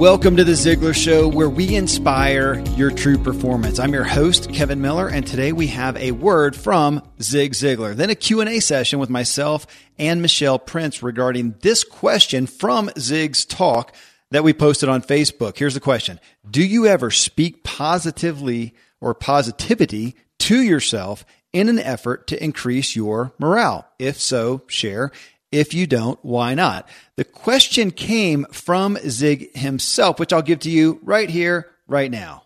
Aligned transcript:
Welcome 0.00 0.38
to 0.38 0.44
the 0.44 0.52
Ziglar 0.52 0.94
Show, 0.94 1.28
where 1.28 1.50
we 1.50 1.74
inspire 1.74 2.58
your 2.74 2.90
true 2.90 3.18
performance. 3.18 3.78
I'm 3.78 3.92
your 3.92 4.02
host, 4.02 4.50
Kevin 4.50 4.80
Miller, 4.80 5.08
and 5.08 5.26
today 5.26 5.52
we 5.52 5.66
have 5.66 5.94
a 5.98 6.12
word 6.12 6.56
from 6.56 7.02
Zig 7.20 7.52
Ziglar. 7.52 7.94
Then 7.94 8.08
a 8.08 8.14
Q&A 8.14 8.60
session 8.60 8.98
with 8.98 9.10
myself 9.10 9.66
and 9.98 10.22
Michelle 10.22 10.58
Prince 10.58 11.02
regarding 11.02 11.56
this 11.60 11.84
question 11.84 12.46
from 12.46 12.90
Zig's 12.98 13.44
talk 13.44 13.94
that 14.30 14.42
we 14.42 14.54
posted 14.54 14.88
on 14.88 15.02
Facebook. 15.02 15.58
Here's 15.58 15.74
the 15.74 15.80
question. 15.80 16.18
Do 16.50 16.64
you 16.64 16.86
ever 16.86 17.10
speak 17.10 17.62
positively 17.62 18.74
or 19.02 19.12
positivity 19.12 20.14
to 20.38 20.62
yourself 20.62 21.26
in 21.52 21.68
an 21.68 21.78
effort 21.78 22.26
to 22.28 22.42
increase 22.42 22.96
your 22.96 23.34
morale? 23.38 23.86
If 23.98 24.18
so, 24.18 24.62
share. 24.66 25.12
If 25.52 25.74
you 25.74 25.86
don't, 25.86 26.18
why 26.22 26.54
not? 26.54 26.88
The 27.16 27.24
question 27.24 27.90
came 27.90 28.46
from 28.52 28.96
Zig 29.08 29.56
himself, 29.56 30.20
which 30.20 30.32
I'll 30.32 30.42
give 30.42 30.60
to 30.60 30.70
you 30.70 31.00
right 31.02 31.28
here, 31.28 31.66
right 31.88 32.10
now. 32.10 32.44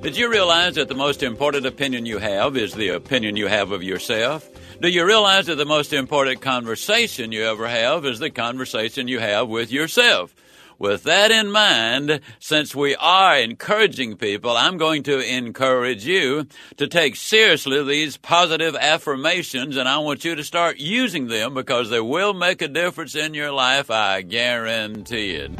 Did 0.00 0.16
you 0.16 0.30
realize 0.30 0.76
that 0.76 0.88
the 0.88 0.94
most 0.94 1.22
important 1.22 1.66
opinion 1.66 2.06
you 2.06 2.18
have 2.18 2.56
is 2.56 2.72
the 2.72 2.90
opinion 2.90 3.36
you 3.36 3.48
have 3.48 3.72
of 3.72 3.82
yourself? 3.82 4.48
Do 4.80 4.88
you 4.88 5.04
realize 5.04 5.46
that 5.46 5.56
the 5.56 5.66
most 5.66 5.92
important 5.92 6.40
conversation 6.40 7.32
you 7.32 7.44
ever 7.44 7.66
have 7.66 8.06
is 8.06 8.18
the 8.18 8.30
conversation 8.30 9.08
you 9.08 9.18
have 9.18 9.48
with 9.48 9.72
yourself? 9.72 10.34
With 10.78 11.04
that 11.04 11.30
in 11.30 11.50
mind, 11.50 12.20
since 12.38 12.74
we 12.74 12.94
are 12.96 13.38
encouraging 13.38 14.16
people, 14.16 14.50
I'm 14.50 14.76
going 14.76 15.04
to 15.04 15.20
encourage 15.20 16.04
you 16.04 16.46
to 16.76 16.86
take 16.86 17.16
seriously 17.16 17.82
these 17.82 18.18
positive 18.18 18.76
affirmations 18.76 19.78
and 19.78 19.88
I 19.88 19.96
want 19.98 20.26
you 20.26 20.34
to 20.34 20.44
start 20.44 20.76
using 20.76 21.28
them 21.28 21.54
because 21.54 21.88
they 21.88 22.00
will 22.00 22.34
make 22.34 22.60
a 22.60 22.68
difference 22.68 23.14
in 23.14 23.32
your 23.32 23.52
life. 23.52 23.90
I 23.90 24.20
guarantee 24.20 25.36
it. 25.36 25.52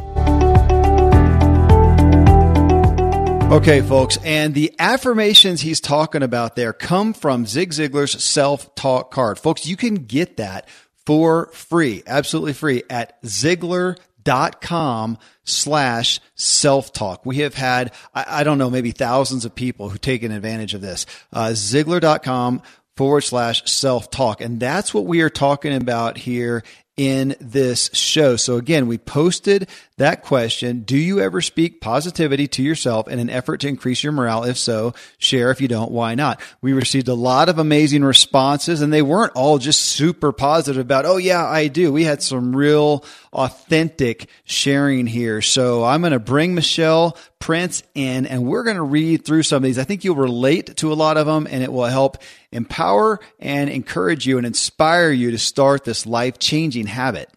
Okay, 3.50 3.80
folks, 3.80 4.18
and 4.22 4.52
the 4.52 4.74
affirmations 4.78 5.62
he's 5.62 5.80
talking 5.80 6.22
about 6.22 6.56
there 6.56 6.74
come 6.74 7.14
from 7.14 7.46
Zig 7.46 7.70
Ziglar's 7.70 8.22
self 8.22 8.74
talk 8.74 9.12
card. 9.12 9.38
Folks, 9.38 9.66
you 9.66 9.76
can 9.76 9.94
get 9.94 10.36
that 10.36 10.68
for 11.06 11.46
free, 11.52 12.02
absolutely 12.06 12.52
free 12.52 12.82
at 12.90 13.22
Ziglar.com 13.22 13.96
dot 14.26 14.60
com 14.60 15.16
slash 15.44 16.20
self 16.34 16.92
talk. 16.92 17.24
We 17.24 17.36
have 17.38 17.54
had, 17.54 17.94
I, 18.12 18.40
I, 18.40 18.44
don't 18.44 18.58
know, 18.58 18.68
maybe 18.68 18.90
thousands 18.90 19.44
of 19.44 19.54
people 19.54 19.88
who've 19.88 20.00
taken 20.00 20.32
advantage 20.32 20.74
of 20.74 20.80
this. 20.80 21.06
Uh, 21.32 21.50
Ziglar.com 21.50 22.60
forward 22.96 23.22
slash 23.22 23.70
self 23.70 24.10
talk. 24.10 24.40
And 24.40 24.58
that's 24.60 24.92
what 24.92 25.06
we 25.06 25.22
are 25.22 25.30
talking 25.30 25.72
about 25.72 26.18
here 26.18 26.64
in 26.96 27.36
this 27.40 27.90
show. 27.92 28.36
So 28.36 28.56
again, 28.56 28.86
we 28.86 28.98
posted 28.98 29.68
that 29.98 30.22
question. 30.22 30.80
Do 30.80 30.98
you 30.98 31.20
ever 31.20 31.40
speak 31.40 31.80
positivity 31.80 32.46
to 32.48 32.62
yourself 32.62 33.08
in 33.08 33.18
an 33.18 33.30
effort 33.30 33.60
to 33.60 33.68
increase 33.68 34.02
your 34.04 34.12
morale? 34.12 34.44
If 34.44 34.58
so, 34.58 34.92
share. 35.16 35.50
If 35.50 35.62
you 35.62 35.68
don't, 35.68 35.90
why 35.90 36.14
not? 36.14 36.40
We 36.60 36.74
received 36.74 37.08
a 37.08 37.14
lot 37.14 37.48
of 37.48 37.58
amazing 37.58 38.04
responses 38.04 38.82
and 38.82 38.92
they 38.92 39.00
weren't 39.00 39.32
all 39.34 39.56
just 39.56 39.80
super 39.80 40.32
positive 40.32 40.82
about, 40.82 41.06
oh 41.06 41.16
yeah, 41.16 41.46
I 41.46 41.68
do. 41.68 41.92
We 41.92 42.04
had 42.04 42.22
some 42.22 42.54
real 42.54 43.06
authentic 43.32 44.28
sharing 44.44 45.06
here. 45.06 45.40
So 45.40 45.82
I'm 45.82 46.02
going 46.02 46.12
to 46.12 46.18
bring 46.18 46.54
Michelle 46.54 47.16
Prince 47.38 47.82
in 47.94 48.26
and 48.26 48.44
we're 48.44 48.64
going 48.64 48.76
to 48.76 48.82
read 48.82 49.24
through 49.24 49.44
some 49.44 49.58
of 49.58 49.62
these. 49.62 49.78
I 49.78 49.84
think 49.84 50.04
you'll 50.04 50.16
relate 50.16 50.76
to 50.76 50.92
a 50.92 50.94
lot 50.94 51.16
of 51.16 51.26
them 51.26 51.46
and 51.50 51.62
it 51.62 51.72
will 51.72 51.86
help 51.86 52.18
empower 52.52 53.18
and 53.38 53.70
encourage 53.70 54.26
you 54.26 54.36
and 54.36 54.46
inspire 54.46 55.10
you 55.10 55.30
to 55.30 55.38
start 55.38 55.84
this 55.84 56.04
life 56.04 56.38
changing 56.38 56.86
habit. 56.86 57.30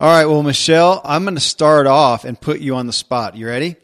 All 0.00 0.08
right. 0.08 0.26
Well, 0.26 0.44
Michelle, 0.44 1.00
I'm 1.04 1.24
going 1.24 1.34
to 1.34 1.40
start 1.40 1.88
off 1.88 2.24
and 2.24 2.40
put 2.40 2.60
you 2.60 2.76
on 2.76 2.86
the 2.86 2.92
spot. 2.92 3.36
You 3.36 3.48
ready? 3.48 3.74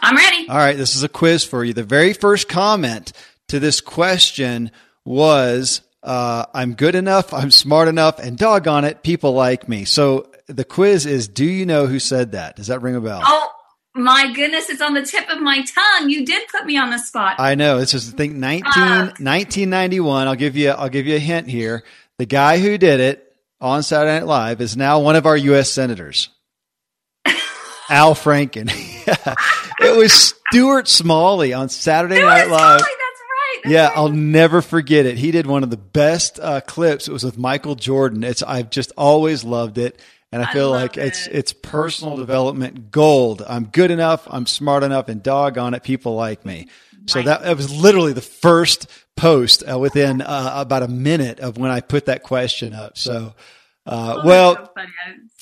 I'm 0.00 0.16
ready. 0.16 0.48
All 0.48 0.56
right. 0.56 0.76
This 0.78 0.96
is 0.96 1.02
a 1.02 1.10
quiz 1.10 1.44
for 1.44 1.62
you. 1.62 1.74
The 1.74 1.82
very 1.82 2.14
first 2.14 2.48
comment 2.48 3.12
to 3.48 3.60
this 3.60 3.82
question 3.82 4.70
was, 5.04 5.82
uh, 6.02 6.46
I'm 6.54 6.72
good 6.72 6.94
enough, 6.94 7.34
I'm 7.34 7.50
smart 7.50 7.88
enough, 7.88 8.18
and 8.18 8.38
doggone 8.38 8.84
it, 8.84 9.02
people 9.02 9.32
like 9.32 9.68
me. 9.68 9.84
So 9.84 10.30
the 10.46 10.64
quiz 10.64 11.04
is 11.04 11.28
Do 11.28 11.44
you 11.44 11.66
know 11.66 11.86
who 11.86 11.98
said 11.98 12.32
that? 12.32 12.56
Does 12.56 12.68
that 12.68 12.80
ring 12.80 12.96
a 12.96 13.00
bell? 13.02 13.20
Oh, 13.22 13.50
my 13.94 14.32
goodness, 14.32 14.70
it's 14.70 14.80
on 14.80 14.94
the 14.94 15.02
tip 15.02 15.28
of 15.28 15.42
my 15.42 15.62
tongue. 15.62 16.08
You 16.08 16.24
did 16.24 16.48
put 16.48 16.64
me 16.64 16.78
on 16.78 16.88
the 16.88 16.98
spot. 16.98 17.36
I 17.38 17.56
know. 17.56 17.78
This 17.78 17.92
is 17.92 18.14
I 18.14 18.16
think 18.16 18.34
19, 18.36 18.64
uh, 18.82 18.98
1991. 19.18 20.28
I'll 20.28 20.34
give 20.34 20.56
you 20.56 20.70
I'll 20.70 20.88
give 20.88 21.06
you 21.06 21.16
a 21.16 21.20
hint 21.20 21.48
here. 21.48 21.82
The 22.16 22.26
guy 22.26 22.58
who 22.58 22.78
did 22.78 23.00
it 23.00 23.29
on 23.60 23.82
Saturday 23.82 24.20
Night 24.20 24.26
Live 24.26 24.60
is 24.60 24.76
now 24.76 25.00
one 25.00 25.16
of 25.16 25.26
our 25.26 25.36
U.S. 25.36 25.70
senators. 25.70 26.28
Al 27.90 28.14
Franken. 28.14 28.70
it 29.80 29.96
was 29.96 30.34
Stuart 30.50 30.88
Smalley 30.88 31.52
on 31.52 31.68
Saturday 31.68 32.16
Stuart 32.16 32.28
Night 32.28 32.48
Live. 32.48 32.80
Smalley, 32.80 33.74
yeah, 33.74 33.90
I'll 33.94 34.08
never 34.08 34.62
forget 34.62 35.06
it. 35.06 35.18
He 35.18 35.30
did 35.30 35.46
one 35.46 35.62
of 35.62 35.70
the 35.70 35.76
best 35.76 36.40
uh, 36.40 36.60
clips. 36.62 37.08
It 37.08 37.12
was 37.12 37.24
with 37.24 37.36
Michael 37.36 37.74
Jordan. 37.74 38.24
It's 38.24 38.42
I've 38.42 38.70
just 38.70 38.92
always 38.96 39.44
loved 39.44 39.76
it, 39.76 40.00
and 40.32 40.42
I 40.42 40.50
feel 40.52 40.72
I 40.72 40.82
like 40.82 40.96
it. 40.96 41.08
it's 41.08 41.26
it's 41.26 41.52
personal 41.52 42.16
development 42.16 42.90
gold. 42.90 43.42
I'm 43.46 43.66
good 43.66 43.90
enough. 43.90 44.26
I'm 44.30 44.46
smart 44.46 44.82
enough, 44.82 45.08
and 45.08 45.22
doggone 45.22 45.74
it, 45.74 45.82
people 45.82 46.14
like 46.14 46.46
me. 46.46 46.68
So 47.06 47.18
Right. 47.18 47.26
that, 47.26 47.42
that 47.42 47.56
was 47.56 47.72
literally 47.74 48.12
the 48.12 48.20
first 48.20 48.86
post 49.16 49.62
uh, 49.70 49.78
within 49.78 50.20
uh, 50.22 50.52
about 50.56 50.82
a 50.82 50.88
minute 50.88 51.40
of 51.40 51.58
when 51.58 51.70
I 51.70 51.80
put 51.80 52.06
that 52.06 52.22
question 52.22 52.72
up. 52.72 52.96
So, 52.96 53.34
uh, 53.86 54.16
Oh, 54.18 54.26
well, 54.26 54.54
so 54.56 54.68
funny. 54.74 54.88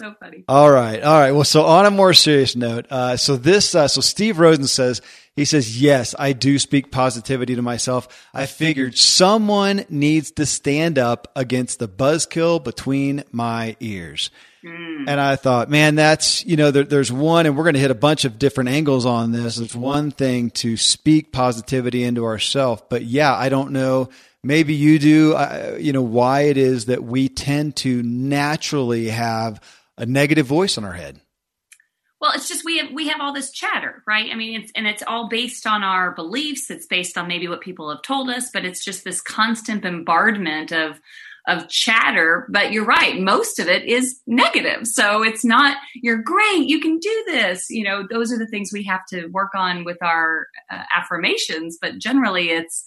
So 0.00 0.14
funny. 0.20 0.44
all 0.48 0.70
right, 0.70 1.02
all 1.02 1.18
right. 1.18 1.32
Well, 1.32 1.44
so 1.44 1.64
on 1.64 1.86
a 1.86 1.90
more 1.90 2.14
serious 2.14 2.56
note, 2.56 2.86
uh, 2.90 3.16
so 3.16 3.36
this, 3.36 3.74
uh, 3.74 3.88
so 3.88 4.00
Steve 4.00 4.38
Rosen 4.38 4.66
says 4.66 5.02
he 5.38 5.44
says 5.44 5.80
yes, 5.80 6.14
I 6.18 6.32
do 6.32 6.58
speak 6.58 6.90
positivity 6.90 7.54
to 7.54 7.62
myself. 7.62 8.26
I 8.34 8.46
figured 8.46 8.98
someone 8.98 9.84
needs 9.88 10.32
to 10.32 10.46
stand 10.46 10.98
up 10.98 11.30
against 11.36 11.78
the 11.78 11.88
buzzkill 11.88 12.62
between 12.62 13.22
my 13.30 13.76
ears. 13.78 14.30
And 14.64 15.20
I 15.20 15.36
thought, 15.36 15.70
man, 15.70 15.94
that's, 15.94 16.44
you 16.44 16.56
know, 16.56 16.72
there, 16.72 16.82
there's 16.82 17.12
one, 17.12 17.46
and 17.46 17.56
we're 17.56 17.62
going 17.62 17.74
to 17.74 17.80
hit 17.80 17.92
a 17.92 17.94
bunch 17.94 18.24
of 18.24 18.38
different 18.38 18.70
angles 18.70 19.06
on 19.06 19.30
this. 19.30 19.58
It's 19.58 19.76
one 19.76 20.10
thing 20.10 20.50
to 20.50 20.76
speak 20.76 21.30
positivity 21.30 22.02
into 22.02 22.24
ourselves, 22.24 22.82
but 22.90 23.04
yeah, 23.04 23.32
I 23.32 23.48
don't 23.48 23.70
know. 23.70 24.08
Maybe 24.42 24.74
you 24.74 24.98
do, 24.98 25.34
uh, 25.34 25.76
you 25.78 25.92
know, 25.92 26.02
why 26.02 26.42
it 26.42 26.56
is 26.56 26.86
that 26.86 27.04
we 27.04 27.28
tend 27.28 27.76
to 27.76 28.02
naturally 28.02 29.08
have 29.08 29.62
a 29.96 30.04
negative 30.04 30.46
voice 30.46 30.76
in 30.76 30.84
our 30.84 30.92
head. 30.92 31.20
Well, 32.20 32.32
it's 32.34 32.48
just 32.48 32.64
we 32.64 32.78
have 32.78 32.90
we 32.92 33.08
have 33.08 33.20
all 33.20 33.32
this 33.32 33.52
chatter, 33.52 34.02
right? 34.06 34.28
I 34.30 34.34
mean, 34.34 34.60
it's 34.60 34.72
and 34.74 34.86
it's 34.86 35.04
all 35.06 35.28
based 35.28 35.66
on 35.66 35.84
our 35.84 36.12
beliefs. 36.12 36.70
It's 36.70 36.86
based 36.86 37.16
on 37.16 37.28
maybe 37.28 37.46
what 37.46 37.60
people 37.60 37.90
have 37.90 38.02
told 38.02 38.28
us, 38.28 38.50
but 38.52 38.64
it's 38.64 38.84
just 38.84 39.04
this 39.04 39.20
constant 39.20 39.82
bombardment 39.82 40.72
of 40.72 41.00
of 41.46 41.68
chatter. 41.68 42.46
But 42.50 42.72
you're 42.72 42.84
right, 42.84 43.20
most 43.20 43.60
of 43.60 43.68
it 43.68 43.84
is 43.84 44.20
negative. 44.26 44.86
So 44.88 45.22
it's 45.22 45.44
not 45.44 45.76
you're 45.94 46.22
great, 46.22 46.68
you 46.68 46.80
can 46.80 46.98
do 46.98 47.24
this. 47.28 47.70
You 47.70 47.84
know, 47.84 48.04
those 48.08 48.32
are 48.32 48.38
the 48.38 48.48
things 48.48 48.70
we 48.72 48.82
have 48.84 49.06
to 49.10 49.28
work 49.28 49.54
on 49.54 49.84
with 49.84 50.02
our 50.02 50.48
uh, 50.72 50.82
affirmations. 50.96 51.78
But 51.80 51.98
generally, 51.98 52.50
it's 52.50 52.84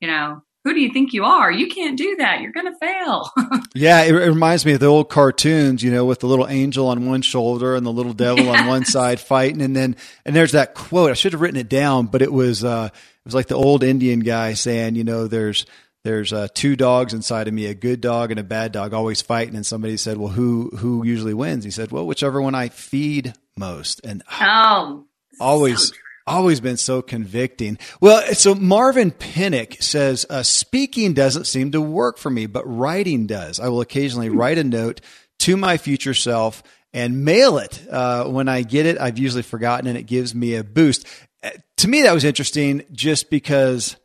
you 0.00 0.08
know, 0.08 0.42
who 0.64 0.74
do 0.74 0.80
you 0.80 0.92
think 0.92 1.12
you 1.12 1.24
are? 1.24 1.50
You 1.50 1.68
can't 1.68 1.98
do 1.98 2.16
that. 2.16 2.40
You're 2.40 2.52
going 2.52 2.72
to 2.72 2.78
fail. 2.78 3.30
Yeah, 3.74 4.02
it, 4.02 4.14
it 4.14 4.28
reminds 4.28 4.66
me 4.66 4.72
of 4.74 4.80
the 4.80 4.86
old 4.86 5.08
cartoons, 5.08 5.82
you 5.82 5.90
know, 5.90 6.04
with 6.04 6.20
the 6.20 6.26
little 6.26 6.46
angel 6.46 6.88
on 6.88 7.06
one 7.06 7.22
shoulder 7.22 7.74
and 7.74 7.86
the 7.86 7.92
little 7.92 8.12
devil 8.12 8.50
on 8.50 8.66
one 8.66 8.84
side 8.84 9.18
fighting, 9.18 9.62
and 9.62 9.74
then 9.74 9.96
and 10.26 10.36
there's 10.36 10.52
that 10.52 10.74
quote. 10.74 11.10
I 11.10 11.14
should 11.14 11.32
have 11.32 11.40
written 11.40 11.58
it 11.58 11.70
down, 11.70 12.06
but 12.06 12.20
it 12.20 12.30
was 12.30 12.64
uh, 12.64 12.90
it 12.92 13.24
was 13.24 13.34
like 13.34 13.46
the 13.46 13.54
old 13.54 13.82
Indian 13.82 14.20
guy 14.20 14.52
saying, 14.52 14.96
you 14.96 15.04
know, 15.04 15.26
there's 15.26 15.64
there's 16.04 16.34
uh, 16.34 16.48
two 16.52 16.76
dogs 16.76 17.14
inside 17.14 17.48
of 17.48 17.54
me, 17.54 17.66
a 17.66 17.74
good 17.74 18.02
dog 18.02 18.30
and 18.30 18.38
a 18.38 18.44
bad 18.44 18.72
dog, 18.72 18.92
always 18.92 19.22
fighting. 19.22 19.56
And 19.56 19.64
somebody 19.64 19.96
said, 19.96 20.18
well, 20.18 20.32
who 20.32 20.70
who 20.76 21.02
usually 21.04 21.34
wins? 21.34 21.64
He 21.64 21.70
said, 21.70 21.92
well, 21.92 22.06
whichever 22.06 22.42
one 22.42 22.54
I 22.54 22.68
feed 22.68 23.32
most, 23.56 24.02
and 24.04 24.22
oh, 24.30 25.06
always 25.40 25.88
so. 25.88 25.94
Always 26.26 26.60
been 26.60 26.76
so 26.76 27.02
convicting. 27.02 27.78
Well, 28.00 28.34
so 28.34 28.54
Marvin 28.54 29.10
Pinnock 29.10 29.74
says, 29.80 30.26
uh, 30.28 30.42
speaking 30.42 31.14
doesn't 31.14 31.46
seem 31.46 31.72
to 31.72 31.80
work 31.80 32.18
for 32.18 32.30
me, 32.30 32.46
but 32.46 32.64
writing 32.66 33.26
does. 33.26 33.60
I 33.60 33.68
will 33.68 33.80
occasionally 33.80 34.30
write 34.30 34.58
a 34.58 34.64
note 34.64 35.00
to 35.40 35.56
my 35.56 35.76
future 35.76 36.14
self 36.14 36.62
and 36.92 37.24
mail 37.24 37.58
it. 37.58 37.80
Uh, 37.90 38.24
when 38.24 38.48
I 38.48 38.62
get 38.62 38.86
it, 38.86 39.00
I've 39.00 39.18
usually 39.18 39.42
forgotten 39.42 39.86
and 39.86 39.98
it 39.98 40.04
gives 40.04 40.34
me 40.34 40.54
a 40.54 40.64
boost. 40.64 41.06
Uh, 41.42 41.50
to 41.78 41.88
me, 41.88 42.02
that 42.02 42.12
was 42.12 42.24
interesting 42.24 42.82
just 42.92 43.30
because. 43.30 43.96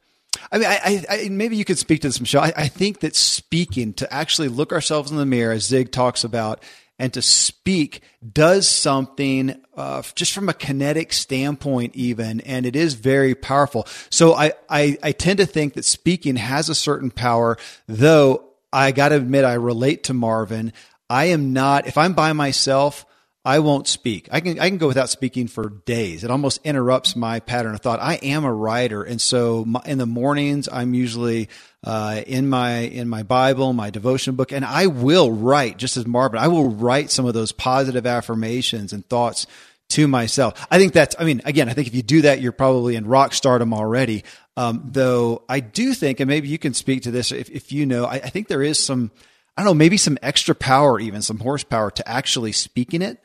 I 0.51 0.57
mean, 0.59 0.67
I, 0.67 0.79
I, 0.83 1.05
I, 1.09 1.29
maybe 1.29 1.57
you 1.57 1.65
could 1.65 1.79
speak 1.79 2.01
to 2.01 2.07
this, 2.07 2.21
Michelle. 2.21 2.43
I, 2.43 2.53
I 2.55 2.67
think 2.67 2.99
that 2.99 3.15
speaking 3.15 3.93
to 3.95 4.13
actually 4.13 4.47
look 4.47 4.71
ourselves 4.71 5.11
in 5.11 5.17
the 5.17 5.25
mirror, 5.25 5.51
as 5.51 5.65
Zig 5.65 5.91
talks 5.91 6.23
about, 6.23 6.63
and 6.99 7.13
to 7.13 7.21
speak 7.21 8.01
does 8.33 8.67
something 8.67 9.61
uh, 9.75 10.01
just 10.15 10.33
from 10.33 10.49
a 10.49 10.53
kinetic 10.53 11.13
standpoint, 11.13 11.95
even, 11.95 12.41
and 12.41 12.65
it 12.65 12.75
is 12.75 12.95
very 12.95 13.35
powerful. 13.35 13.88
So 14.09 14.33
I, 14.33 14.53
I, 14.69 14.97
I 15.03 15.11
tend 15.11 15.38
to 15.39 15.45
think 15.45 15.75
that 15.75 15.85
speaking 15.85 16.35
has 16.38 16.69
a 16.69 16.75
certain 16.75 17.11
power, 17.11 17.57
though 17.88 18.44
I 18.73 18.91
got 18.91 19.09
to 19.09 19.15
admit, 19.15 19.45
I 19.45 19.53
relate 19.53 20.05
to 20.05 20.13
Marvin. 20.13 20.73
I 21.09 21.25
am 21.25 21.53
not, 21.53 21.88
if 21.88 21.97
I'm 21.97 22.13
by 22.13 22.33
myself, 22.33 23.05
I 23.45 23.59
won't 23.59 23.88
speak. 23.88 24.27
I 24.29 24.41
can 24.41 24.59
I 24.59 24.67
can 24.67 24.77
go 24.77 24.89
without 24.89 25.07
speaking 25.07 25.47
for 25.47 25.69
days. 25.69 26.25
It 26.25 26.31
almost 26.31 26.59
interrupts 26.65 27.15
my 27.15 27.39
pattern 27.39 27.75
of 27.75 27.79
thought. 27.79 28.01
I 28.01 28.15
am 28.15 28.43
a 28.43 28.53
writer, 28.53 29.03
and 29.03 29.21
so 29.21 29.63
my, 29.63 29.81
in 29.85 30.00
the 30.00 30.05
mornings 30.05 30.67
I'm 30.69 30.93
usually 30.93 31.47
uh, 31.88 32.22
in 32.28 32.50
my 32.50 32.80
in 32.80 33.07
my 33.07 33.24
Bible, 33.24 33.72
my 33.72 33.89
devotion 33.89 34.36
book, 34.36 34.51
and 34.51 34.66
I 34.66 34.88
will 34.88 35.31
write 35.31 35.78
just 35.78 35.95
as 35.95 36.06
Marvin. 36.06 36.38
I 36.38 36.50
will 36.50 36.69
write 36.69 37.12
some 37.12 37.25
of 37.25 37.34
those 37.34 37.54
positive 37.54 38.06
affirmations 38.06 38.92
and 38.92 39.07
thoughts 39.07 39.48
to 39.92 40.06
myself. 40.06 40.68
I 40.69 40.80
think 40.80 40.92
that's. 40.92 41.16
I 41.18 41.24
mean, 41.24 41.42
again, 41.45 41.69
I 41.69 41.74
think 41.74 41.88
if 41.88 41.95
you 41.95 42.04
do 42.04 42.24
that, 42.24 42.42
you're 42.42 42.51
probably 42.51 42.98
in 42.98 43.07
rock 43.07 43.34
stardom 43.34 43.74
already. 43.74 44.25
Um, 44.57 44.89
though 44.92 45.44
I 45.48 45.62
do 45.62 45.94
think, 45.94 46.19
and 46.19 46.28
maybe 46.28 46.50
you 46.50 46.57
can 46.57 46.74
speak 46.74 47.04
to 47.04 47.12
this 47.12 47.31
if, 47.31 47.50
if 47.50 47.72
you 47.72 47.86
know, 47.86 48.04
I, 48.04 48.16
I 48.16 48.30
think 48.30 48.50
there 48.50 48.63
is 48.63 48.84
some. 48.84 49.10
I 49.56 49.63
don't 49.63 49.72
know, 49.72 49.74
maybe 49.75 49.98
some 49.98 50.19
extra 50.22 50.54
power, 50.56 51.00
even 51.00 51.22
some 51.22 51.39
horsepower 51.39 51.89
to 51.89 52.07
actually 52.07 52.51
speaking 52.51 53.01
it 53.01 53.18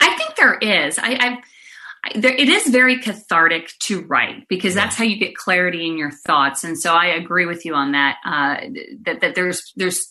I 0.00 0.16
think 0.16 0.36
there 0.36 0.54
is. 0.54 0.98
I, 0.98 1.12
I, 1.12 1.28
I 1.28 1.42
there, 2.14 2.34
it 2.34 2.48
is 2.48 2.68
very 2.68 2.98
cathartic 2.98 3.72
to 3.84 4.02
write 4.02 4.46
because 4.48 4.74
that's 4.74 4.96
how 4.96 5.04
you 5.04 5.18
get 5.18 5.36
clarity 5.36 5.86
in 5.86 5.98
your 5.98 6.10
thoughts. 6.10 6.64
And 6.64 6.78
so 6.78 6.94
I 6.94 7.06
agree 7.06 7.46
with 7.46 7.64
you 7.64 7.74
on 7.74 7.92
that. 7.92 8.16
Uh, 8.24 8.56
that 9.02 9.20
that 9.20 9.34
there's 9.34 9.72
there's 9.76 10.08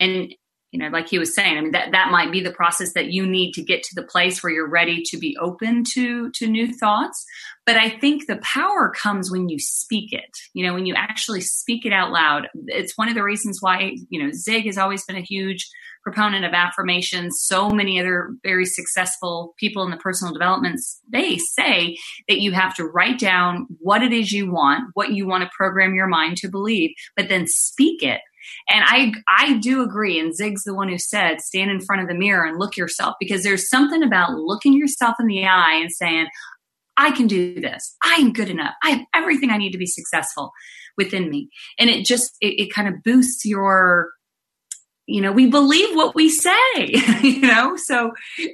and 0.00 0.34
you 0.70 0.78
know 0.78 0.88
like 0.88 1.08
he 1.08 1.18
was 1.18 1.34
saying 1.34 1.56
i 1.56 1.60
mean 1.60 1.72
that 1.72 1.92
that 1.92 2.10
might 2.10 2.32
be 2.32 2.40
the 2.40 2.52
process 2.52 2.92
that 2.92 3.12
you 3.12 3.26
need 3.26 3.52
to 3.52 3.62
get 3.62 3.82
to 3.82 3.94
the 3.94 4.06
place 4.06 4.42
where 4.42 4.52
you're 4.52 4.68
ready 4.68 5.02
to 5.02 5.18
be 5.18 5.36
open 5.40 5.84
to 5.84 6.30
to 6.32 6.46
new 6.46 6.72
thoughts 6.72 7.24
but 7.66 7.76
i 7.76 7.88
think 7.88 8.26
the 8.26 8.40
power 8.42 8.92
comes 8.94 9.30
when 9.30 9.48
you 9.48 9.58
speak 9.58 10.12
it 10.12 10.30
you 10.54 10.66
know 10.66 10.74
when 10.74 10.86
you 10.86 10.94
actually 10.94 11.40
speak 11.40 11.84
it 11.84 11.92
out 11.92 12.10
loud 12.10 12.48
it's 12.66 12.96
one 12.96 13.08
of 13.08 13.14
the 13.14 13.22
reasons 13.22 13.58
why 13.60 13.94
you 14.10 14.22
know 14.22 14.30
zig 14.32 14.66
has 14.66 14.78
always 14.78 15.04
been 15.04 15.16
a 15.16 15.22
huge 15.22 15.68
proponent 16.02 16.44
of 16.44 16.52
affirmations. 16.52 17.40
So 17.42 17.68
many 17.68 18.00
other 18.00 18.30
very 18.42 18.64
successful 18.64 19.54
people 19.58 19.84
in 19.84 19.90
the 19.90 19.96
personal 19.96 20.32
development 20.32 20.80
space 20.80 21.54
say 21.54 21.98
that 22.28 22.40
you 22.40 22.52
have 22.52 22.74
to 22.76 22.84
write 22.84 23.18
down 23.18 23.66
what 23.78 24.02
it 24.02 24.12
is 24.12 24.32
you 24.32 24.50
want, 24.50 24.90
what 24.94 25.12
you 25.12 25.26
want 25.26 25.44
to 25.44 25.50
program 25.56 25.94
your 25.94 26.06
mind 26.06 26.38
to 26.38 26.48
believe, 26.48 26.90
but 27.16 27.28
then 27.28 27.46
speak 27.46 28.02
it. 28.02 28.20
And 28.68 28.84
I 28.86 29.12
I 29.28 29.58
do 29.58 29.82
agree. 29.82 30.18
And 30.18 30.34
Zig's 30.34 30.64
the 30.64 30.74
one 30.74 30.88
who 30.88 30.98
said, 30.98 31.40
stand 31.40 31.70
in 31.70 31.80
front 31.80 32.02
of 32.02 32.08
the 32.08 32.14
mirror 32.14 32.46
and 32.46 32.58
look 32.58 32.76
yourself 32.76 33.14
because 33.20 33.42
there's 33.42 33.68
something 33.68 34.02
about 34.02 34.34
looking 34.34 34.74
yourself 34.74 35.16
in 35.20 35.26
the 35.26 35.46
eye 35.46 35.78
and 35.80 35.90
saying, 35.90 36.26
I 36.96 37.12
can 37.12 37.26
do 37.26 37.60
this. 37.60 37.96
I 38.02 38.14
am 38.14 38.32
good 38.32 38.50
enough. 38.50 38.74
I 38.82 38.90
have 38.90 39.00
everything 39.14 39.50
I 39.50 39.56
need 39.56 39.72
to 39.72 39.78
be 39.78 39.86
successful 39.86 40.52
within 40.96 41.30
me. 41.30 41.48
And 41.78 41.88
it 41.88 42.04
just 42.04 42.36
it, 42.40 42.60
it 42.60 42.72
kind 42.72 42.88
of 42.88 43.02
boosts 43.02 43.44
your 43.44 44.10
you 45.08 45.22
know, 45.22 45.32
we 45.32 45.46
believe 45.46 45.96
what 45.96 46.14
we 46.14 46.28
say, 46.28 46.52
you 47.22 47.40
know, 47.40 47.76
so 47.76 48.12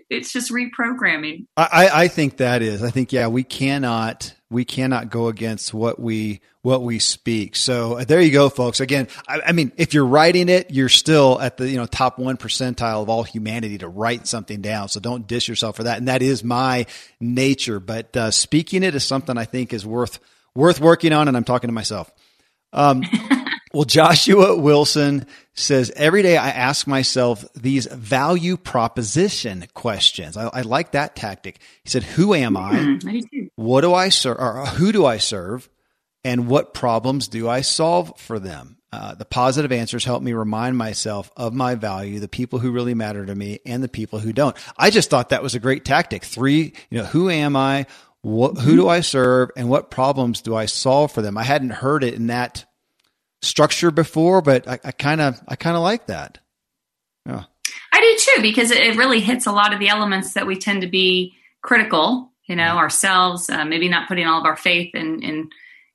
it's 0.09 0.33
just 0.33 0.53
reprogramming. 0.53 1.47
I, 1.57 1.91
I 1.93 2.09
think 2.09 2.37
that 2.37 2.63
is, 2.63 2.83
I 2.83 2.91
think, 2.91 3.13
yeah, 3.13 3.27
we 3.27 3.43
cannot, 3.43 4.33
we 4.55 4.65
cannot 4.65 5.11
go 5.11 5.27
against 5.27 5.75
what 5.75 5.99
we, 5.99 6.41
what 6.63 6.83
we 6.83 7.01
speak. 7.01 7.57
So 7.57 7.99
uh, 7.99 8.05
there 8.05 8.21
you 8.21 8.31
go, 8.31 8.49
folks. 8.49 8.79
Again, 8.79 9.09
I, 9.27 9.41
I 9.49 9.53
mean, 9.53 9.73
if 9.77 9.93
you're 9.93 10.07
writing 10.07 10.49
it, 10.49 10.71
you're 10.71 10.89
still 10.89 11.41
at 11.41 11.57
the, 11.57 11.69
you 11.69 11.77
know, 11.77 11.87
top 11.87 12.21
one 12.21 12.37
percentile 12.37 13.03
of 13.03 13.09
all 13.09 13.25
humanity 13.25 13.79
to 13.79 13.89
write 13.89 14.29
something 14.29 14.61
down. 14.63 14.89
So 14.89 15.01
don't 15.01 15.27
dish 15.27 15.49
yourself 15.49 15.75
for 15.75 15.83
that. 15.83 15.99
And 15.99 16.07
that 16.07 16.23
is 16.23 16.45
my 16.45 16.87
nature, 17.21 17.81
but 17.81 18.17
uh, 18.17 18.31
speaking 18.31 18.85
it 18.85 18.95
is 18.95 19.03
something 19.03 19.37
I 19.37 19.45
think 19.45 19.73
is 19.73 19.85
worth, 19.85 20.21
worth 20.55 20.79
working 20.79 21.13
on. 21.13 21.27
And 21.27 21.37
I'm 21.37 21.45
talking 21.45 21.67
to 21.67 21.75
myself. 21.75 22.13
Um, 22.73 23.03
well, 23.75 23.85
Joshua 23.85 24.57
Wilson 24.57 25.27
says 25.55 25.93
every 25.97 26.23
day 26.23 26.37
I 26.37 26.51
ask 26.51 26.87
myself 26.87 27.45
these 27.55 27.87
value 27.87 28.57
proposition 28.57 29.67
questions. 29.75 30.37
I, 30.37 30.49
I 30.49 30.61
like 30.63 30.93
that 30.93 31.17
tactic. 31.17 31.59
He 31.83 31.91
said, 31.91 32.05
"Who 32.05 32.35
am 32.35 32.57
I? 32.57 32.73
Mm, 32.73 33.51
what 33.57 33.81
do 33.83 33.93
I 33.93 34.09
serve? 34.09 34.39
Or 34.39 34.67
who 34.67 34.93
do 34.93 35.05
I 35.05 35.19
serve? 35.19 35.69
And 36.27 36.49
what 36.49 36.73
problems 36.73 37.29
do 37.29 37.49
I 37.49 37.61
solve 37.61 38.19
for 38.19 38.39
them?" 38.39 38.79
Uh, 38.93 39.13
the 39.17 39.25
positive 39.25 39.73
answers 39.73 40.05
help 40.05 40.23
me 40.23 40.33
remind 40.33 40.79
myself 40.79 41.29
of 41.37 41.53
my 41.53 41.75
value, 41.75 42.21
the 42.21 42.29
people 42.29 42.61
who 42.61 42.71
really 42.71 42.95
matter 42.95 43.27
to 43.27 43.35
me, 43.35 43.59
and 43.67 43.83
the 43.83 43.89
people 43.89 44.21
who 44.21 44.33
don't. 44.33 44.57
I 44.79 44.91
just 44.91 45.11
thought 45.11 45.31
that 45.31 45.43
was 45.43 45.57
a 45.57 45.61
great 45.61 45.85
tactic. 45.85 46.25
Three, 46.25 46.75
you 46.91 46.99
know, 46.99 47.05
who 47.05 47.29
am 47.29 47.57
I? 47.57 47.87
What, 48.23 48.57
who 48.59 48.77
do 48.77 48.89
I 48.89 49.01
serve? 49.01 49.51
And 49.57 49.69
what 49.69 49.91
problems 49.91 50.43
do 50.43 50.55
I 50.55 50.67
solve 50.67 51.11
for 51.11 51.23
them? 51.23 51.37
I 51.37 51.43
hadn't 51.43 51.71
heard 51.71 52.05
it 52.05 52.15
in 52.15 52.29
that 52.29 52.67
structure 53.45 53.91
before, 53.91 54.43
but 54.43 54.67
I 54.69 54.77
kind 54.93 55.21
of 55.21 55.41
I 55.47 55.57
kind 55.57 55.77
of 55.77 55.83
like 55.83 56.07
that. 56.07 56.39
Yeah. 57.27 57.45
I 57.93 58.01
do 58.01 58.17
too 58.19 58.43
because 58.43 58.71
it 58.71 58.97
really 58.97 59.21
hits 59.21 59.47
a 59.47 59.53
lot 59.53 59.73
of 59.73 59.81
the 59.81 59.89
elements 59.89 60.35
that 60.35 60.47
we 60.47 60.57
tend 60.57 60.83
to 60.83 60.89
be 60.89 61.35
critical, 61.63 62.33
you 62.47 62.57
know, 62.57 62.77
ourselves, 62.77 63.49
uh, 63.49 63.65
maybe 63.65 63.89
not 63.89 64.09
putting 64.09 64.27
all 64.27 64.41
of 64.41 64.47
our 64.47 64.57
faith 64.57 64.95
in 64.95 65.23
in 65.23 65.51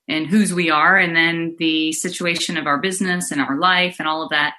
in 0.08 0.26
whose 0.26 0.54
we 0.54 0.72
are, 0.72 0.98
and 0.98 1.16
then 1.16 1.56
the 1.60 1.92
situation 1.92 2.58
of 2.58 2.66
our 2.66 2.80
business 2.80 3.32
and 3.32 3.42
our 3.42 3.60
life 3.60 3.98
and 4.00 4.08
all 4.08 4.24
of 4.24 4.30
that 4.30 4.56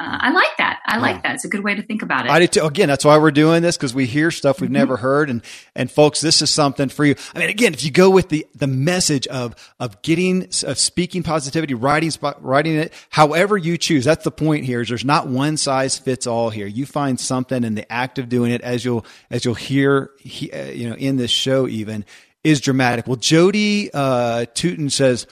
uh, 0.00 0.18
I 0.20 0.30
like 0.30 0.56
that. 0.58 0.80
I 0.86 0.98
like 0.98 1.24
that. 1.24 1.34
It's 1.34 1.44
a 1.44 1.48
good 1.48 1.64
way 1.64 1.74
to 1.74 1.82
think 1.82 2.02
about 2.02 2.24
it. 2.24 2.30
I 2.30 2.38
do 2.38 2.46
too. 2.46 2.64
Again, 2.64 2.88
that's 2.88 3.04
why 3.04 3.18
we're 3.18 3.32
doing 3.32 3.62
this 3.62 3.76
because 3.76 3.94
we 3.94 4.06
hear 4.06 4.30
stuff 4.30 4.60
we've 4.60 4.68
mm-hmm. 4.68 4.74
never 4.74 4.96
heard, 4.96 5.28
and 5.28 5.42
and 5.74 5.90
folks, 5.90 6.20
this 6.20 6.40
is 6.40 6.50
something 6.50 6.88
for 6.88 7.04
you. 7.04 7.16
I 7.34 7.40
mean, 7.40 7.50
again, 7.50 7.74
if 7.74 7.84
you 7.84 7.90
go 7.90 8.08
with 8.08 8.28
the 8.28 8.46
the 8.54 8.68
message 8.68 9.26
of 9.26 9.56
of 9.80 10.00
getting 10.02 10.44
of 10.64 10.78
speaking 10.78 11.24
positivity, 11.24 11.74
writing 11.74 12.12
writing 12.40 12.76
it, 12.76 12.92
however 13.10 13.56
you 13.56 13.76
choose, 13.76 14.04
that's 14.04 14.22
the 14.22 14.30
point 14.30 14.64
here. 14.64 14.82
Is 14.82 14.88
there's 14.88 15.04
not 15.04 15.26
one 15.26 15.56
size 15.56 15.98
fits 15.98 16.28
all 16.28 16.50
here. 16.50 16.68
You 16.68 16.86
find 16.86 17.18
something 17.18 17.64
in 17.64 17.74
the 17.74 17.90
act 17.92 18.20
of 18.20 18.28
doing 18.28 18.52
it, 18.52 18.60
as 18.60 18.84
you'll 18.84 19.04
as 19.30 19.44
you'll 19.44 19.54
hear, 19.54 20.12
he, 20.20 20.52
uh, 20.52 20.66
you 20.66 20.88
know, 20.88 20.96
in 20.96 21.16
this 21.16 21.32
show 21.32 21.66
even 21.66 22.04
is 22.44 22.60
dramatic. 22.60 23.08
Well, 23.08 23.16
Jody 23.16 23.90
uh, 23.92 24.46
Tootin 24.54 24.90
says 24.90 25.26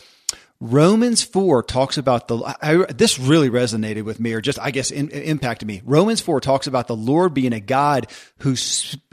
Romans 0.60 1.22
4 1.22 1.62
talks 1.62 1.98
about 1.98 2.28
the, 2.28 2.56
I, 2.62 2.90
this 2.92 3.18
really 3.18 3.50
resonated 3.50 4.04
with 4.04 4.18
me, 4.18 4.32
or 4.32 4.40
just, 4.40 4.58
I 4.58 4.70
guess, 4.70 4.90
in, 4.90 5.10
impacted 5.10 5.68
me. 5.68 5.82
Romans 5.84 6.20
4 6.20 6.40
talks 6.40 6.66
about 6.66 6.86
the 6.86 6.96
Lord 6.96 7.34
being 7.34 7.52
a 7.52 7.60
God 7.60 8.06
who, 8.38 8.50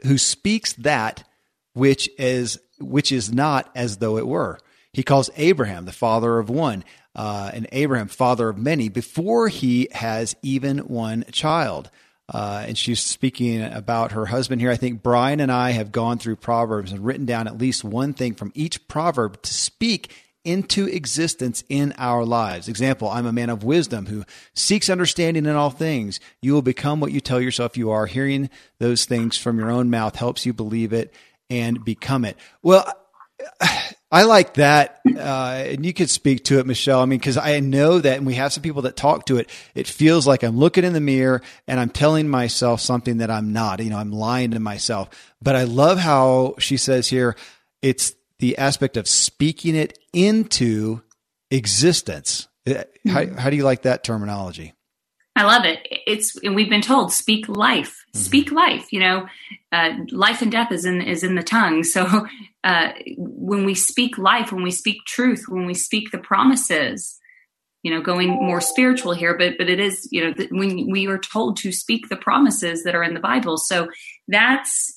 who 0.03 0.17
speaks 0.17 0.73
that 0.73 1.23
which 1.73 2.09
is, 2.17 2.59
which 2.79 3.11
is 3.11 3.33
not 3.33 3.69
as 3.75 3.97
though 3.97 4.17
it 4.17 4.27
were. 4.27 4.59
He 4.93 5.03
calls 5.03 5.29
Abraham 5.35 5.85
the 5.85 5.91
father 5.91 6.37
of 6.37 6.49
one, 6.49 6.83
uh, 7.15 7.51
and 7.53 7.67
Abraham 7.71 8.07
father 8.07 8.49
of 8.49 8.57
many 8.57 8.89
before 8.89 9.47
he 9.47 9.87
has 9.91 10.35
even 10.43 10.79
one 10.79 11.25
child. 11.31 11.89
Uh, 12.29 12.63
and 12.67 12.77
she's 12.77 13.01
speaking 13.01 13.61
about 13.61 14.13
her 14.13 14.27
husband 14.27 14.61
here. 14.61 14.71
I 14.71 14.77
think 14.77 15.03
Brian 15.03 15.39
and 15.39 15.51
I 15.51 15.71
have 15.71 15.91
gone 15.91 16.19
through 16.19 16.37
Proverbs 16.37 16.91
and 16.91 17.03
written 17.03 17.25
down 17.25 17.47
at 17.47 17.57
least 17.57 17.83
one 17.83 18.13
thing 18.13 18.33
from 18.33 18.51
each 18.55 18.87
proverb 18.87 19.41
to 19.41 19.53
speak 19.53 20.15
into 20.45 20.87
existence 20.87 21.63
in 21.69 21.93
our 21.97 22.25
lives. 22.25 22.67
Example, 22.67 23.09
I'm 23.09 23.25
a 23.25 23.31
man 23.31 23.49
of 23.49 23.63
wisdom 23.63 24.07
who 24.07 24.25
seeks 24.53 24.89
understanding 24.89 25.45
in 25.45 25.55
all 25.55 25.69
things. 25.69 26.19
You 26.41 26.53
will 26.53 26.61
become 26.61 26.99
what 26.99 27.11
you 27.11 27.21
tell 27.21 27.39
yourself 27.39 27.77
you 27.77 27.91
are. 27.91 28.05
Hearing 28.05 28.49
those 28.79 29.05
things 29.05 29.37
from 29.37 29.57
your 29.57 29.71
own 29.71 29.89
mouth 29.89 30.15
helps 30.15 30.45
you 30.45 30.53
believe 30.53 30.93
it 30.93 31.13
and 31.49 31.83
become 31.83 32.25
it. 32.25 32.37
Well, 32.61 32.85
I 34.11 34.23
like 34.23 34.55
that. 34.55 35.01
Uh, 35.05 35.63
and 35.65 35.85
you 35.85 35.93
could 35.93 36.09
speak 36.09 36.43
to 36.45 36.59
it, 36.59 36.67
Michelle. 36.67 36.99
I 36.99 37.05
mean, 37.05 37.19
cause 37.19 37.37
I 37.37 37.59
know 37.61 37.99
that, 37.99 38.17
and 38.17 38.27
we 38.27 38.35
have 38.35 38.53
some 38.53 38.63
people 38.63 38.83
that 38.83 38.95
talk 38.95 39.25
to 39.25 39.37
it. 39.37 39.49
It 39.73 39.87
feels 39.87 40.27
like 40.27 40.43
I'm 40.43 40.57
looking 40.57 40.83
in 40.83 40.93
the 40.93 41.01
mirror 41.01 41.41
and 41.67 41.79
I'm 41.79 41.89
telling 41.89 42.29
myself 42.29 42.79
something 42.79 43.17
that 43.17 43.31
I'm 43.31 43.53
not, 43.53 43.83
you 43.83 43.89
know, 43.89 43.97
I'm 43.97 44.11
lying 44.11 44.51
to 44.51 44.59
myself. 44.59 45.09
But 45.41 45.55
I 45.55 45.63
love 45.63 45.97
how 45.97 46.55
she 46.59 46.77
says 46.77 47.07
here, 47.07 47.35
it's 47.81 48.13
the 48.43 48.57
aspect 48.57 48.97
of 48.97 49.07
speaking 49.07 49.73
it 49.73 49.97
into 50.11 51.01
existence. 51.49 52.49
Uh, 52.67 52.83
how, 53.07 53.21
mm-hmm. 53.21 53.37
how 53.37 53.49
do 53.49 53.55
you 53.55 53.63
like 53.63 53.83
that 53.83 54.03
terminology? 54.03 54.73
I 55.33 55.45
love 55.45 55.63
it. 55.63 55.79
It's 56.05 56.35
and 56.43 56.53
we've 56.53 56.69
been 56.69 56.81
told 56.81 57.13
speak 57.13 57.47
life, 57.47 58.03
mm-hmm. 58.09 58.19
speak 58.19 58.51
life. 58.51 58.91
You 58.91 58.99
know, 58.99 59.27
uh, 59.71 59.91
life 60.11 60.41
and 60.41 60.51
death 60.51 60.73
is 60.73 60.83
in 60.83 61.01
is 61.01 61.23
in 61.23 61.35
the 61.35 61.41
tongue. 61.41 61.85
So 61.85 62.27
uh, 62.65 62.89
when 63.15 63.63
we 63.63 63.75
speak 63.75 64.17
life, 64.17 64.51
when 64.51 64.63
we 64.63 64.71
speak 64.71 65.05
truth, 65.07 65.45
when 65.47 65.65
we 65.65 65.73
speak 65.73 66.11
the 66.11 66.17
promises, 66.17 67.17
you 67.81 67.95
know, 67.95 68.01
going 68.01 68.27
more 68.27 68.59
spiritual 68.59 69.13
here, 69.13 69.37
but 69.37 69.53
but 69.57 69.69
it 69.69 69.79
is 69.79 70.05
you 70.11 70.21
know 70.21 70.45
when 70.51 70.91
we 70.91 71.07
are 71.07 71.17
told 71.17 71.55
to 71.59 71.71
speak 71.71 72.09
the 72.09 72.17
promises 72.17 72.83
that 72.83 72.93
are 72.93 73.03
in 73.03 73.13
the 73.13 73.21
Bible. 73.21 73.55
So 73.55 73.87
that's 74.27 74.92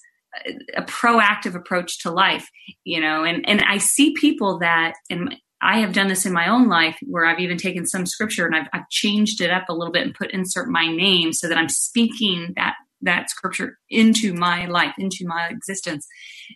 a 0.77 0.83
proactive 0.83 1.55
approach 1.55 2.01
to 2.03 2.11
life, 2.11 2.49
you 2.85 3.01
know, 3.01 3.25
and, 3.25 3.49
and 3.49 3.63
I 3.63 3.79
see 3.79 4.15
people 4.15 4.59
that, 4.61 4.95
and 5.11 5.35
I 5.63 5.79
have 5.79 5.93
done 5.93 6.09
this 6.09 6.27
in 6.27 6.33
my 6.33 6.49
own 6.49 6.69
life 6.69 6.99
where 7.03 7.27
I've 7.27 7.41
even 7.41 7.57
taken 7.57 7.87
some 7.87 8.07
scripture 8.07 8.47
and 8.47 8.55
I've, 8.55 8.69
I've 8.73 8.89
changed 8.91 9.41
it 9.41 9.51
up 9.51 9.69
a 9.69 9.75
little 9.75 9.93
bit 9.93 10.03
and 10.03 10.15
put 10.15 10.31
insert 10.31 10.69
my 10.69 10.87
name 10.87 11.33
so 11.33 11.49
that 11.49 11.59
I'm 11.59 11.69
speaking 11.69 12.53
that 12.57 12.75
that 13.03 13.31
scripture 13.31 13.79
into 13.91 14.33
my 14.33 14.67
life 14.67 14.95
into 14.99 15.25
my 15.27 15.49
existence 15.51 16.07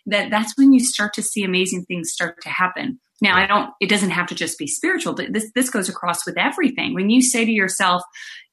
that 0.07 0.31
that's 0.31 0.53
when 0.57 0.73
you 0.73 0.79
start 0.79 1.13
to 1.13 1.21
see 1.21 1.43
amazing 1.43 1.85
things 1.85 2.11
start 2.11 2.35
to 2.41 2.49
happen. 2.49 2.99
Now 3.21 3.37
i 3.37 3.45
don't 3.45 3.69
it 3.79 3.89
doesn't 3.89 4.09
have 4.09 4.27
to 4.27 4.35
just 4.35 4.57
be 4.57 4.65
spiritual 4.65 5.13
but 5.13 5.31
this 5.33 5.51
this 5.53 5.69
goes 5.69 5.87
across 5.87 6.25
with 6.25 6.37
everything. 6.37 6.95
When 6.95 7.09
you 7.09 7.21
say 7.21 7.45
to 7.45 7.51
yourself 7.51 8.01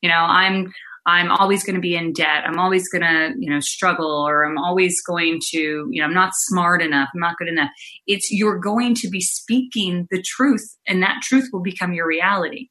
you 0.02 0.08
know 0.08 0.16
i'm 0.16 0.72
I'm 1.08 1.30
always 1.30 1.64
going 1.64 1.74
to 1.74 1.80
be 1.80 1.96
in 1.96 2.12
debt. 2.12 2.44
I'm 2.44 2.58
always 2.58 2.86
going 2.90 3.00
to, 3.00 3.32
you 3.38 3.50
know, 3.50 3.60
struggle 3.60 4.26
or 4.28 4.44
I'm 4.44 4.58
always 4.58 5.00
going 5.02 5.40
to, 5.52 5.88
you 5.90 6.02
know, 6.02 6.04
I'm 6.04 6.12
not 6.12 6.32
smart 6.34 6.82
enough. 6.82 7.08
I'm 7.14 7.20
not 7.20 7.38
good 7.38 7.48
enough. 7.48 7.70
It's 8.06 8.30
you're 8.30 8.58
going 8.58 8.94
to 8.96 9.08
be 9.08 9.22
speaking 9.22 10.06
the 10.10 10.22
truth 10.22 10.76
and 10.86 11.02
that 11.02 11.22
truth 11.22 11.48
will 11.50 11.62
become 11.62 11.94
your 11.94 12.06
reality. 12.06 12.68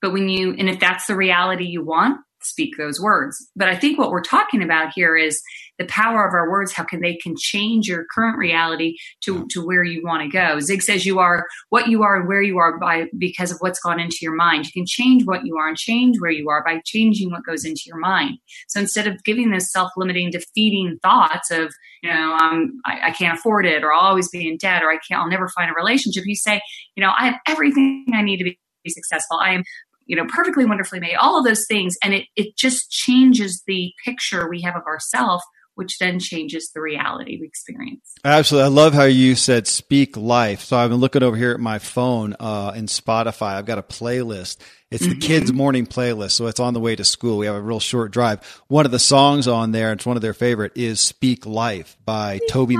But 0.00 0.12
when 0.12 0.28
you, 0.28 0.54
and 0.56 0.70
if 0.70 0.78
that's 0.78 1.06
the 1.06 1.16
reality 1.16 1.64
you 1.64 1.84
want, 1.84 2.20
speak 2.42 2.76
those 2.76 3.00
words. 3.00 3.36
But 3.56 3.68
I 3.68 3.76
think 3.76 3.98
what 3.98 4.10
we're 4.10 4.22
talking 4.22 4.62
about 4.62 4.92
here 4.94 5.16
is 5.16 5.42
the 5.78 5.86
power 5.86 6.26
of 6.26 6.34
our 6.34 6.50
words, 6.50 6.72
how 6.72 6.84
can 6.84 7.00
they 7.00 7.16
can 7.16 7.34
change 7.38 7.88
your 7.88 8.04
current 8.14 8.36
reality 8.36 8.96
to, 9.24 9.46
to 9.50 9.64
where 9.64 9.82
you 9.82 10.02
want 10.04 10.22
to 10.22 10.28
go. 10.28 10.60
Zig 10.60 10.82
says 10.82 11.06
you 11.06 11.18
are 11.18 11.46
what 11.70 11.88
you 11.88 12.02
are 12.02 12.16
and 12.16 12.28
where 12.28 12.42
you 12.42 12.58
are 12.58 12.78
by 12.78 13.06
because 13.16 13.50
of 13.50 13.58
what's 13.60 13.80
gone 13.80 13.98
into 13.98 14.18
your 14.20 14.34
mind. 14.34 14.66
You 14.66 14.72
can 14.72 14.86
change 14.86 15.24
what 15.24 15.44
you 15.44 15.56
are 15.56 15.68
and 15.68 15.76
change 15.76 16.20
where 16.20 16.30
you 16.30 16.48
are 16.50 16.62
by 16.64 16.80
changing 16.84 17.30
what 17.30 17.44
goes 17.44 17.64
into 17.64 17.82
your 17.86 17.98
mind. 17.98 18.38
So 18.68 18.80
instead 18.80 19.06
of 19.06 19.22
giving 19.24 19.50
those 19.50 19.70
self-limiting, 19.72 20.30
defeating 20.30 20.98
thoughts 21.02 21.50
of, 21.50 21.72
you 22.02 22.12
know, 22.12 22.34
um, 22.34 22.80
I, 22.84 23.08
I 23.08 23.10
can't 23.12 23.38
afford 23.38 23.64
it 23.66 23.82
or 23.82 23.92
I'll 23.92 24.00
always 24.00 24.28
be 24.28 24.46
in 24.46 24.58
debt 24.58 24.82
or 24.82 24.90
I 24.90 24.98
can't, 25.08 25.20
I'll 25.20 25.30
never 25.30 25.48
find 25.48 25.70
a 25.70 25.74
relationship, 25.74 26.24
you 26.26 26.36
say, 26.36 26.60
you 26.94 27.02
know, 27.02 27.12
I 27.16 27.26
have 27.26 27.40
everything 27.46 28.06
I 28.14 28.22
need 28.22 28.38
to 28.38 28.44
be 28.44 28.58
successful. 28.88 29.38
I 29.38 29.52
am 29.52 29.62
you 30.10 30.16
know, 30.16 30.26
perfectly 30.28 30.64
wonderfully 30.64 30.98
made, 30.98 31.14
all 31.14 31.38
of 31.38 31.44
those 31.44 31.66
things. 31.68 31.96
And 32.02 32.12
it, 32.12 32.26
it 32.34 32.56
just 32.56 32.90
changes 32.90 33.62
the 33.68 33.92
picture 34.04 34.48
we 34.48 34.60
have 34.62 34.74
of 34.74 34.82
ourselves 34.82 35.44
which 35.76 35.98
then 35.98 36.18
changes 36.18 36.72
the 36.74 36.80
reality 36.80 37.38
we 37.40 37.46
experience. 37.46 38.12
Absolutely. 38.22 38.66
I 38.66 38.68
love 38.68 38.92
how 38.92 39.04
you 39.04 39.34
said 39.34 39.66
speak 39.66 40.14
life. 40.14 40.60
So 40.60 40.76
I've 40.76 40.90
been 40.90 40.98
looking 40.98 41.22
over 41.22 41.36
here 41.36 41.52
at 41.52 41.60
my 41.60 41.78
phone 41.78 42.36
uh, 42.38 42.72
in 42.74 42.84
Spotify. 42.84 43.54
I've 43.54 43.64
got 43.64 43.78
a 43.78 43.82
playlist. 43.82 44.58
It's 44.90 45.04
the 45.04 45.12
mm-hmm. 45.12 45.20
kids' 45.20 45.52
morning 45.54 45.86
playlist. 45.86 46.32
So 46.32 46.48
it's 46.48 46.60
on 46.60 46.74
the 46.74 46.80
way 46.80 46.96
to 46.96 47.04
school. 47.04 47.38
We 47.38 47.46
have 47.46 47.54
a 47.54 47.62
real 47.62 47.80
short 47.80 48.10
drive. 48.10 48.62
One 48.68 48.84
of 48.84 48.92
the 48.92 48.98
songs 48.98 49.48
on 49.48 49.72
there, 49.72 49.92
it's 49.92 50.04
one 50.04 50.16
of 50.16 50.22
their 50.22 50.34
favorite, 50.34 50.72
is 50.74 51.00
Speak 51.00 51.46
Life 51.46 51.96
by 52.04 52.38
speak 52.38 52.50
Toby 52.50 52.76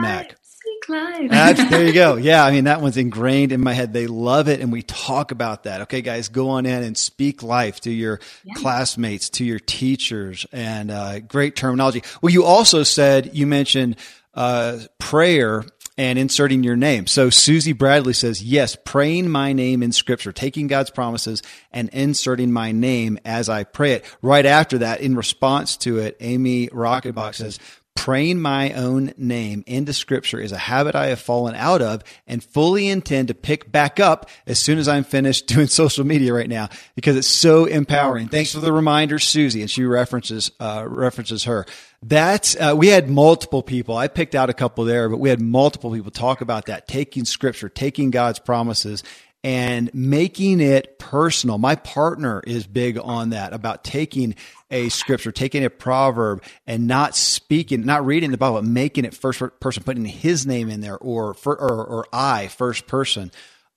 life. 0.91 1.71
There 1.71 1.87
you 1.87 1.93
go. 1.93 2.17
Yeah, 2.21 2.45
I 2.45 2.51
mean 2.51 2.65
that 2.65 2.83
one's 2.83 2.97
ingrained 2.97 3.51
in 3.51 3.61
my 3.61 3.73
head. 3.73 3.93
They 3.93 4.07
love 4.07 4.49
it, 4.49 4.61
and 4.61 4.71
we 4.71 4.83
talk 4.83 5.31
about 5.31 5.65
that. 5.65 5.83
Okay, 5.83 6.03
guys, 6.03 6.29
go 6.29 6.51
on 6.51 6.67
in 6.67 6.83
and 6.83 6.97
speak 6.97 7.43
life 7.43 7.81
to 7.81 7.91
your 7.91 8.21
yeah. 8.45 8.55
classmates, 8.55 9.31
to 9.31 9.45
your 9.45 9.59
teachers, 9.59 10.47
and 10.53 10.91
uh, 10.91 11.21
great 11.21 11.57
terminology. 11.57 12.03
Well, 12.21 12.33
you 12.33 12.45
also 12.45 12.83
said 12.83 13.31
you 13.35 13.47
mentioned 13.47 13.97
uh, 14.35 14.81
prayer 14.99 15.65
and 16.01 16.19
inserting 16.19 16.65
your 16.65 16.77
name. 16.77 17.07
So 17.07 17.29
Susie 17.29 17.75
Bradley 17.75 18.15
says, 18.15 18.43
yes, 18.43 18.75
praying 18.75 19.29
my 19.29 19.53
name 19.53 19.83
in 19.83 19.93
scripture, 19.93 20.33
taking 20.33 20.67
God's 20.67 20.89
promises 20.89 21.43
and 21.73 21.91
inserting 21.91 22.53
my 22.53 22.73
name 22.73 23.19
as 23.27 23.51
I 23.51 23.65
pray 23.65 23.93
it. 23.93 24.05
Right 24.23 24.47
after 24.47 24.79
that, 24.79 25.03
in 25.03 25.15
response 25.15 25.77
to 25.79 25.99
it, 25.99 26.17
Amy 26.21 26.69
Rocketbox 26.69 27.35
says, 27.35 27.59
Praying 28.01 28.41
my 28.41 28.73
own 28.73 29.13
name 29.19 29.63
into 29.67 29.93
scripture 29.93 30.41
is 30.41 30.53
a 30.53 30.57
habit 30.57 30.95
I 30.95 31.09
have 31.09 31.21
fallen 31.21 31.55
out 31.55 31.83
of 31.83 32.03
and 32.27 32.43
fully 32.43 32.89
intend 32.89 33.29
to 33.29 33.35
pick 33.35 33.71
back 33.71 34.01
up 34.01 34.31
as 34.47 34.59
soon 34.59 34.79
as 34.79 34.89
I'm 34.89 35.05
finished 35.05 35.47
doing 35.49 35.67
social 35.67 36.07
media 36.07 36.33
right 36.33 36.49
now 36.49 36.71
because 36.95 37.15
it's 37.19 37.29
so 37.29 37.67
empowering. 37.67 38.29
Thanks 38.29 38.55
for 38.55 38.61
the 38.61 38.73
reminder, 38.73 39.19
Susie. 39.19 39.61
And 39.61 39.71
she 39.71 39.85
references, 39.85 40.51
uh, 40.59 40.87
references 40.89 41.45
her. 41.45 41.67
That's, 42.03 42.57
uh, 42.57 42.75
we 42.75 42.87
had 42.87 43.11
multiple 43.11 43.63
people. 43.63 43.99
I 43.99 44.09
picked 44.09 44.35
out 44.35 44.49
a 44.49 44.55
couple 44.55 44.85
there, 44.87 45.11
but 45.11 45.19
we 45.19 45.29
had 45.29 45.43
multiple 45.43 45.93
people 45.93 46.11
talk 46.11 46.41
about 46.41 46.67
that, 46.67 46.89
taking 46.89 47.27
scripture, 47.27 47.69
taking 47.69 48.11
God's 48.11 48.39
promises 48.39 49.05
and 49.43 49.91
making 49.95 50.61
it 50.61 50.99
personal. 50.99 51.59
My 51.59 51.75
partner 51.75 52.43
is 52.47 52.67
big 52.67 52.99
on 52.99 53.31
that 53.31 53.53
about 53.53 53.85
taking 53.85 54.35
a 54.71 54.89
scripture, 54.91 55.33
taking 55.33 55.65
a 55.65 55.71
proverb 55.71 56.43
and 56.67 56.87
not 56.87 57.17
speaking, 57.17 57.85
not 57.85 58.05
reading 58.05 58.31
the 58.31 58.39
Bible, 58.39 58.57
but 58.57 58.65
making 58.65 59.05
it 59.05 59.15
first 59.15 59.43
person, 59.61 59.83
putting 59.83 60.05
his 60.05 60.47
name 60.47 60.69
in 60.69 60.81
there 60.81 60.99
or, 60.99 61.35
for, 61.35 61.59
or, 61.59 61.85
or 61.85 62.07
I, 62.13 62.49
first 62.49 62.87
person. 62.87 63.31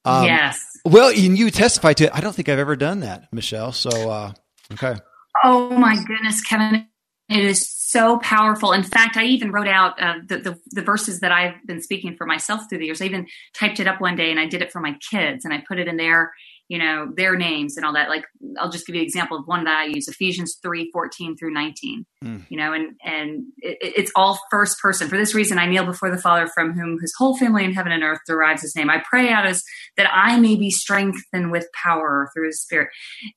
Um, 0.06 0.26
yes. 0.26 0.62
Well, 0.86 1.10
and 1.10 1.38
you 1.38 1.50
testify 1.50 1.94
to 1.94 2.06
it. 2.06 2.12
I 2.14 2.20
don't 2.20 2.36
think 2.36 2.50
I've 2.50 2.60
ever 2.60 2.76
done 2.76 3.00
that, 3.00 3.32
Michelle. 3.32 3.72
So, 3.72 3.90
uh, 4.12 4.34
okay. 4.74 4.96
Oh 5.44 5.70
my 5.70 5.96
goodness, 5.96 6.42
Kevin. 6.42 6.88
It 7.30 7.46
is 7.46 7.68
so 7.94 8.18
powerful. 8.20 8.74
In 8.74 8.84
fact, 8.84 9.16
I 9.16 9.24
even 9.26 9.52
wrote 9.52 9.70
out 9.70 10.02
uh, 10.02 10.16
the, 10.28 10.38
the, 10.40 10.60
the 10.72 10.82
verses 10.82 11.22
that 11.22 11.32
I've 11.32 11.56
been 11.66 11.82
speaking 11.82 12.16
for 12.18 12.26
myself 12.26 12.62
through 12.68 12.80
the 12.80 12.88
years. 12.88 13.02
I 13.02 13.06
even 13.06 13.28
typed 13.54 13.80
it 13.80 13.88
up 13.88 14.02
one 14.02 14.16
day 14.16 14.32
and 14.32 14.40
I 14.40 14.48
did 14.48 14.62
it 14.62 14.72
for 14.72 14.82
my 14.82 14.98
kids 15.12 15.46
and 15.46 15.54
I 15.54 15.64
put 15.68 15.80
it 15.80 15.88
in 15.88 15.98
their, 15.98 16.34
you 16.70 16.80
know, 16.80 17.12
their 17.16 17.36
names 17.36 17.78
and 17.78 17.86
all 17.86 17.94
that. 17.94 18.10
Like, 18.10 18.26
I'll 18.58 18.72
just 18.72 18.88
give 18.88 18.96
you 18.96 19.02
an 19.02 19.06
example 19.06 19.38
of 19.38 19.46
one 19.46 19.66
that 19.66 19.78
I 19.78 19.86
use: 19.86 20.08
Ephesians 20.08 20.58
three 20.64 20.90
fourteen 20.92 21.36
through 21.38 21.54
nineteen. 21.54 22.06
Mm. 22.24 22.46
You 22.50 22.58
know, 22.58 22.74
and 22.74 22.96
and 23.04 23.44
it, 23.58 23.78
it's 23.82 24.12
all 24.16 24.40
first 24.50 24.80
person. 24.80 25.10
For 25.10 25.18
this 25.18 25.36
reason, 25.36 25.60
I 25.60 25.68
kneel 25.68 25.86
before 25.86 26.10
the 26.10 26.18
Father, 26.18 26.48
from 26.48 26.74
whom 26.74 27.00
His 27.00 27.14
whole 27.18 27.38
family 27.38 27.64
in 27.66 27.74
heaven 27.74 27.92
and 27.92 28.02
earth 28.02 28.22
derives 28.26 28.62
His 28.62 28.76
name. 28.76 28.90
I 28.90 29.04
pray 29.08 29.30
out 29.30 29.46
as 29.46 29.62
that 29.98 30.10
I 30.12 30.40
may 30.40 30.56
be 30.56 30.72
strengthened 30.72 31.52
with 31.52 31.68
power 31.74 32.30
through 32.34 32.48
His 32.48 32.62
Spirit, 32.62 32.90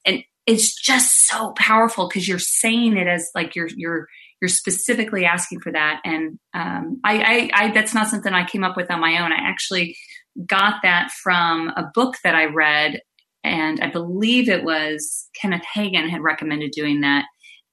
and 0.04 0.22
it's 0.46 0.80
just 0.80 1.26
so 1.26 1.52
powerful 1.58 2.08
because 2.08 2.28
you're 2.28 2.38
saying 2.38 2.96
it 2.96 3.08
as 3.08 3.28
like 3.34 3.56
you're 3.56 3.68
you're 3.76 4.06
you're 4.40 4.49
specifically 4.49 5.25
asking 5.25 5.61
for 5.61 5.73
that. 5.73 6.00
And 6.05 6.38
um, 6.55 7.00
I, 7.05 7.50
I, 7.55 7.66
I 7.66 7.73
that's 7.73 7.95
not 7.95 8.09
something 8.09 8.33
i 8.33 8.47
came 8.47 8.64
up 8.64 8.76
with 8.76 8.90
on 8.90 9.00
my 9.00 9.23
own. 9.23 9.33
I 9.33 9.38
actually 9.38 9.97
got 10.47 10.76
that 10.83 11.11
from 11.23 11.69
a 11.69 11.90
book 11.95 12.16
that 12.23 12.35
i 12.35 12.45
read 12.45 13.00
and 13.43 13.81
i 13.81 13.88
believe 13.88 14.50
it 14.50 14.64
was 14.64 15.31
kenneth 15.40 15.62
hagin 15.75 16.11
had 16.11 16.21
recommended 16.21 16.73
doing 16.73 17.00
that. 17.00 17.25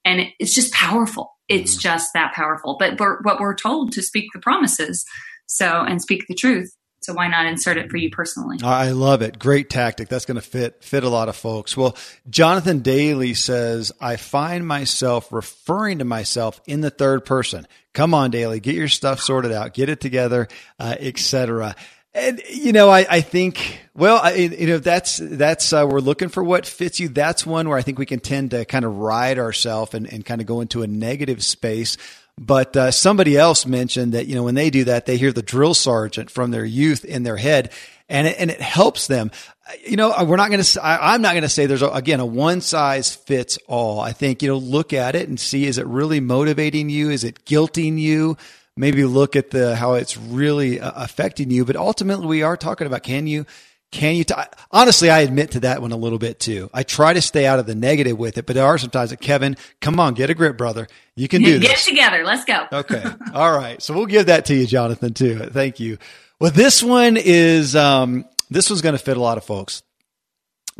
And 0.06 0.20
it, 0.20 0.32
it's 0.38 0.54
just 0.54 0.72
powerful. 0.72 1.30
It's 1.48 1.72
mm-hmm. 1.72 1.80
just 1.80 2.10
that 2.14 2.32
powerful. 2.34 2.76
But 2.78 2.98
we're, 2.98 3.20
what 3.22 3.40
we're 3.40 3.54
told 3.54 3.92
to 3.92 4.02
speak 4.02 4.26
the 4.32 4.40
promises 4.40 5.04
so 5.46 5.82
and 5.82 6.00
speak 6.00 6.24
the 6.26 6.34
truth 6.34 6.74
so 7.04 7.12
why 7.12 7.28
not 7.28 7.44
insert 7.46 7.76
it 7.76 7.90
for 7.90 7.98
you 7.98 8.10
personally? 8.10 8.58
I 8.62 8.92
love 8.92 9.20
it. 9.20 9.38
Great 9.38 9.68
tactic. 9.68 10.08
That's 10.08 10.24
going 10.24 10.36
to 10.36 10.40
fit 10.40 10.82
fit 10.82 11.04
a 11.04 11.08
lot 11.08 11.28
of 11.28 11.36
folks. 11.36 11.76
Well, 11.76 11.96
Jonathan 12.30 12.80
Daly 12.80 13.34
says, 13.34 13.92
I 14.00 14.16
find 14.16 14.66
myself 14.66 15.30
referring 15.30 15.98
to 15.98 16.04
myself 16.04 16.60
in 16.66 16.80
the 16.80 16.90
third 16.90 17.26
person. 17.26 17.66
Come 17.92 18.14
on, 18.14 18.30
Daly, 18.30 18.58
get 18.58 18.74
your 18.74 18.88
stuff 18.88 19.20
sorted 19.20 19.52
out, 19.52 19.74
get 19.74 19.90
it 19.90 20.00
together, 20.00 20.48
uh, 20.80 20.96
etc. 20.98 21.76
And 22.14 22.40
you 22.48 22.72
know, 22.72 22.88
I, 22.88 23.06
I 23.10 23.20
think, 23.20 23.80
well, 23.92 24.20
I, 24.22 24.34
you 24.34 24.68
know, 24.68 24.78
that's 24.78 25.18
that's 25.22 25.72
uh, 25.72 25.86
we're 25.86 26.00
looking 26.00 26.28
for 26.28 26.42
what 26.42 26.64
fits 26.64 27.00
you. 27.00 27.08
That's 27.08 27.44
one 27.44 27.68
where 27.68 27.76
I 27.76 27.82
think 27.82 27.98
we 27.98 28.06
can 28.06 28.20
tend 28.20 28.52
to 28.52 28.64
kind 28.64 28.84
of 28.84 28.96
ride 28.96 29.38
ourselves 29.38 29.94
and, 29.94 30.10
and 30.10 30.24
kind 30.24 30.40
of 30.40 30.46
go 30.46 30.60
into 30.60 30.82
a 30.82 30.86
negative 30.86 31.44
space. 31.44 31.98
But 32.38 32.76
uh, 32.76 32.90
somebody 32.90 33.36
else 33.36 33.64
mentioned 33.64 34.12
that 34.12 34.26
you 34.26 34.34
know 34.34 34.42
when 34.42 34.56
they 34.56 34.70
do 34.70 34.84
that, 34.84 35.06
they 35.06 35.16
hear 35.16 35.32
the 35.32 35.42
drill 35.42 35.74
sergeant 35.74 36.30
from 36.30 36.50
their 36.50 36.64
youth 36.64 37.04
in 37.04 37.22
their 37.22 37.36
head, 37.36 37.70
and 38.08 38.26
it, 38.26 38.36
and 38.38 38.50
it 38.50 38.60
helps 38.60 39.06
them. 39.06 39.30
You 39.86 39.96
know, 39.96 40.12
we're 40.24 40.36
not 40.36 40.50
going 40.50 40.62
to. 40.62 40.80
I'm 40.84 41.22
not 41.22 41.32
going 41.32 41.42
to 41.42 41.48
say 41.48 41.66
there's 41.66 41.82
a, 41.82 41.88
again 41.90 42.18
a 42.18 42.26
one 42.26 42.60
size 42.60 43.14
fits 43.14 43.56
all. 43.68 44.00
I 44.00 44.12
think 44.12 44.42
you 44.42 44.48
know 44.48 44.58
look 44.58 44.92
at 44.92 45.14
it 45.14 45.28
and 45.28 45.38
see 45.38 45.66
is 45.66 45.78
it 45.78 45.86
really 45.86 46.18
motivating 46.18 46.90
you? 46.90 47.10
Is 47.10 47.22
it 47.22 47.44
guilting 47.44 47.98
you? 47.98 48.36
Maybe 48.76 49.04
look 49.04 49.36
at 49.36 49.50
the 49.50 49.76
how 49.76 49.94
it's 49.94 50.16
really 50.16 50.80
uh, 50.80 50.90
affecting 50.96 51.52
you. 51.52 51.64
But 51.64 51.76
ultimately, 51.76 52.26
we 52.26 52.42
are 52.42 52.56
talking 52.56 52.88
about 52.88 53.04
can 53.04 53.28
you 53.28 53.46
can 53.94 54.16
you? 54.16 54.24
T- 54.24 54.34
Honestly, 54.72 55.08
I 55.08 55.20
admit 55.20 55.52
to 55.52 55.60
that 55.60 55.80
one 55.80 55.92
a 55.92 55.96
little 55.96 56.18
bit 56.18 56.40
too. 56.40 56.68
I 56.74 56.82
try 56.82 57.12
to 57.12 57.22
stay 57.22 57.46
out 57.46 57.60
of 57.60 57.66
the 57.66 57.76
negative 57.76 58.18
with 58.18 58.36
it, 58.38 58.44
but 58.44 58.54
there 58.54 58.64
are 58.66 58.76
sometimes 58.76 59.10
that 59.10 59.20
Kevin, 59.20 59.56
come 59.80 60.00
on, 60.00 60.14
get 60.14 60.30
a 60.30 60.34
grip, 60.34 60.58
brother. 60.58 60.88
You 61.14 61.28
can 61.28 61.42
do 61.42 61.60
Get 61.60 61.70
this. 61.70 61.86
Get 61.86 61.90
together. 61.90 62.24
Let's 62.24 62.44
go. 62.44 62.66
okay. 62.72 63.04
All 63.34 63.56
right. 63.56 63.80
So 63.80 63.94
we'll 63.94 64.06
give 64.06 64.26
that 64.26 64.46
to 64.46 64.54
you, 64.54 64.66
Jonathan, 64.66 65.14
too. 65.14 65.38
Thank 65.50 65.78
you. 65.78 65.98
Well, 66.40 66.50
this 66.50 66.82
one 66.82 67.16
is, 67.16 67.76
um, 67.76 68.24
this 68.50 68.68
one's 68.68 68.82
going 68.82 68.96
to 68.96 69.02
fit 69.02 69.16
a 69.16 69.20
lot 69.20 69.38
of 69.38 69.44
folks. 69.44 69.82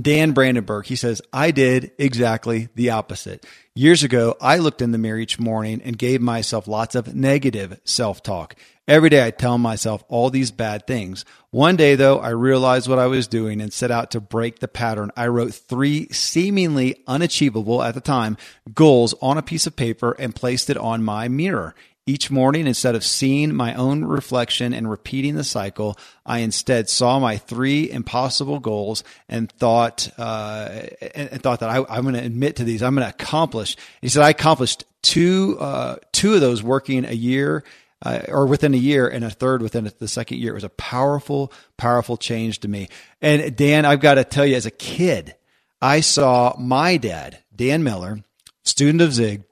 Dan 0.00 0.32
Brandenburg, 0.32 0.86
he 0.86 0.96
says, 0.96 1.22
I 1.32 1.52
did 1.52 1.92
exactly 1.98 2.68
the 2.74 2.90
opposite. 2.90 3.46
Years 3.76 4.02
ago, 4.02 4.34
I 4.40 4.58
looked 4.58 4.82
in 4.82 4.90
the 4.90 4.98
mirror 4.98 5.18
each 5.18 5.38
morning 5.38 5.80
and 5.84 5.96
gave 5.96 6.20
myself 6.20 6.66
lots 6.66 6.96
of 6.96 7.14
negative 7.14 7.80
self 7.84 8.20
talk. 8.24 8.56
Every 8.86 9.08
day 9.08 9.24
I 9.24 9.30
tell 9.30 9.56
myself 9.56 10.04
all 10.08 10.28
these 10.28 10.50
bad 10.50 10.86
things. 10.86 11.24
One 11.50 11.74
day 11.74 11.94
though, 11.94 12.18
I 12.18 12.30
realized 12.30 12.86
what 12.86 12.98
I 12.98 13.06
was 13.06 13.26
doing 13.26 13.62
and 13.62 13.72
set 13.72 13.90
out 13.90 14.10
to 14.10 14.20
break 14.20 14.58
the 14.58 14.68
pattern. 14.68 15.10
I 15.16 15.28
wrote 15.28 15.54
three 15.54 16.08
seemingly 16.08 17.02
unachievable 17.06 17.82
at 17.82 17.94
the 17.94 18.02
time 18.02 18.36
goals 18.74 19.14
on 19.22 19.38
a 19.38 19.42
piece 19.42 19.66
of 19.66 19.74
paper 19.74 20.14
and 20.18 20.34
placed 20.34 20.68
it 20.68 20.76
on 20.76 21.02
my 21.02 21.28
mirror. 21.28 21.74
Each 22.06 22.30
morning, 22.30 22.66
instead 22.66 22.94
of 22.94 23.02
seeing 23.02 23.54
my 23.54 23.72
own 23.72 24.04
reflection 24.04 24.74
and 24.74 24.90
repeating 24.90 25.36
the 25.36 25.44
cycle, 25.44 25.96
I 26.26 26.40
instead 26.40 26.90
saw 26.90 27.18
my 27.18 27.38
three 27.38 27.90
impossible 27.90 28.60
goals 28.60 29.02
and 29.26 29.50
thought, 29.50 30.10
uh, 30.18 30.68
and, 31.14 31.42
thought 31.42 31.60
that 31.60 31.70
I, 31.70 31.78
am 31.96 32.02
going 32.02 32.14
to 32.14 32.22
admit 32.22 32.56
to 32.56 32.64
these. 32.64 32.82
I'm 32.82 32.94
going 32.94 33.06
to 33.06 33.14
accomplish. 33.14 33.78
He 34.02 34.10
said 34.10 34.22
I 34.22 34.28
accomplished 34.28 34.84
two, 35.00 35.56
uh, 35.58 35.96
two 36.12 36.34
of 36.34 36.42
those 36.42 36.62
working 36.62 37.06
a 37.06 37.12
year 37.12 37.64
uh, 38.04 38.20
or 38.28 38.46
within 38.46 38.74
a 38.74 38.78
year, 38.78 39.08
and 39.08 39.24
a 39.24 39.30
third 39.30 39.62
within 39.62 39.90
the 39.98 40.08
second 40.08 40.38
year. 40.38 40.52
It 40.52 40.54
was 40.54 40.64
a 40.64 40.68
powerful, 40.68 41.52
powerful 41.76 42.16
change 42.16 42.60
to 42.60 42.68
me. 42.68 42.88
And 43.22 43.56
Dan, 43.56 43.84
I've 43.84 44.00
got 44.00 44.14
to 44.14 44.24
tell 44.24 44.44
you, 44.44 44.56
as 44.56 44.66
a 44.66 44.70
kid, 44.70 45.34
I 45.80 46.00
saw 46.00 46.54
my 46.58 46.96
dad, 46.96 47.38
Dan 47.54 47.82
Miller, 47.82 48.22
student 48.64 49.00
of 49.00 49.12
Zig, 49.12 49.44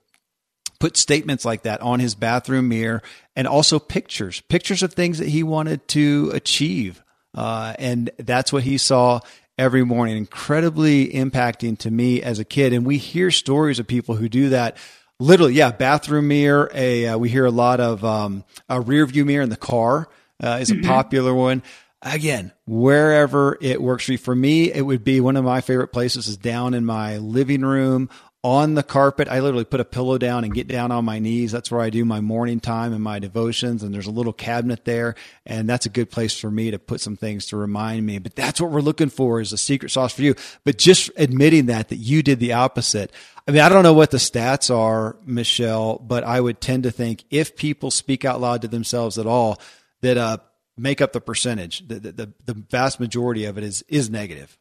put 0.81 0.97
statements 0.97 1.45
like 1.45 1.63
that 1.63 1.81
on 1.81 2.01
his 2.01 2.15
bathroom 2.15 2.69
mirror 2.69 3.03
and 3.37 3.47
also 3.47 3.79
pictures, 3.79 4.41
pictures 4.41 4.83
of 4.83 4.93
things 4.93 5.19
that 5.19 5.29
he 5.29 5.43
wanted 5.43 5.87
to 5.89 6.31
achieve. 6.35 7.03
Uh, 7.35 7.75
and 7.79 8.11
that's 8.19 8.53
what 8.53 8.65
he 8.65 8.77
saw 8.79 9.21
every 9.57 9.85
morning. 9.85 10.17
Incredibly 10.17 11.09
impacting 11.09 11.79
to 11.79 11.91
me 11.91 12.23
as 12.23 12.39
a 12.39 12.45
kid. 12.45 12.73
And 12.73 12.85
we 12.85 12.99
hear 12.99 13.31
stories 13.31 13.79
of 13.79 13.87
people 13.87 14.17
who 14.17 14.29
do 14.29 14.49
that. 14.49 14.77
Literally, 15.23 15.55
yeah, 15.55 15.71
bathroom 15.71 16.27
mirror. 16.27 16.69
A 16.75 17.07
uh, 17.07 17.17
we 17.17 17.29
hear 17.29 17.45
a 17.45 17.51
lot 17.51 17.79
of 17.79 18.05
um, 18.05 18.43
a 18.69 18.81
rear 18.81 19.07
view 19.07 19.25
mirror 19.25 19.45
in 19.45 19.51
the 19.51 19.57
car 19.57 20.09
uh, 20.43 20.59
is 20.61 20.73
a 20.73 20.75
mm-hmm. 20.75 20.89
popular 20.89 21.33
one. 21.33 21.63
Again, 22.03 22.51
wherever 22.67 23.57
it 23.61 23.81
works 23.81 24.07
for 24.07 24.13
you. 24.13 24.19
For 24.19 24.35
me, 24.35 24.73
it 24.73 24.83
would 24.83 25.05
be 25.05 25.21
one 25.21 25.37
of 25.37 25.45
my 25.45 25.61
favorite 25.61 25.93
places 25.93 26.27
is 26.27 26.37
down 26.37 26.75
in 26.75 26.85
my 26.85 27.19
living 27.19 27.61
room 27.61 28.11
on 28.45 28.75
the 28.75 28.83
carpet. 28.83 29.29
I 29.29 29.41
literally 29.41 29.65
put 29.65 29.81
a 29.81 29.85
pillow 29.85 30.19
down 30.19 30.43
and 30.43 30.53
get 30.53 30.67
down 30.67 30.91
on 30.91 31.05
my 31.05 31.21
knees. 31.21 31.53
That's 31.53 31.71
where 31.71 31.81
I 31.81 31.91
do 31.91 32.05
my 32.05 32.21
morning 32.21 32.59
time 32.59 32.93
and 32.93 33.03
my 33.03 33.21
devotions. 33.21 33.83
And 33.83 33.95
there's 33.95 34.07
a 34.07 34.13
little 34.13 34.33
cabinet 34.33 34.85
there. 34.85 35.15
And 35.47 35.69
that's 35.69 35.87
a 35.87 35.91
good 35.91 36.11
place 36.11 36.39
for 36.39 36.51
me 36.51 36.73
to 36.73 36.79
put 36.79 37.01
some 37.01 37.17
things 37.17 37.47
to 37.47 37.57
remind 37.57 38.05
me. 38.05 38.19
But 38.19 38.35
that's 38.35 38.61
what 38.61 38.71
we're 38.71 38.81
looking 38.81 39.11
for 39.11 39.41
is 39.41 39.53
a 39.53 39.59
secret 39.59 39.91
sauce 39.91 40.13
for 40.13 40.23
you. 40.23 40.35
But 40.65 40.79
just 40.79 41.11
admitting 41.17 41.67
that, 41.67 41.89
that 41.91 41.97
you 41.97 42.23
did 42.23 42.41
the 42.41 42.55
opposite. 42.55 43.13
I 43.47 43.53
mean, 43.53 43.61
I 43.61 43.69
don't 43.69 43.85
know 43.85 43.93
what 43.93 44.11
the 44.11 44.19
stats 44.19 44.75
are, 44.75 45.17
Michelle, 45.25 45.99
but 45.99 46.25
I 46.25 46.41
would 46.41 46.61
tend 46.61 46.83
to 46.83 46.91
think 46.91 47.25
if 47.31 47.57
people 47.57 47.91
speak 47.91 48.25
out 48.25 48.41
loud 48.41 48.63
to 48.63 48.69
themselves 48.69 49.19
at 49.19 49.27
all, 49.27 49.61
that, 50.01 50.17
uh, 50.17 50.39
make 50.77 51.01
up 51.01 51.13
the 51.13 51.21
percentage. 51.21 51.87
The, 51.87 52.01
the, 52.01 52.33
the 52.45 52.55
vast 52.55 52.99
majority 52.99 53.45
of 53.45 53.59
it 53.59 53.65
is, 53.65 53.85
is 53.89 54.11
negative. 54.11 54.59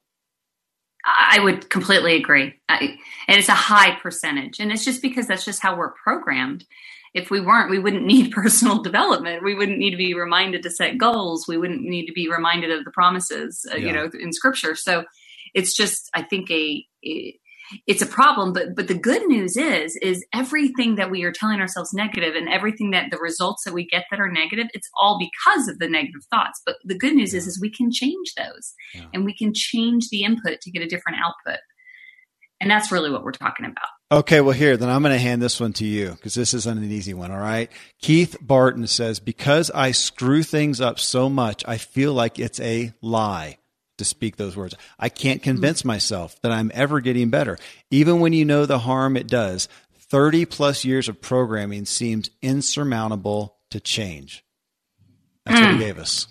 I 1.05 1.39
would 1.39 1.69
completely 1.69 2.15
agree. 2.15 2.53
I, 2.69 2.97
and 3.27 3.37
it's 3.37 3.49
a 3.49 3.53
high 3.53 3.95
percentage. 4.01 4.59
And 4.59 4.71
it's 4.71 4.85
just 4.85 5.01
because 5.01 5.27
that's 5.27 5.45
just 5.45 5.61
how 5.61 5.75
we're 5.75 5.91
programmed. 5.91 6.65
If 7.13 7.29
we 7.29 7.41
weren't, 7.41 7.69
we 7.69 7.79
wouldn't 7.79 8.05
need 8.05 8.31
personal 8.31 8.81
development. 8.81 9.43
We 9.43 9.55
wouldn't 9.55 9.79
need 9.79 9.91
to 9.91 9.97
be 9.97 10.13
reminded 10.13 10.63
to 10.63 10.69
set 10.69 10.97
goals. 10.97 11.47
We 11.47 11.57
wouldn't 11.57 11.81
need 11.81 12.05
to 12.07 12.13
be 12.13 12.29
reminded 12.29 12.71
of 12.71 12.85
the 12.85 12.91
promises, 12.91 13.65
uh, 13.71 13.75
yeah. 13.75 13.87
you 13.87 13.93
know, 13.93 14.09
in 14.19 14.31
scripture. 14.33 14.75
So 14.75 15.05
it's 15.53 15.75
just, 15.75 16.09
I 16.13 16.21
think, 16.21 16.49
a, 16.51 16.85
a 17.05 17.37
it's 17.87 18.01
a 18.01 18.05
problem 18.05 18.53
but 18.53 18.75
but 18.75 18.87
the 18.87 18.97
good 18.97 19.25
news 19.27 19.57
is 19.57 19.97
is 20.01 20.25
everything 20.33 20.95
that 20.95 21.11
we 21.11 21.23
are 21.23 21.31
telling 21.31 21.59
ourselves 21.59 21.93
negative 21.93 22.35
and 22.35 22.49
everything 22.49 22.91
that 22.91 23.09
the 23.11 23.17
results 23.17 23.63
that 23.63 23.73
we 23.73 23.85
get 23.85 24.05
that 24.11 24.19
are 24.19 24.31
negative 24.31 24.67
it's 24.73 24.89
all 24.99 25.19
because 25.19 25.67
of 25.67 25.79
the 25.79 25.87
negative 25.87 26.21
thoughts 26.29 26.61
but 26.65 26.75
the 26.83 26.97
good 26.97 27.13
news 27.13 27.33
yeah. 27.33 27.39
is 27.39 27.47
is 27.47 27.61
we 27.61 27.71
can 27.71 27.91
change 27.91 28.33
those 28.37 28.73
yeah. 28.93 29.05
and 29.13 29.25
we 29.25 29.35
can 29.35 29.51
change 29.53 30.09
the 30.09 30.23
input 30.23 30.59
to 30.61 30.71
get 30.71 30.81
a 30.81 30.87
different 30.87 31.17
output 31.23 31.59
and 32.59 32.69
that's 32.69 32.91
really 32.91 33.09
what 33.11 33.23
we're 33.23 33.31
talking 33.31 33.65
about 33.65 33.89
Okay, 34.11 34.41
well, 34.41 34.51
here, 34.51 34.75
then 34.75 34.89
I'm 34.89 35.03
going 35.03 35.15
to 35.15 35.17
hand 35.17 35.41
this 35.41 35.57
one 35.57 35.71
to 35.73 35.85
you 35.85 36.09
because 36.09 36.33
this 36.33 36.53
isn't 36.53 36.77
an 36.77 36.91
easy 36.91 37.13
one, 37.13 37.31
all 37.31 37.39
right? 37.39 37.71
Keith 38.01 38.35
Barton 38.41 38.85
says, 38.87 39.21
Because 39.21 39.71
I 39.71 39.91
screw 39.91 40.43
things 40.43 40.81
up 40.81 40.99
so 40.99 41.29
much, 41.29 41.63
I 41.65 41.77
feel 41.77 42.13
like 42.13 42.37
it's 42.37 42.59
a 42.59 42.91
lie 43.01 43.57
to 44.01 44.05
speak 44.05 44.35
those 44.35 44.57
words. 44.57 44.75
I 44.99 45.09
can't 45.09 45.43
convince 45.43 45.85
myself 45.85 46.41
that 46.41 46.51
I'm 46.51 46.71
ever 46.73 46.99
getting 46.99 47.29
better. 47.29 47.57
Even 47.89 48.19
when 48.19 48.33
you 48.33 48.43
know 48.43 48.65
the 48.65 48.79
harm 48.79 49.15
it 49.15 49.27
does, 49.27 49.69
30 50.09 50.45
plus 50.45 50.83
years 50.83 51.07
of 51.07 51.21
programming 51.21 51.85
seems 51.85 52.29
insurmountable 52.41 53.55
to 53.69 53.79
change. 53.79 54.43
That's 55.45 55.59
mm. 55.59 55.61
what 55.61 55.69
he 55.71 55.77
hmm. 55.77 55.83
gave 55.83 55.99
us. 55.99 56.27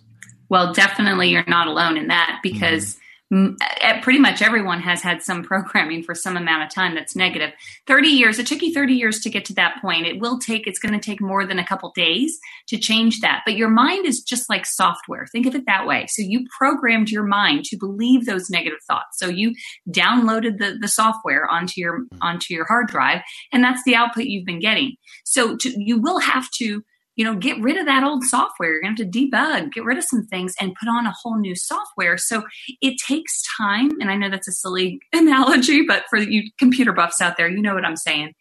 Well, 0.48 0.72
definitely 0.72 1.30
you're 1.30 1.44
not 1.46 1.68
alone 1.68 1.96
in 1.96 2.08
that 2.08 2.40
because 2.42 2.96
mm 2.96 2.99
pretty 3.30 4.18
much 4.18 4.42
everyone 4.42 4.80
has 4.80 5.02
had 5.02 5.22
some 5.22 5.44
programming 5.44 6.02
for 6.02 6.16
some 6.16 6.36
amount 6.36 6.64
of 6.64 6.74
time 6.74 6.96
that's 6.96 7.14
negative. 7.14 7.50
30 7.86 8.08
years 8.08 8.38
it 8.38 8.46
took 8.46 8.60
you 8.60 8.74
30 8.74 8.94
years 8.94 9.20
to 9.20 9.30
get 9.30 9.44
to 9.44 9.54
that 9.54 9.80
point. 9.80 10.06
It 10.06 10.18
will 10.18 10.38
take 10.38 10.66
it's 10.66 10.80
going 10.80 10.98
to 10.98 11.00
take 11.00 11.20
more 11.20 11.46
than 11.46 11.58
a 11.58 11.66
couple 11.66 11.92
days 11.94 12.38
to 12.68 12.76
change 12.76 13.20
that. 13.20 13.42
But 13.46 13.56
your 13.56 13.68
mind 13.68 14.04
is 14.04 14.20
just 14.20 14.50
like 14.50 14.66
software. 14.66 15.26
Think 15.30 15.46
of 15.46 15.54
it 15.54 15.66
that 15.66 15.86
way. 15.86 16.06
So 16.08 16.22
you 16.22 16.44
programmed 16.58 17.10
your 17.10 17.22
mind 17.22 17.64
to 17.66 17.76
believe 17.76 18.26
those 18.26 18.50
negative 18.50 18.80
thoughts. 18.86 19.18
So 19.18 19.28
you 19.28 19.54
downloaded 19.88 20.58
the, 20.58 20.76
the 20.80 20.88
software 20.88 21.48
onto 21.48 21.80
your 21.80 22.00
onto 22.20 22.52
your 22.52 22.64
hard 22.64 22.88
drive 22.88 23.20
and 23.52 23.62
that's 23.62 23.84
the 23.84 23.94
output 23.94 24.24
you've 24.24 24.46
been 24.46 24.60
getting. 24.60 24.96
So 25.24 25.56
to, 25.56 25.72
you 25.76 26.00
will 26.00 26.18
have 26.18 26.50
to 26.58 26.82
you 27.16 27.24
know, 27.24 27.34
get 27.34 27.60
rid 27.60 27.76
of 27.76 27.86
that 27.86 28.04
old 28.04 28.24
software. 28.24 28.72
You're 28.72 28.82
going 28.82 28.96
to 28.96 29.02
have 29.02 29.12
to 29.12 29.18
debug, 29.18 29.72
get 29.72 29.84
rid 29.84 29.98
of 29.98 30.04
some 30.04 30.24
things 30.26 30.54
and 30.60 30.74
put 30.74 30.88
on 30.88 31.06
a 31.06 31.14
whole 31.22 31.38
new 31.38 31.54
software. 31.54 32.16
So 32.16 32.44
it 32.80 32.98
takes 33.06 33.42
time. 33.58 33.90
And 34.00 34.10
I 34.10 34.16
know 34.16 34.30
that's 34.30 34.48
a 34.48 34.52
silly 34.52 35.00
analogy, 35.12 35.84
but 35.86 36.04
for 36.08 36.18
you 36.18 36.50
computer 36.58 36.92
buffs 36.92 37.20
out 37.20 37.36
there, 37.36 37.48
you 37.48 37.60
know 37.60 37.74
what 37.74 37.84
I'm 37.84 37.96
saying. 37.96 38.32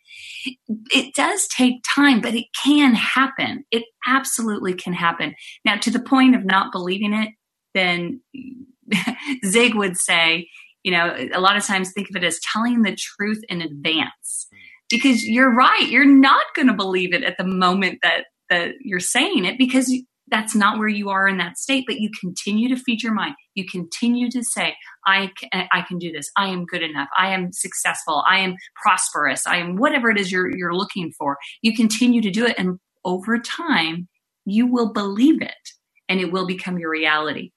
It 0.68 1.14
does 1.16 1.48
take 1.48 1.84
time, 1.96 2.22
but 2.22 2.36
it 2.36 2.46
can 2.64 2.96
happen. 2.96 3.66
It 3.72 3.84
absolutely 4.08 4.74
can 4.74 4.94
happen. 4.94 5.36
Now, 5.66 5.76
to 5.78 5.92
the 5.92 6.00
point 6.00 6.36
of 6.36 6.46
not 6.46 6.72
believing 6.72 7.14
it, 7.14 7.30
then 7.74 8.22
Zig 9.46 9.76
would 9.76 9.98
say, 9.98 10.48
you 10.84 10.92
know, 10.92 11.16
a 11.34 11.42
lot 11.42 11.58
of 11.58 11.66
times 11.66 11.92
think 11.92 12.10
of 12.10 12.16
it 12.16 12.24
as 12.24 12.40
telling 12.54 12.82
the 12.82 12.96
truth 12.96 13.42
in 13.50 13.62
advance 13.62 14.48
hmm. 14.52 14.58
because 14.90 15.24
you're 15.24 15.54
right. 15.54 15.88
You're 15.90 16.06
not 16.06 16.46
going 16.56 16.68
to 16.68 16.74
believe 16.74 17.14
it 17.14 17.24
at 17.24 17.38
the 17.38 17.44
moment 17.44 18.00
that 18.04 18.26
that 18.50 18.76
you're 18.82 19.00
saying 19.00 19.46
it 19.46 19.58
because 19.58 19.94
that's 20.32 20.54
not 20.54 20.78
where 20.78 20.88
you 20.88 21.10
are 21.10 21.28
in 21.28 21.38
that 21.38 21.58
state 21.58 21.86
but 21.88 22.00
you 22.00 22.10
continue 22.20 22.70
to 22.70 22.82
feed 22.82 23.02
your 23.02 23.14
mind. 23.14 23.36
You 23.56 23.66
continue 23.66 24.30
to 24.32 24.44
say 24.44 24.76
i 25.06 25.32
can, 25.38 25.50
eh, 25.54 25.68
i 25.72 25.82
can 25.82 25.98
do 25.98 26.12
this. 26.12 26.30
I 26.38 26.48
am 26.48 26.66
good 26.66 26.84
enough. 26.84 27.10
I 27.18 27.34
am 27.34 27.52
successful. 27.52 28.24
I 28.28 28.40
am 28.40 28.56
prosperous. 28.82 29.48
I 29.48 29.58
am 29.58 29.76
whatever 29.76 30.10
it 30.10 30.20
is 30.20 30.32
you're 30.32 30.56
you're 30.56 30.76
looking 30.76 31.12
for. 31.18 31.38
You 31.62 31.76
continue 31.76 32.22
to 32.22 32.32
do 32.32 32.46
it 32.46 32.56
and 32.58 32.80
over 33.06 33.40
time 33.40 34.08
you 34.46 34.68
will 34.68 34.94
believe 34.94 35.42
it 35.42 35.54
and 36.08 36.20
it 36.20 36.32
will 36.32 36.46
become 36.46 36.78
your 36.78 36.90
reality 36.90 37.52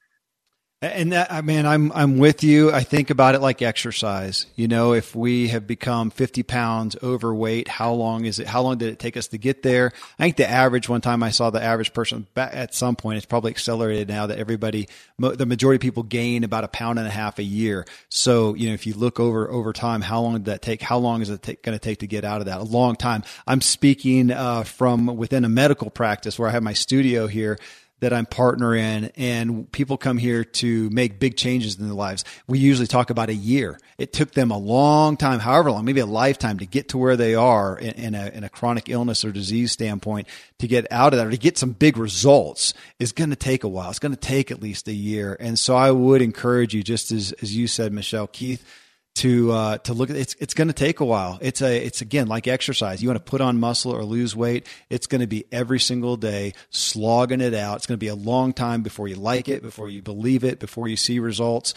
and 0.82 1.12
that, 1.12 1.32
I 1.32 1.42
mean, 1.42 1.64
I'm, 1.64 1.92
I'm 1.92 2.18
with 2.18 2.42
you. 2.42 2.72
I 2.72 2.82
think 2.82 3.10
about 3.10 3.36
it 3.36 3.40
like 3.40 3.62
exercise. 3.62 4.46
You 4.56 4.66
know, 4.66 4.94
if 4.94 5.14
we 5.14 5.46
have 5.48 5.64
become 5.64 6.10
50 6.10 6.42
pounds 6.42 6.96
overweight, 7.00 7.68
how 7.68 7.92
long 7.92 8.24
is 8.24 8.40
it? 8.40 8.48
How 8.48 8.62
long 8.62 8.78
did 8.78 8.88
it 8.88 8.98
take 8.98 9.16
us 9.16 9.28
to 9.28 9.38
get 9.38 9.62
there? 9.62 9.92
I 10.18 10.24
think 10.24 10.36
the 10.36 10.50
average, 10.50 10.88
one 10.88 11.00
time 11.00 11.22
I 11.22 11.30
saw 11.30 11.50
the 11.50 11.62
average 11.62 11.92
person 11.92 12.26
at 12.36 12.74
some 12.74 12.96
point, 12.96 13.18
it's 13.18 13.26
probably 13.26 13.52
accelerated 13.52 14.08
now 14.08 14.26
that 14.26 14.38
everybody, 14.38 14.88
the 15.18 15.46
majority 15.46 15.76
of 15.76 15.82
people 15.82 16.02
gain 16.02 16.42
about 16.42 16.64
a 16.64 16.68
pound 16.68 16.98
and 16.98 17.06
a 17.06 17.12
half 17.12 17.38
a 17.38 17.44
year. 17.44 17.86
So, 18.08 18.54
you 18.54 18.66
know, 18.66 18.74
if 18.74 18.84
you 18.84 18.94
look 18.94 19.20
over, 19.20 19.48
over 19.48 19.72
time, 19.72 20.00
how 20.00 20.20
long 20.20 20.32
did 20.32 20.46
that 20.46 20.62
take? 20.62 20.82
How 20.82 20.98
long 20.98 21.22
is 21.22 21.30
it 21.30 21.62
going 21.62 21.78
to 21.78 21.82
take 21.82 22.00
to 22.00 22.08
get 22.08 22.24
out 22.24 22.40
of 22.40 22.46
that? 22.46 22.58
A 22.58 22.64
long 22.64 22.96
time. 22.96 23.22
I'm 23.46 23.60
speaking, 23.60 24.32
uh, 24.32 24.64
from 24.64 25.06
within 25.16 25.44
a 25.44 25.48
medical 25.48 25.90
practice 25.90 26.40
where 26.40 26.48
I 26.48 26.52
have 26.52 26.62
my 26.64 26.72
studio 26.72 27.28
here 27.28 27.56
that 28.02 28.12
I'm 28.12 28.26
partner 28.26 28.74
in 28.74 29.12
and 29.16 29.70
people 29.70 29.96
come 29.96 30.18
here 30.18 30.42
to 30.42 30.90
make 30.90 31.20
big 31.20 31.36
changes 31.36 31.78
in 31.78 31.86
their 31.86 31.94
lives. 31.94 32.24
We 32.48 32.58
usually 32.58 32.88
talk 32.88 33.10
about 33.10 33.28
a 33.28 33.34
year. 33.34 33.78
It 33.96 34.12
took 34.12 34.32
them 34.32 34.50
a 34.50 34.58
long 34.58 35.16
time, 35.16 35.38
however 35.38 35.70
long, 35.70 35.84
maybe 35.84 36.00
a 36.00 36.06
lifetime 36.06 36.58
to 36.58 36.66
get 36.66 36.88
to 36.88 36.98
where 36.98 37.16
they 37.16 37.36
are 37.36 37.78
in, 37.78 37.92
in, 37.92 38.14
a, 38.16 38.26
in 38.26 38.42
a 38.42 38.48
chronic 38.48 38.88
illness 38.88 39.24
or 39.24 39.30
disease 39.30 39.70
standpoint 39.70 40.26
to 40.58 40.66
get 40.66 40.90
out 40.90 41.12
of 41.12 41.18
that 41.18 41.28
or 41.28 41.30
to 41.30 41.36
get 41.36 41.56
some 41.56 41.70
big 41.70 41.96
results 41.96 42.74
is 42.98 43.12
going 43.12 43.30
to 43.30 43.36
take 43.36 43.62
a 43.62 43.68
while. 43.68 43.88
It's 43.88 44.00
going 44.00 44.14
to 44.14 44.20
take 44.20 44.50
at 44.50 44.60
least 44.60 44.88
a 44.88 44.92
year. 44.92 45.36
And 45.38 45.56
so 45.56 45.76
I 45.76 45.92
would 45.92 46.22
encourage 46.22 46.74
you, 46.74 46.82
just 46.82 47.12
as, 47.12 47.30
as 47.40 47.54
you 47.54 47.68
said, 47.68 47.92
Michelle, 47.92 48.26
Keith, 48.26 48.64
to 49.14 49.52
uh, 49.52 49.78
to 49.78 49.92
look 49.92 50.10
at 50.10 50.16
it's 50.16 50.34
it's 50.40 50.54
going 50.54 50.68
to 50.68 50.74
take 50.74 51.00
a 51.00 51.04
while. 51.04 51.38
It's 51.42 51.60
a 51.60 51.84
it's 51.84 52.00
again 52.00 52.28
like 52.28 52.48
exercise. 52.48 53.02
You 53.02 53.08
want 53.08 53.24
to 53.24 53.30
put 53.30 53.40
on 53.40 53.60
muscle 53.60 53.92
or 53.92 54.04
lose 54.04 54.34
weight. 54.34 54.66
It's 54.88 55.06
going 55.06 55.20
to 55.20 55.26
be 55.26 55.44
every 55.52 55.80
single 55.80 56.16
day 56.16 56.54
slogging 56.70 57.40
it 57.40 57.54
out. 57.54 57.76
It's 57.76 57.86
going 57.86 57.96
to 57.98 58.04
be 58.04 58.08
a 58.08 58.14
long 58.14 58.52
time 58.52 58.82
before 58.82 59.08
you 59.08 59.16
like 59.16 59.48
it, 59.48 59.62
before 59.62 59.88
you 59.88 60.02
believe 60.02 60.44
it, 60.44 60.58
before 60.58 60.88
you 60.88 60.96
see 60.96 61.18
results. 61.18 61.74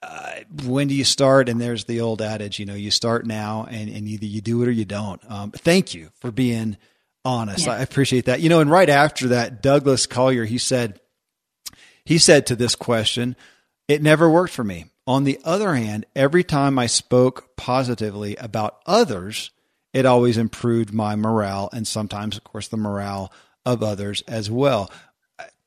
Uh, 0.00 0.34
when 0.64 0.88
do 0.88 0.94
you 0.94 1.04
start? 1.04 1.48
And 1.48 1.60
there's 1.60 1.86
the 1.86 2.00
old 2.02 2.22
adage, 2.22 2.60
you 2.60 2.66
know, 2.66 2.74
you 2.74 2.90
start 2.90 3.26
now, 3.26 3.66
and, 3.68 3.88
and 3.90 4.06
either 4.06 4.26
you 4.26 4.40
do 4.40 4.62
it 4.62 4.68
or 4.68 4.70
you 4.70 4.84
don't. 4.84 5.20
Um, 5.28 5.50
thank 5.50 5.92
you 5.92 6.10
for 6.20 6.30
being 6.30 6.76
honest. 7.24 7.66
Yeah. 7.66 7.74
I 7.74 7.78
appreciate 7.80 8.26
that. 8.26 8.40
You 8.40 8.48
know, 8.48 8.60
and 8.60 8.70
right 8.70 8.88
after 8.88 9.28
that, 9.28 9.60
Douglas 9.60 10.06
Collier, 10.06 10.44
he 10.44 10.58
said, 10.58 11.00
he 12.04 12.18
said 12.18 12.46
to 12.46 12.56
this 12.56 12.76
question, 12.76 13.34
"It 13.88 14.00
never 14.00 14.30
worked 14.30 14.52
for 14.52 14.64
me." 14.64 14.86
On 15.08 15.24
the 15.24 15.40
other 15.42 15.74
hand, 15.74 16.04
every 16.14 16.44
time 16.44 16.78
I 16.78 16.84
spoke 16.84 17.56
positively 17.56 18.36
about 18.36 18.82
others, 18.84 19.50
it 19.94 20.04
always 20.04 20.36
improved 20.36 20.92
my 20.92 21.16
morale 21.16 21.70
and 21.72 21.88
sometimes, 21.88 22.36
of 22.36 22.44
course, 22.44 22.68
the 22.68 22.76
morale 22.76 23.32
of 23.64 23.82
others 23.82 24.20
as 24.28 24.50
well. 24.50 24.92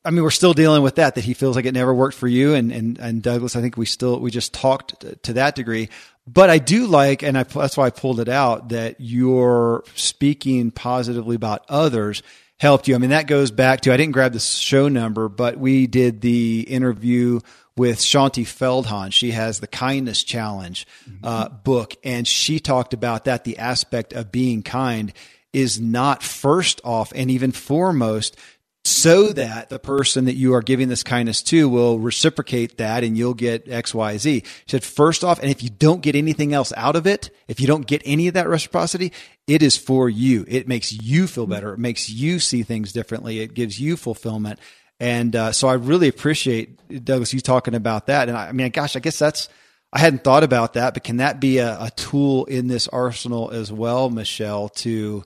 I 0.04 0.10
mean, 0.12 0.22
we're 0.22 0.30
still 0.30 0.52
dealing 0.52 0.84
with 0.84 0.94
that, 0.94 1.16
that 1.16 1.24
he 1.24 1.34
feels 1.34 1.56
like 1.56 1.64
it 1.64 1.74
never 1.74 1.92
worked 1.92 2.16
for 2.16 2.28
you. 2.28 2.54
And, 2.54 2.70
and, 2.70 2.98
and 2.98 3.20
Douglas, 3.20 3.56
I 3.56 3.60
think 3.60 3.76
we 3.76 3.84
still, 3.84 4.20
we 4.20 4.30
just 4.30 4.54
talked 4.54 5.04
to 5.24 5.32
that 5.32 5.56
degree. 5.56 5.88
But 6.24 6.48
I 6.48 6.58
do 6.58 6.86
like, 6.86 7.24
and 7.24 7.36
I, 7.36 7.42
that's 7.42 7.76
why 7.76 7.86
I 7.86 7.90
pulled 7.90 8.20
it 8.20 8.28
out, 8.28 8.68
that 8.68 9.00
you're 9.00 9.82
speaking 9.96 10.70
positively 10.70 11.34
about 11.34 11.64
others 11.68 12.22
helped 12.60 12.86
you. 12.86 12.94
I 12.94 12.98
mean, 12.98 13.10
that 13.10 13.26
goes 13.26 13.50
back 13.50 13.80
to, 13.80 13.92
I 13.92 13.96
didn't 13.96 14.12
grab 14.12 14.34
the 14.34 14.38
show 14.38 14.86
number, 14.86 15.28
but 15.28 15.58
we 15.58 15.88
did 15.88 16.20
the 16.20 16.60
interview 16.60 17.40
with 17.76 17.98
Shaunti 17.98 18.44
Feldhahn. 18.44 19.12
She 19.12 19.30
has 19.32 19.60
the 19.60 19.66
Kindness 19.66 20.22
Challenge 20.22 20.86
mm-hmm. 21.08 21.24
uh, 21.24 21.48
book, 21.48 21.96
and 22.04 22.26
she 22.26 22.60
talked 22.60 22.94
about 22.94 23.24
that. 23.24 23.44
The 23.44 23.58
aspect 23.58 24.12
of 24.12 24.32
being 24.32 24.62
kind 24.62 25.12
is 25.52 25.80
not 25.80 26.22
first 26.22 26.80
off 26.84 27.12
and 27.14 27.30
even 27.30 27.52
foremost 27.52 28.36
so 28.84 29.28
that 29.28 29.68
the 29.68 29.78
person 29.78 30.24
that 30.24 30.34
you 30.34 30.54
are 30.54 30.62
giving 30.62 30.88
this 30.88 31.04
kindness 31.04 31.40
to 31.42 31.68
will 31.68 32.00
reciprocate 32.00 32.78
that 32.78 33.04
and 33.04 33.16
you'll 33.16 33.34
get 33.34 33.68
X, 33.68 33.94
Y, 33.94 34.16
Z. 34.16 34.42
She 34.44 34.50
said, 34.66 34.82
first 34.82 35.22
off, 35.22 35.38
and 35.38 35.50
if 35.50 35.62
you 35.62 35.70
don't 35.70 36.02
get 36.02 36.16
anything 36.16 36.52
else 36.52 36.72
out 36.76 36.96
of 36.96 37.06
it, 37.06 37.30
if 37.46 37.60
you 37.60 37.68
don't 37.68 37.86
get 37.86 38.02
any 38.04 38.26
of 38.26 38.34
that 38.34 38.48
reciprocity, 38.48 39.12
it 39.46 39.62
is 39.62 39.76
for 39.76 40.08
you. 40.08 40.44
It 40.48 40.66
makes 40.66 40.92
you 40.92 41.28
feel 41.28 41.46
better. 41.46 41.74
It 41.74 41.78
makes 41.78 42.10
you 42.10 42.40
see 42.40 42.64
things 42.64 42.92
differently. 42.92 43.38
It 43.38 43.54
gives 43.54 43.80
you 43.80 43.96
fulfillment. 43.96 44.58
And 45.02 45.34
uh, 45.34 45.50
so 45.50 45.66
I 45.66 45.72
really 45.72 46.06
appreciate 46.06 47.04
Douglas 47.04 47.34
you 47.34 47.40
talking 47.40 47.74
about 47.74 48.06
that. 48.06 48.28
And 48.28 48.38
I, 48.38 48.50
I, 48.50 48.52
mean, 48.52 48.70
gosh, 48.70 48.94
I 48.94 49.00
guess 49.00 49.18
that's 49.18 49.48
I 49.92 49.98
hadn't 49.98 50.22
thought 50.22 50.44
about 50.44 50.74
that, 50.74 50.94
but 50.94 51.02
can 51.02 51.16
that 51.16 51.40
be 51.40 51.58
a, 51.58 51.72
a 51.72 51.90
tool 51.96 52.44
in 52.44 52.68
this 52.68 52.86
arsenal 52.86 53.50
as 53.50 53.72
well, 53.72 54.10
Michelle? 54.10 54.68
To 54.68 55.24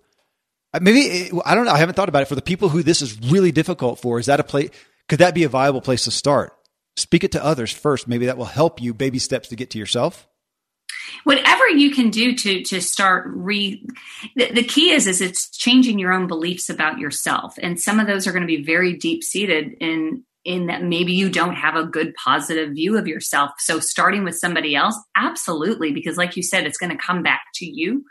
uh, 0.72 0.78
maybe 0.80 1.30
I 1.44 1.54
don't 1.54 1.66
know. 1.66 1.72
I 1.72 1.76
haven't 1.76 1.94
thought 1.94 2.08
about 2.08 2.22
it 2.22 2.28
for 2.28 2.34
the 2.34 2.40
people 2.40 2.70
who 2.70 2.82
this 2.82 3.02
is 3.02 3.20
really 3.30 3.52
difficult 3.52 4.00
for. 4.00 4.18
Is 4.18 4.24
that 4.26 4.40
a 4.40 4.44
place? 4.44 4.70
Could 5.10 5.18
that 5.18 5.34
be 5.34 5.44
a 5.44 5.48
viable 5.50 5.82
place 5.82 6.04
to 6.04 6.10
start? 6.10 6.54
Speak 6.96 7.22
it 7.22 7.32
to 7.32 7.44
others 7.44 7.70
first. 7.70 8.08
Maybe 8.08 8.24
that 8.24 8.38
will 8.38 8.46
help 8.46 8.80
you. 8.80 8.94
Baby 8.94 9.18
steps 9.18 9.48
to 9.48 9.56
get 9.56 9.68
to 9.72 9.78
yourself 9.78 10.26
whatever 11.24 11.68
you 11.68 11.90
can 11.90 12.10
do 12.10 12.34
to 12.34 12.62
to 12.62 12.80
start 12.80 13.24
re 13.28 13.84
the, 14.34 14.52
the, 14.52 14.62
key 14.62 14.90
is 14.90 15.06
is 15.06 15.20
it's 15.20 15.48
changing 15.50 15.98
your 15.98 16.12
own 16.12 16.26
beliefs 16.26 16.68
about 16.68 16.98
yourself. 16.98 17.54
And 17.60 17.80
some 17.80 18.00
of 18.00 18.06
those 18.06 18.26
are 18.26 18.32
going 18.32 18.42
to 18.42 18.46
be 18.46 18.62
very 18.62 18.94
deep 18.94 19.22
seated 19.22 19.74
in 19.80 20.24
in 20.44 20.66
that 20.66 20.82
maybe 20.82 21.12
you 21.12 21.28
don't 21.28 21.56
have 21.56 21.74
a 21.74 21.84
good 21.84 22.14
positive 22.14 22.70
view 22.70 22.96
of 22.96 23.08
yourself. 23.08 23.50
So 23.58 23.80
starting 23.80 24.22
with 24.22 24.38
somebody 24.38 24.76
else 24.76 24.96
absolutely 25.16 25.92
because 25.92 26.16
like 26.16 26.36
you 26.36 26.42
said 26.42 26.66
it's 26.66 26.78
going 26.78 26.96
to 26.96 27.02
come 27.02 27.22
back 27.22 27.42
to 27.56 27.66
you. 27.66 28.04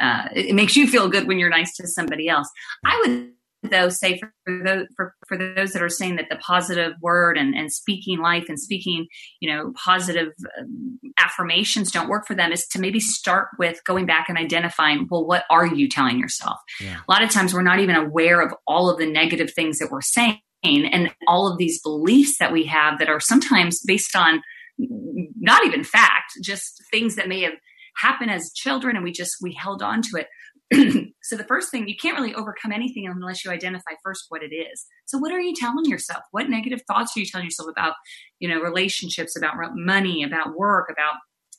Uh, 0.00 0.28
it, 0.34 0.46
it 0.46 0.54
makes 0.54 0.76
you 0.76 0.86
feel 0.86 1.08
good 1.08 1.26
when 1.26 1.38
you're 1.38 1.50
nice 1.50 1.74
to 1.76 1.86
somebody 1.86 2.28
else. 2.28 2.50
I 2.84 3.02
would 3.06 3.35
though 3.70 3.88
say 3.88 4.18
for 4.18 4.32
those 4.64 4.86
for, 4.96 5.14
for 5.26 5.36
those 5.36 5.72
that 5.72 5.82
are 5.82 5.88
saying 5.88 6.16
that 6.16 6.26
the 6.30 6.36
positive 6.36 6.92
word 7.00 7.36
and, 7.36 7.54
and 7.54 7.72
speaking 7.72 8.18
life 8.18 8.44
and 8.48 8.58
speaking 8.58 9.06
you 9.40 9.52
know 9.52 9.72
positive 9.84 10.28
um, 10.58 10.98
affirmations 11.18 11.90
don't 11.90 12.08
work 12.08 12.26
for 12.26 12.34
them 12.34 12.52
is 12.52 12.66
to 12.66 12.80
maybe 12.80 13.00
start 13.00 13.48
with 13.58 13.82
going 13.84 14.06
back 14.06 14.28
and 14.28 14.38
identifying 14.38 15.06
well 15.10 15.26
what 15.26 15.44
are 15.50 15.66
you 15.66 15.88
telling 15.88 16.18
yourself 16.18 16.58
yeah. 16.80 16.96
a 16.96 17.10
lot 17.10 17.22
of 17.22 17.30
times 17.30 17.52
we're 17.52 17.62
not 17.62 17.80
even 17.80 17.96
aware 17.96 18.40
of 18.40 18.52
all 18.66 18.90
of 18.90 18.98
the 18.98 19.10
negative 19.10 19.52
things 19.52 19.78
that 19.78 19.90
we're 19.90 20.00
saying 20.00 20.40
and 20.64 21.10
all 21.28 21.50
of 21.50 21.58
these 21.58 21.80
beliefs 21.82 22.38
that 22.38 22.52
we 22.52 22.64
have 22.64 22.98
that 22.98 23.08
are 23.08 23.20
sometimes 23.20 23.80
based 23.86 24.16
on 24.16 24.42
not 24.78 25.64
even 25.64 25.84
fact 25.84 26.32
just 26.42 26.82
things 26.90 27.16
that 27.16 27.28
may 27.28 27.42
have 27.42 27.54
happened 27.96 28.30
as 28.30 28.52
children 28.52 28.96
and 28.96 29.04
we 29.04 29.12
just 29.12 29.36
we 29.40 29.54
held 29.54 29.82
on 29.82 30.02
to 30.02 30.18
it 30.18 30.26
so 31.22 31.36
the 31.36 31.44
first 31.46 31.70
thing 31.70 31.88
you 31.88 31.96
can't 31.96 32.18
really 32.18 32.34
overcome 32.34 32.72
anything 32.72 33.06
unless 33.06 33.44
you 33.44 33.50
identify 33.50 33.92
first 34.02 34.24
what 34.28 34.42
it 34.42 34.54
is. 34.54 34.86
So 35.04 35.18
what 35.18 35.32
are 35.32 35.40
you 35.40 35.54
telling 35.54 35.84
yourself? 35.84 36.22
What 36.32 36.50
negative 36.50 36.80
thoughts 36.86 37.16
are 37.16 37.20
you 37.20 37.26
telling 37.26 37.46
yourself 37.46 37.68
about 37.70 37.94
you 38.40 38.48
know 38.48 38.60
relationships 38.60 39.36
about 39.36 39.54
money 39.74 40.22
about 40.22 40.56
work 40.56 40.88
about 40.90 41.14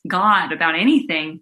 god 0.06 0.52
about 0.52 0.78
anything? 0.78 1.40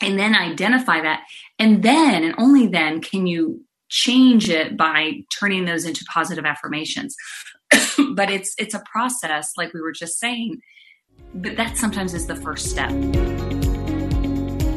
And 0.00 0.18
then 0.18 0.34
identify 0.34 1.00
that. 1.00 1.24
And 1.58 1.82
then 1.82 2.22
and 2.24 2.34
only 2.38 2.68
then 2.68 3.00
can 3.00 3.26
you 3.26 3.64
change 3.88 4.48
it 4.48 4.76
by 4.76 5.12
turning 5.40 5.64
those 5.64 5.84
into 5.84 6.04
positive 6.12 6.44
affirmations. 6.44 7.14
But 8.14 8.30
it's 8.30 8.54
it's 8.58 8.74
a 8.74 8.82
process 8.90 9.50
like 9.56 9.74
we 9.74 9.80
were 9.80 9.92
just 9.92 10.18
saying 10.18 10.60
but 11.34 11.56
that 11.56 11.76
sometimes 11.76 12.14
is 12.14 12.26
the 12.26 12.36
first 12.36 12.70
step 12.70 12.90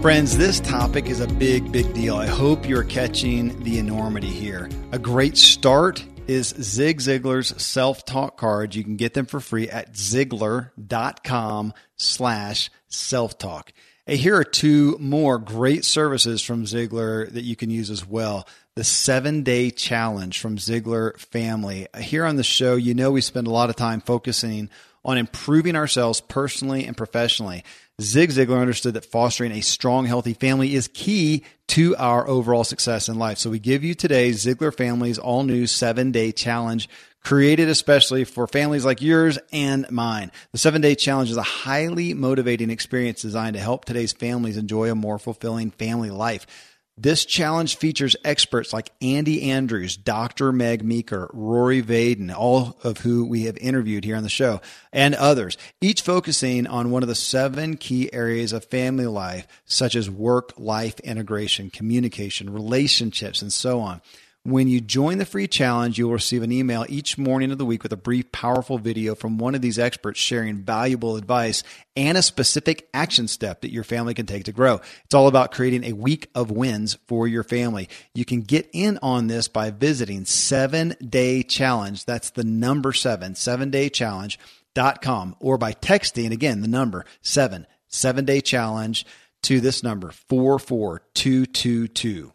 Friends, 0.02 0.36
this 0.36 0.60
topic 0.60 1.06
is 1.06 1.20
a 1.20 1.28
big, 1.28 1.72
big 1.72 1.94
deal. 1.94 2.16
I 2.16 2.26
hope 2.26 2.68
you're 2.68 2.84
catching 2.84 3.64
the 3.64 3.78
enormity 3.78 4.32
here. 4.32 4.68
A 4.92 4.98
great 4.98 5.38
start 5.38 6.04
is 6.26 6.48
Zig 6.48 6.98
Ziglar's 6.98 7.62
self-talk 7.62 8.36
cards. 8.36 8.76
You 8.76 8.84
can 8.84 8.96
get 8.96 9.14
them 9.14 9.28
for 9.28 9.40
free 9.40 9.70
at 9.70 9.94
ziglar.com 9.94 11.74
slash 11.98 12.72
self-talk. 12.88 13.74
Hey, 14.08 14.18
here 14.18 14.36
are 14.36 14.44
two 14.44 14.98
more 15.00 15.38
great 15.38 15.86
services 15.86 16.42
from 16.42 16.66
Ziglar 16.66 17.32
that 17.32 17.44
you 17.44 17.56
can 17.56 17.70
use 17.70 17.92
as 17.92 18.04
well. 18.04 18.48
The 18.74 18.84
seven 18.84 19.44
day 19.44 19.70
challenge 19.70 20.40
from 20.40 20.58
Ziglar 20.58 21.16
family. 21.20 21.86
Here 22.00 22.26
on 22.26 22.38
the 22.38 22.44
show, 22.44 22.76
you 22.76 22.96
know, 22.96 23.12
we 23.12 23.22
spend 23.22 23.46
a 23.46 23.52
lot 23.52 23.70
of 23.70 23.76
time 23.76 24.02
focusing 24.02 24.72
on 25.04 25.18
improving 25.18 25.76
ourselves 25.76 26.22
personally 26.22 26.86
and 26.86 26.96
professionally. 26.96 27.64
Zig 28.02 28.32
Ziglar 28.32 28.60
understood 28.62 28.96
that 28.96 29.06
fostering 29.06 29.52
a 29.52 29.62
strong, 29.62 30.06
healthy 30.06 30.34
family 30.34 30.74
is 30.74 30.88
key 30.88 31.44
to 31.68 31.96
our 31.98 32.28
overall 32.28 32.64
success 32.64 33.08
in 33.08 33.18
life. 33.18 33.38
So 33.38 33.50
we 33.50 33.60
give 33.60 33.84
you 33.84 33.94
today 33.94 34.32
Ziglar 34.32 34.76
Family's 34.76 35.20
all 35.20 35.44
new 35.44 35.68
seven 35.68 36.12
day 36.12 36.32
challenge 36.32 36.90
created 37.24 37.70
especially 37.70 38.24
for 38.24 38.48
families 38.48 38.84
like 38.84 39.02
yours 39.02 39.38
and 39.52 39.90
mine. 39.92 40.32
The 40.52 40.58
seven 40.58 40.82
day 40.82 40.96
challenge 40.96 41.30
is 41.30 41.38
a 41.38 41.44
highly 41.44 42.14
motivating 42.14 42.70
experience 42.70 43.22
designed 43.22 43.54
to 43.56 43.60
help 43.60 43.86
today's 43.86 44.14
families 44.14 44.58
enjoy 44.58 44.92
a 44.92 44.96
more 44.96 45.20
fulfilling 45.20 45.72
family 45.72 46.10
life. 46.10 46.48
This 46.98 47.26
challenge 47.26 47.78
features 47.78 48.18
experts 48.24 48.74
like 48.74 48.92
Andy 49.02 49.50
Andrews, 49.50 49.96
Dr. 49.96 50.52
Meg 50.52 50.84
Meeker, 50.84 51.30
Rory 51.34 51.82
Vaden, 51.82 52.36
all 52.36 52.78
of 52.84 53.00
who 53.00 53.26
we 53.26 53.44
have 53.44 53.58
interviewed 53.58 54.04
here 54.04 54.18
on 54.18 54.24
the 54.24 54.30
show, 54.30 54.62
and 54.92 55.16
others, 55.16 55.58
each 55.80 56.02
focusing 56.02 56.68
on 56.68 56.92
one 56.92 57.02
of 57.02 57.10
the 57.10 57.16
seven 57.16 57.78
key 57.78 58.12
areas 58.14 58.52
of 58.52 58.66
family 58.66 59.08
life, 59.08 59.48
such 59.66 59.96
as 59.96 60.10
work 60.10 60.54
life 60.58 61.00
integration, 61.00 61.70
communication, 61.70 62.52
relationships, 62.52 63.42
and 63.42 63.54
so 63.54 63.80
on. 63.80 64.02
When 64.44 64.68
you 64.68 64.82
join 64.82 65.20
the 65.20 65.26
free 65.28 65.48
challenge, 65.48 66.00
you'll 66.00 66.14
receive 66.14 66.42
an 66.42 66.52
email 66.52 66.84
each 66.90 67.16
morning 67.16 67.52
of 67.52 67.60
the 67.60 67.66
week 67.66 67.84
with 67.84 67.94
a 67.94 67.98
brief, 67.98 68.32
powerful 68.32 68.80
video 68.80 69.14
from 69.14 69.38
one 69.38 69.54
of 69.54 69.62
these 69.62 69.78
experts 69.78 70.20
sharing 70.20 70.64
valuable 70.64 71.16
advice 71.16 71.62
and 71.96 72.18
a 72.18 72.24
specific 72.24 72.90
action 72.92 73.28
step 73.28 73.62
that 73.62 73.72
your 73.72 73.84
family 73.84 74.16
can 74.16 74.26
take 74.26 74.46
to 74.46 74.52
grow. 74.52 74.82
It's 75.06 75.14
all 75.14 75.28
about 75.28 75.52
creating 75.52 75.84
a 75.84 75.94
week 75.94 76.28
of 76.34 76.50
wins 76.50 76.98
for 77.08 77.28
your 77.28 77.44
family. 77.44 77.88
You 78.16 78.26
can 78.26 78.42
get 78.42 78.68
in 78.74 78.98
on 79.04 79.28
this 79.28 79.48
by 79.48 79.70
visiting 79.70 80.26
7 80.26 80.96
Day 81.08 81.44
Challenge. 81.44 82.04
That's 82.04 82.32
the 82.32 82.44
number 82.44 82.94
7, 82.94 83.36
7 83.36 83.70
Day 83.70 83.90
Challenge.com 83.90 85.36
or 85.40 85.60
by 85.60 85.74
texting 85.74 86.32
again 86.32 86.62
the 86.62 86.68
number 86.68 87.06
7, 87.22 87.68
7 87.90 88.26
Day 88.26 88.42
Challenge 88.42 89.06
to 89.44 89.62
this 89.62 89.84
number 89.84 90.10
44222. 90.10 92.34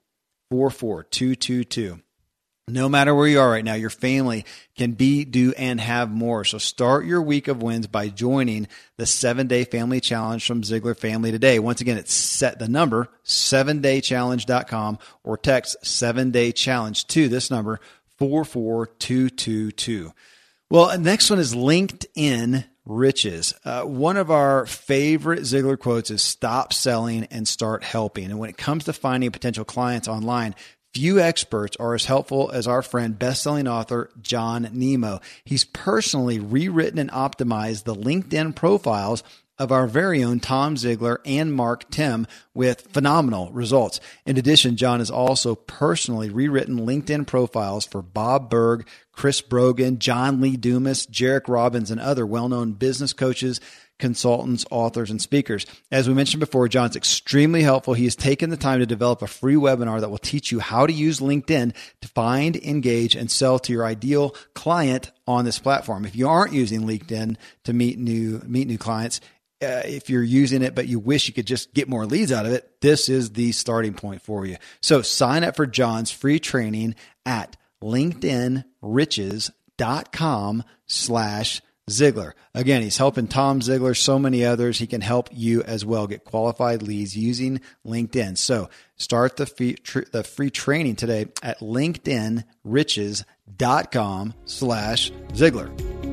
44222. 0.50 2.00
No 2.68 2.88
matter 2.88 3.14
where 3.14 3.28
you 3.28 3.38
are 3.38 3.48
right 3.48 3.64
now, 3.64 3.74
your 3.74 3.90
family 3.90 4.44
can 4.76 4.92
be, 4.92 5.24
do, 5.24 5.54
and 5.56 5.80
have 5.80 6.10
more. 6.10 6.44
So 6.44 6.58
start 6.58 7.06
your 7.06 7.22
week 7.22 7.46
of 7.46 7.62
wins 7.62 7.86
by 7.86 8.08
joining 8.08 8.66
the 8.96 9.06
seven 9.06 9.46
day 9.46 9.62
family 9.62 10.00
challenge 10.00 10.44
from 10.44 10.62
Ziglar 10.62 10.98
Family 10.98 11.30
today. 11.30 11.60
Once 11.60 11.80
again, 11.80 11.96
it's 11.96 12.12
set 12.12 12.58
the 12.58 12.68
number, 12.68 13.08
7daychallenge.com 13.24 14.98
or 15.22 15.36
text 15.38 15.76
seven 15.86 16.32
day 16.32 16.50
challenge 16.50 17.06
to 17.06 17.28
this 17.28 17.52
number, 17.52 17.78
44222. 18.18 20.12
Well, 20.68 20.98
next 20.98 21.30
one 21.30 21.38
is 21.38 21.54
LinkedIn 21.54 22.64
riches. 22.86 23.52
Uh, 23.64 23.82
one 23.82 24.16
of 24.16 24.30
our 24.30 24.64
favorite 24.64 25.40
Ziglar 25.40 25.78
quotes 25.78 26.10
is 26.10 26.22
stop 26.22 26.72
selling 26.72 27.24
and 27.24 27.46
start 27.46 27.84
helping. 27.84 28.26
And 28.26 28.38
when 28.38 28.48
it 28.48 28.56
comes 28.56 28.84
to 28.84 28.92
finding 28.92 29.30
potential 29.32 29.64
clients 29.64 30.08
online, 30.08 30.54
few 30.94 31.20
experts 31.20 31.76
are 31.78 31.94
as 31.94 32.06
helpful 32.06 32.50
as 32.50 32.66
our 32.66 32.80
friend 32.80 33.18
best-selling 33.18 33.68
author 33.68 34.08
John 34.22 34.68
Nemo. 34.72 35.20
He's 35.44 35.64
personally 35.64 36.38
rewritten 36.38 36.98
and 36.98 37.10
optimized 37.10 37.84
the 37.84 37.94
LinkedIn 37.94 38.54
profiles 38.54 39.22
of 39.58 39.72
our 39.72 39.86
very 39.86 40.22
own 40.22 40.40
Tom 40.40 40.76
Ziglar 40.76 41.18
and 41.24 41.52
Mark 41.52 41.90
Timm 41.90 42.26
with 42.54 42.82
phenomenal 42.92 43.50
results. 43.52 44.00
In 44.26 44.36
addition, 44.36 44.76
John 44.76 44.98
has 45.00 45.10
also 45.10 45.54
personally 45.54 46.30
rewritten 46.30 46.86
LinkedIn 46.86 47.26
profiles 47.26 47.86
for 47.86 48.02
Bob 48.02 48.50
Burg, 48.50 48.86
Chris 49.12 49.40
Brogan, 49.40 49.98
John 49.98 50.40
Lee 50.40 50.56
Dumas, 50.56 51.06
Jairek 51.06 51.48
Robbins, 51.48 51.90
and 51.90 52.00
other 52.00 52.26
well 52.26 52.48
known 52.48 52.72
business 52.72 53.12
coaches, 53.14 53.60
consultants, 53.98 54.66
authors, 54.70 55.10
and 55.10 55.22
speakers. 55.22 55.64
As 55.90 56.06
we 56.06 56.14
mentioned 56.14 56.40
before, 56.40 56.68
John's 56.68 56.96
extremely 56.96 57.62
helpful. 57.62 57.94
He 57.94 58.04
has 58.04 58.14
taken 58.14 58.50
the 58.50 58.56
time 58.56 58.80
to 58.80 58.86
develop 58.86 59.22
a 59.22 59.26
free 59.26 59.54
webinar 59.54 60.00
that 60.00 60.10
will 60.10 60.18
teach 60.18 60.52
you 60.52 60.60
how 60.60 60.86
to 60.86 60.92
use 60.92 61.20
LinkedIn 61.20 61.74
to 62.02 62.08
find, 62.08 62.56
engage, 62.56 63.14
and 63.14 63.30
sell 63.30 63.58
to 63.60 63.72
your 63.72 63.86
ideal 63.86 64.34
client 64.54 65.12
on 65.26 65.44
this 65.44 65.58
platform. 65.58 66.04
If 66.04 66.14
you 66.14 66.28
aren't 66.28 66.52
using 66.52 66.82
LinkedIn 66.82 67.36
to 67.64 67.72
meet 67.72 67.98
new 67.98 68.42
meet 68.46 68.68
new 68.68 68.78
clients, 68.78 69.20
uh, 69.62 69.82
if 69.84 70.10
you're 70.10 70.22
using 70.22 70.62
it, 70.62 70.74
but 70.74 70.88
you 70.88 70.98
wish 70.98 71.28
you 71.28 71.34
could 71.34 71.46
just 71.46 71.72
get 71.72 71.88
more 71.88 72.04
leads 72.06 72.32
out 72.32 72.46
of 72.46 72.52
it, 72.52 72.80
this 72.80 73.08
is 73.08 73.30
the 73.30 73.52
starting 73.52 73.94
point 73.94 74.22
for 74.22 74.44
you. 74.44 74.56
So 74.80 75.02
sign 75.02 75.44
up 75.44 75.54
for 75.56 75.66
John's 75.66 76.10
free 76.10 76.38
training 76.38 76.94
at 77.24 77.56
linkedinriches.com 77.82 80.64
slash 80.86 81.62
Ziglar. 81.88 82.32
Again, 82.52 82.82
he's 82.82 82.98
helping 82.98 83.28
Tom 83.28 83.60
Ziglar, 83.60 83.96
so 83.96 84.18
many 84.18 84.44
others. 84.44 84.78
He 84.78 84.88
can 84.88 85.00
help 85.00 85.28
you 85.32 85.62
as 85.62 85.84
well 85.84 86.08
get 86.08 86.24
qualified 86.24 86.82
leads 86.82 87.16
using 87.16 87.60
LinkedIn. 87.86 88.36
So 88.38 88.68
start 88.96 89.36
the 89.36 89.46
free, 89.46 89.74
tr- 89.74 90.00
the 90.10 90.24
free 90.24 90.50
training 90.50 90.96
today 90.96 91.26
at 91.42 91.60
linkedinriches.com 91.60 94.34
slash 94.44 95.12
Ziglar. 95.32 96.05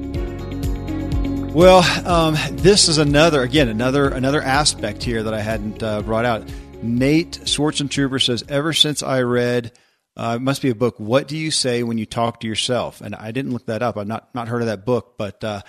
Well, 1.53 1.83
um, 2.07 2.35
this 2.53 2.89
is 2.89 2.97
another 2.97 3.43
again 3.43 3.69
another 3.69 4.09
another 4.09 4.41
aspect 4.41 5.03
here 5.03 5.21
that 5.21 5.35
I 5.35 5.39
hadn't 5.39 5.83
uh, 5.83 6.01
brought 6.01 6.25
out. 6.25 6.49
Nate 6.81 7.41
Schwarzentrooper 7.43 8.19
says, 8.19 8.43
ever 8.49 8.73
since 8.73 9.03
I 9.03 9.21
read, 9.21 9.71
uh, 10.17 10.37
it 10.37 10.41
must 10.41 10.63
be 10.63 10.71
a 10.71 10.75
book. 10.75 10.95
What 10.99 11.27
do 11.27 11.37
you 11.37 11.51
say 11.51 11.83
when 11.83 11.99
you 11.99 12.07
talk 12.07 12.39
to 12.39 12.47
yourself? 12.47 13.01
And 13.01 13.13
I 13.13 13.29
didn't 13.29 13.51
look 13.51 13.67
that 13.67 13.83
up. 13.83 13.97
I've 13.97 14.07
not 14.07 14.33
not 14.33 14.47
heard 14.47 14.63
of 14.63 14.67
that 14.67 14.83
book, 14.83 15.13
but 15.15 15.43
uh, 15.43 15.61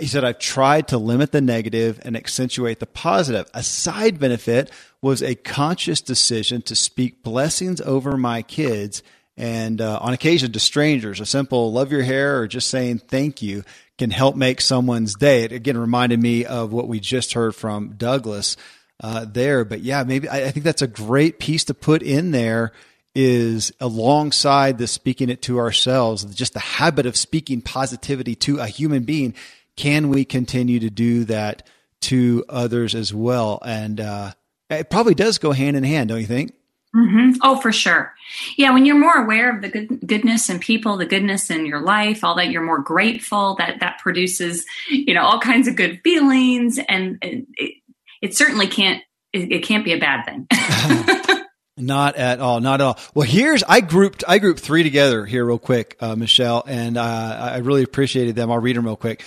he 0.00 0.06
said 0.06 0.24
I've 0.24 0.38
tried 0.38 0.88
to 0.88 0.96
limit 0.96 1.32
the 1.32 1.42
negative 1.42 2.00
and 2.02 2.16
accentuate 2.16 2.80
the 2.80 2.86
positive. 2.86 3.46
A 3.52 3.62
side 3.62 4.18
benefit 4.18 4.70
was 5.02 5.22
a 5.22 5.34
conscious 5.34 6.00
decision 6.00 6.62
to 6.62 6.74
speak 6.74 7.22
blessings 7.22 7.82
over 7.82 8.16
my 8.16 8.40
kids 8.40 9.02
and 9.36 9.80
uh, 9.80 9.98
on 10.00 10.12
occasion 10.12 10.52
to 10.52 10.60
strangers. 10.60 11.20
A 11.20 11.26
simple 11.26 11.72
"love 11.72 11.92
your 11.92 12.02
hair" 12.02 12.40
or 12.40 12.46
just 12.46 12.68
saying 12.68 12.98
thank 12.98 13.42
you 13.42 13.64
can 13.98 14.10
help 14.10 14.36
make 14.36 14.60
someone's 14.60 15.14
day. 15.14 15.44
It 15.44 15.52
again 15.52 15.78
reminded 15.78 16.20
me 16.20 16.44
of 16.44 16.72
what 16.72 16.88
we 16.88 17.00
just 17.00 17.32
heard 17.32 17.54
from 17.54 17.94
Douglas 17.96 18.56
uh, 19.00 19.26
there. 19.26 19.64
But 19.64 19.80
yeah, 19.80 20.04
maybe 20.04 20.28
I, 20.28 20.46
I, 20.46 20.50
think 20.50 20.64
that's 20.64 20.82
a 20.82 20.86
great 20.86 21.38
piece 21.38 21.64
to 21.64 21.74
put 21.74 22.02
in 22.02 22.30
there. 22.30 22.72
Is 23.14 23.72
alongside 23.80 24.76
the 24.76 24.86
speaking 24.86 25.30
it 25.30 25.40
to 25.42 25.58
ourselves, 25.58 26.22
just 26.34 26.52
the 26.52 26.60
habit 26.60 27.06
of 27.06 27.16
speaking 27.16 27.62
positivity 27.62 28.34
to 28.36 28.58
a 28.58 28.66
human 28.66 29.04
being. 29.04 29.34
Can 29.74 30.10
we 30.10 30.26
continue 30.26 30.80
to 30.80 30.90
do 30.90 31.24
that 31.24 31.66
to 32.02 32.44
others 32.46 32.94
as 32.94 33.14
well? 33.14 33.58
And 33.64 34.00
uh, 34.00 34.32
it 34.68 34.90
probably 34.90 35.14
does 35.14 35.38
go 35.38 35.52
hand 35.52 35.78
in 35.78 35.84
hand, 35.84 36.10
don't 36.10 36.20
you 36.20 36.26
think? 36.26 36.52
Mm-hmm. 36.96 37.32
Oh, 37.42 37.60
for 37.60 37.72
sure. 37.72 38.14
Yeah, 38.56 38.72
when 38.72 38.86
you're 38.86 38.98
more 38.98 39.16
aware 39.16 39.54
of 39.54 39.62
the 39.62 39.68
good, 39.68 40.00
goodness 40.06 40.48
in 40.48 40.58
people, 40.58 40.96
the 40.96 41.06
goodness 41.06 41.50
in 41.50 41.66
your 41.66 41.80
life, 41.80 42.24
all 42.24 42.34
that, 42.36 42.50
you're 42.50 42.62
more 42.62 42.78
grateful. 42.78 43.56
That 43.56 43.80
that 43.80 43.98
produces, 43.98 44.64
you 44.88 45.12
know, 45.12 45.22
all 45.22 45.38
kinds 45.40 45.68
of 45.68 45.76
good 45.76 46.00
feelings, 46.02 46.78
and 46.88 47.18
it, 47.22 47.74
it 48.22 48.36
certainly 48.36 48.66
can't. 48.66 49.02
It, 49.32 49.52
it 49.52 49.64
can't 49.64 49.84
be 49.84 49.92
a 49.92 49.98
bad 49.98 50.24
thing. 50.24 50.46
Not 51.76 52.16
at 52.16 52.40
all. 52.40 52.60
Not 52.60 52.80
at 52.80 52.84
all. 52.84 52.98
Well, 53.14 53.28
here's 53.28 53.62
I 53.62 53.80
grouped 53.80 54.24
I 54.26 54.38
grouped 54.38 54.60
three 54.60 54.82
together 54.82 55.26
here 55.26 55.44
real 55.44 55.58
quick, 55.58 55.96
uh, 56.00 56.16
Michelle, 56.16 56.64
and 56.66 56.96
uh, 56.96 57.50
I 57.52 57.58
really 57.58 57.82
appreciated 57.82 58.34
them. 58.34 58.50
I'll 58.50 58.58
read 58.58 58.76
them 58.76 58.86
real 58.86 58.96
quick. 58.96 59.22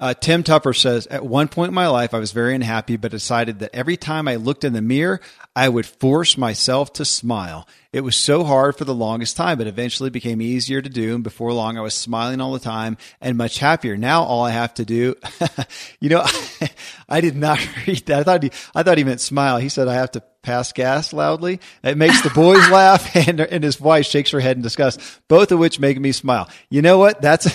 Uh, 0.00 0.14
Tim 0.14 0.42
Tupper 0.42 0.72
says, 0.72 1.06
at 1.08 1.26
one 1.26 1.48
point 1.48 1.68
in 1.68 1.74
my 1.74 1.88
life, 1.88 2.14
I 2.14 2.18
was 2.18 2.32
very 2.32 2.54
unhappy, 2.54 2.96
but 2.96 3.10
decided 3.10 3.58
that 3.58 3.74
every 3.74 3.98
time 3.98 4.26
I 4.26 4.36
looked 4.36 4.64
in 4.64 4.72
the 4.72 4.80
mirror, 4.80 5.20
I 5.54 5.68
would 5.68 5.84
force 5.84 6.38
myself 6.38 6.94
to 6.94 7.04
smile. 7.04 7.68
It 7.92 8.02
was 8.02 8.14
so 8.14 8.44
hard 8.44 8.76
for 8.76 8.84
the 8.84 8.94
longest 8.94 9.36
time, 9.36 9.58
but 9.58 9.66
eventually 9.66 10.10
became 10.10 10.40
easier 10.40 10.80
to 10.80 10.88
do. 10.88 11.16
And 11.16 11.24
before 11.24 11.52
long, 11.52 11.76
I 11.76 11.80
was 11.80 11.92
smiling 11.92 12.40
all 12.40 12.52
the 12.52 12.60
time 12.60 12.96
and 13.20 13.36
much 13.36 13.58
happier. 13.58 13.96
Now 13.96 14.22
all 14.22 14.44
I 14.44 14.50
have 14.52 14.72
to 14.74 14.84
do, 14.84 15.16
you 16.00 16.08
know, 16.08 16.24
I 17.08 17.20
did 17.20 17.34
not 17.34 17.58
read 17.86 18.06
that. 18.06 18.20
I 18.20 18.22
thought 18.22 18.42
he, 18.44 18.52
I 18.76 18.84
thought 18.84 18.96
he 18.96 19.02
meant 19.02 19.20
smile. 19.20 19.58
He 19.58 19.68
said 19.68 19.88
I 19.88 19.94
have 19.94 20.12
to 20.12 20.22
pass 20.42 20.72
gas 20.72 21.12
loudly. 21.12 21.60
It 21.82 21.98
makes 21.98 22.22
the 22.22 22.30
boys 22.30 22.68
laugh 22.70 23.14
and, 23.16 23.40
and 23.40 23.62
his 23.62 23.80
wife 23.80 24.06
shakes 24.06 24.30
her 24.30 24.40
head 24.40 24.56
in 24.56 24.62
disgust, 24.62 25.00
both 25.28 25.52
of 25.52 25.58
which 25.58 25.80
make 25.80 25.98
me 26.00 26.12
smile. 26.12 26.48
You 26.70 26.82
know 26.82 26.98
what? 26.98 27.20
That's, 27.20 27.46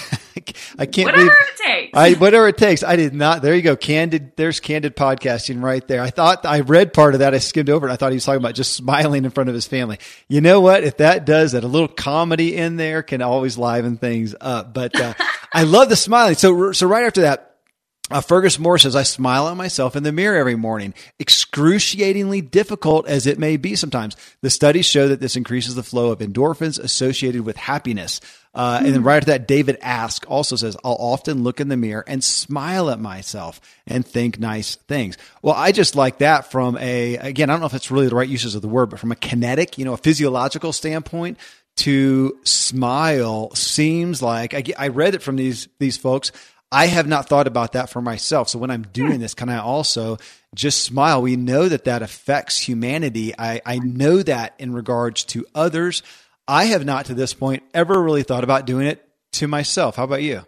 I 0.78 0.86
can't 0.86 1.08
whatever 1.08 1.18
believe, 1.18 1.32
it 1.32 1.64
takes. 1.64 1.98
I, 1.98 2.14
whatever 2.14 2.48
it 2.48 2.58
takes. 2.58 2.84
I 2.84 2.96
did 2.96 3.14
not. 3.14 3.42
There 3.42 3.56
you 3.56 3.62
go. 3.62 3.76
Candid. 3.76 4.36
There's 4.36 4.60
candid 4.60 4.96
podcasting 4.96 5.64
right 5.64 5.86
there. 5.88 6.02
I 6.02 6.10
thought 6.10 6.46
I 6.46 6.60
read 6.60 6.94
part 6.94 7.16
of 7.16 7.22
that. 7.22 7.34
I 7.34 7.40
skimmed 7.40 7.70
over 7.70 7.88
it. 7.88 7.92
I 7.92 7.96
thought 7.96 8.12
he 8.12 8.18
was 8.18 8.26
talking 8.26 8.42
about 8.42 8.56
just 8.56 8.74
smiling 8.74 9.26
in 9.26 9.32
front 9.32 9.50
of 9.50 9.56
his 9.56 9.66
family. 9.66 9.98
You 10.28 10.42
know 10.42 10.60
what? 10.62 10.84
If 10.84 10.98
that 10.98 11.26
does 11.26 11.52
that, 11.52 11.64
a 11.64 11.68
little 11.68 11.88
comedy 11.88 12.56
in 12.56 12.78
there 12.78 13.04
can 13.04 13.22
always 13.22 13.58
liven 13.58 13.98
things 13.98 14.36
up. 14.40 14.74
But, 14.74 15.00
uh, 15.00 15.14
I 15.54 15.64
love 15.64 15.90
the 15.90 15.96
smiling. 15.96 16.36
So, 16.36 16.72
so 16.72 16.88
right 16.88 17.06
after 17.06 17.22
that, 17.22 17.56
uh, 18.12 18.22
Fergus 18.22 18.60
Moore 18.60 18.78
says, 18.78 18.96
I 18.96 19.02
smile 19.02 19.48
at 19.48 19.58
myself 19.58 19.96
in 19.96 20.04
the 20.04 20.12
mirror 20.12 20.38
every 20.38 20.56
morning, 20.56 20.94
excruciatingly 21.20 22.42
difficult 22.42 23.08
as 23.08 23.26
it 23.26 23.40
may 23.40 23.58
be 23.58 23.76
sometimes. 23.76 24.16
The 24.42 24.52
studies 24.52 24.86
show 24.86 25.08
that 25.08 25.20
this 25.20 25.36
increases 25.36 25.74
the 25.74 25.82
flow 25.82 26.12
of 26.12 26.20
endorphins 26.20 26.78
associated 26.78 27.42
with 27.42 27.58
happiness. 27.58 28.22
Uh, 28.56 28.82
and 28.84 28.96
then 28.96 29.04
right 29.04 29.18
after 29.18 29.32
that, 29.32 29.48
David 29.48 29.78
Ask 29.82 30.26
also 30.30 30.56
says, 30.56 30.78
I'll 30.84 30.98
often 30.98 31.44
look 31.44 31.60
in 31.60 31.68
the 31.68 31.78
mirror 31.78 32.04
and 32.08 32.24
smile 32.24 32.90
at 32.90 33.00
myself 33.00 33.60
and 33.86 34.06
think 34.06 34.40
nice 34.40 34.76
things. 34.76 35.18
Well, 35.42 35.56
I 35.56 35.72
just 35.72 35.96
like 35.96 36.20
that 36.20 36.52
from 36.52 36.78
a, 36.78 37.18
again, 37.18 37.50
I 37.50 37.54
don't 37.54 37.60
know 37.60 37.66
if 37.68 37.74
it's 37.74 37.92
really 37.92 38.08
the 38.08 38.16
right 38.16 38.30
uses 38.30 38.56
of 38.56 38.62
the 38.62 38.70
word, 38.70 38.90
but 38.90 39.00
from 39.00 39.12
a 39.12 39.16
kinetic, 39.16 39.78
you 39.78 39.86
know, 39.86 39.94
a 39.94 39.98
physiological 39.98 40.72
standpoint, 40.72 41.38
to 41.78 42.40
smile 42.44 43.54
seems 43.54 44.22
like 44.22 44.54
I, 44.54 44.64
I 44.80 44.88
read 44.88 45.14
it 45.14 45.22
from 45.22 45.36
these 45.36 45.68
these 45.78 45.98
folks 45.98 46.32
I 46.72 46.88
have 46.88 47.08
not 47.08 47.30
thought 47.30 47.48
about 47.48 47.74
that 47.74 47.90
for 47.90 48.02
myself. 48.02 48.50
So 48.50 48.60
when 48.60 48.72
I'm 48.72 48.84
doing 48.84 49.20
this, 49.20 49.34
can 49.34 49.50
I 49.50 49.60
also 49.60 50.18
just 50.54 50.84
smile? 50.84 51.22
We 51.22 51.36
know 51.36 51.70
that 51.70 51.86
that 51.86 52.02
affects 52.02 52.60
humanity. 52.60 53.34
I, 53.38 53.62
I 53.66 53.80
know 53.80 54.24
that 54.24 54.56
in 54.58 54.74
regards 54.74 55.24
to 55.26 55.46
others. 55.54 56.02
I 56.48 56.66
have 56.66 56.86
not 56.86 57.06
to 57.06 57.14
this 57.14 57.34
point 57.34 57.64
ever 57.74 58.02
really 58.02 58.24
thought 58.24 58.44
about 58.44 58.66
doing 58.66 58.88
it 58.88 59.08
to 59.34 59.48
myself. 59.48 59.96
How 59.96 60.04
about 60.04 60.22
you? 60.24 60.44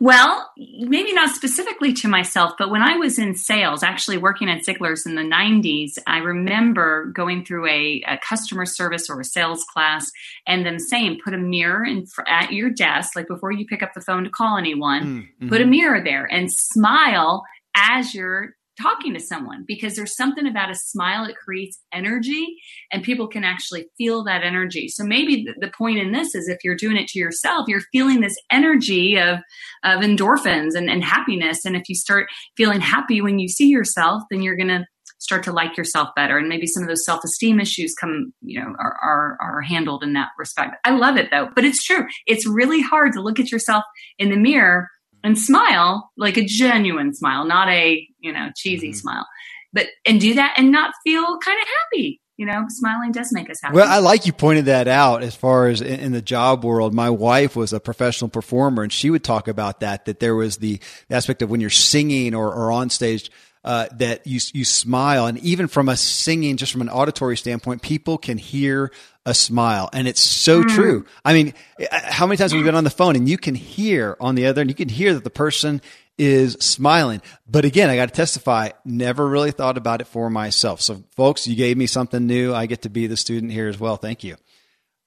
Well, 0.00 0.50
maybe 0.56 1.12
not 1.12 1.34
specifically 1.34 1.92
to 1.94 2.08
myself, 2.08 2.52
but 2.58 2.70
when 2.70 2.80
I 2.80 2.96
was 2.96 3.18
in 3.18 3.34
sales, 3.34 3.82
actually 3.82 4.16
working 4.16 4.48
at 4.48 4.64
Ziglar's 4.64 5.04
in 5.04 5.16
the 5.16 5.22
90s, 5.22 5.98
I 6.06 6.18
remember 6.18 7.12
going 7.14 7.44
through 7.44 7.66
a, 7.66 8.02
a 8.06 8.18
customer 8.18 8.66
service 8.66 9.10
or 9.10 9.20
a 9.20 9.24
sales 9.24 9.64
class 9.64 10.08
and 10.46 10.64
them 10.64 10.78
saying, 10.78 11.20
put 11.24 11.34
a 11.34 11.38
mirror 11.38 11.84
in, 11.84 12.06
at 12.26 12.52
your 12.52 12.70
desk, 12.70 13.16
like 13.16 13.26
before 13.26 13.50
you 13.50 13.66
pick 13.66 13.82
up 13.82 13.94
the 13.94 14.00
phone 14.00 14.24
to 14.24 14.30
call 14.30 14.56
anyone, 14.56 15.02
mm-hmm. 15.02 15.48
put 15.48 15.60
a 15.60 15.66
mirror 15.66 16.02
there 16.02 16.24
and 16.24 16.52
smile 16.52 17.44
as 17.74 18.14
you're 18.14 18.54
talking 18.80 19.14
to 19.14 19.20
someone 19.20 19.64
because 19.66 19.96
there's 19.96 20.16
something 20.16 20.46
about 20.46 20.70
a 20.70 20.74
smile 20.74 21.26
that 21.26 21.36
creates 21.36 21.78
energy 21.92 22.56
and 22.92 23.02
people 23.02 23.28
can 23.28 23.44
actually 23.44 23.86
feel 23.96 24.24
that 24.24 24.42
energy. 24.42 24.88
So 24.88 25.04
maybe 25.04 25.46
the, 25.58 25.68
point 25.78 25.98
in 25.98 26.12
this 26.12 26.34
is 26.34 26.48
if 26.48 26.58
you're 26.64 26.74
doing 26.74 26.96
it 26.96 27.08
to 27.08 27.18
yourself, 27.18 27.68
you're 27.68 27.82
feeling 27.92 28.20
this 28.20 28.34
energy 28.50 29.18
of, 29.18 29.38
of 29.84 30.00
endorphins 30.00 30.74
and, 30.74 30.90
and 30.90 31.04
happiness. 31.04 31.64
And 31.64 31.76
if 31.76 31.88
you 31.88 31.94
start 31.94 32.28
feeling 32.56 32.80
happy 32.80 33.20
when 33.20 33.38
you 33.38 33.48
see 33.48 33.68
yourself, 33.68 34.22
then 34.30 34.42
you're 34.42 34.56
going 34.56 34.68
to 34.68 34.86
start 35.18 35.42
to 35.44 35.52
like 35.52 35.76
yourself 35.76 36.08
better 36.16 36.38
and 36.38 36.48
maybe 36.48 36.66
some 36.66 36.82
of 36.82 36.88
those 36.88 37.04
self-esteem 37.04 37.60
issues 37.60 37.94
come 38.00 38.32
you 38.40 38.60
know 38.60 38.74
are, 38.78 38.96
are 39.02 39.38
are 39.40 39.60
handled 39.60 40.02
in 40.02 40.12
that 40.12 40.28
respect 40.38 40.76
i 40.84 40.90
love 40.90 41.16
it 41.16 41.28
though 41.32 41.48
but 41.54 41.64
it's 41.64 41.82
true 41.82 42.06
it's 42.26 42.46
really 42.46 42.80
hard 42.80 43.12
to 43.12 43.20
look 43.20 43.40
at 43.40 43.50
yourself 43.50 43.82
in 44.18 44.30
the 44.30 44.36
mirror 44.36 44.88
and 45.24 45.38
smile 45.38 46.10
like 46.16 46.36
a 46.36 46.44
genuine 46.44 47.14
smile, 47.14 47.44
not 47.44 47.68
a, 47.68 48.06
you 48.18 48.32
know, 48.32 48.48
cheesy 48.56 48.88
mm-hmm. 48.88 48.94
smile. 48.94 49.26
But 49.72 49.86
and 50.06 50.20
do 50.20 50.34
that 50.34 50.54
and 50.56 50.70
not 50.70 50.94
feel 51.04 51.38
kind 51.38 51.60
of 51.60 51.68
happy. 51.68 52.20
You 52.38 52.46
know, 52.46 52.66
smiling 52.68 53.10
does 53.10 53.32
make 53.32 53.50
us 53.50 53.58
happy. 53.60 53.74
Well, 53.74 53.88
I 53.88 53.98
like 53.98 54.24
you 54.24 54.32
pointed 54.32 54.66
that 54.66 54.86
out 54.86 55.24
as 55.24 55.34
far 55.34 55.66
as 55.66 55.80
in, 55.80 55.98
in 55.98 56.12
the 56.12 56.22
job 56.22 56.64
world. 56.64 56.94
My 56.94 57.10
wife 57.10 57.56
was 57.56 57.72
a 57.72 57.80
professional 57.80 58.28
performer 58.28 58.84
and 58.84 58.92
she 58.92 59.10
would 59.10 59.24
talk 59.24 59.48
about 59.48 59.80
that, 59.80 60.04
that 60.04 60.20
there 60.20 60.36
was 60.36 60.58
the 60.58 60.78
aspect 61.10 61.42
of 61.42 61.50
when 61.50 61.60
you're 61.60 61.68
singing 61.68 62.36
or, 62.36 62.54
or 62.54 62.70
on 62.70 62.90
stage, 62.90 63.30
uh, 63.68 63.86
that 63.92 64.26
you 64.26 64.40
you 64.54 64.64
smile, 64.64 65.26
and 65.26 65.36
even 65.40 65.68
from 65.68 65.90
a 65.90 65.96
singing, 65.96 66.56
just 66.56 66.72
from 66.72 66.80
an 66.80 66.88
auditory 66.88 67.36
standpoint, 67.36 67.82
people 67.82 68.16
can 68.16 68.38
hear 68.38 68.90
a 69.26 69.34
smile, 69.34 69.90
and 69.92 70.08
it's 70.08 70.22
so 70.22 70.62
mm. 70.62 70.74
true. 70.74 71.04
I 71.22 71.34
mean, 71.34 71.52
uh, 71.78 72.00
how 72.02 72.26
many 72.26 72.38
times 72.38 72.52
have 72.52 72.58
we 72.58 72.64
been 72.64 72.74
on 72.74 72.84
the 72.84 72.90
phone 72.90 73.14
and 73.14 73.28
you 73.28 73.36
can 73.36 73.54
hear 73.54 74.16
on 74.20 74.36
the 74.36 74.46
other, 74.46 74.62
and 74.62 74.70
you 74.70 74.74
can 74.74 74.88
hear 74.88 75.12
that 75.12 75.22
the 75.22 75.28
person 75.28 75.82
is 76.16 76.54
smiling. 76.54 77.20
But 77.46 77.66
again, 77.66 77.90
I 77.90 77.96
got 77.96 78.06
to 78.06 78.14
testify, 78.14 78.70
never 78.86 79.28
really 79.28 79.50
thought 79.50 79.76
about 79.76 80.00
it 80.00 80.06
for 80.06 80.30
myself. 80.30 80.80
So, 80.80 81.04
folks, 81.14 81.46
you 81.46 81.54
gave 81.54 81.76
me 81.76 81.86
something 81.86 82.26
new. 82.26 82.54
I 82.54 82.64
get 82.64 82.82
to 82.82 82.88
be 82.88 83.06
the 83.06 83.18
student 83.18 83.52
here 83.52 83.68
as 83.68 83.78
well. 83.78 83.96
Thank 83.96 84.24
you. 84.24 84.36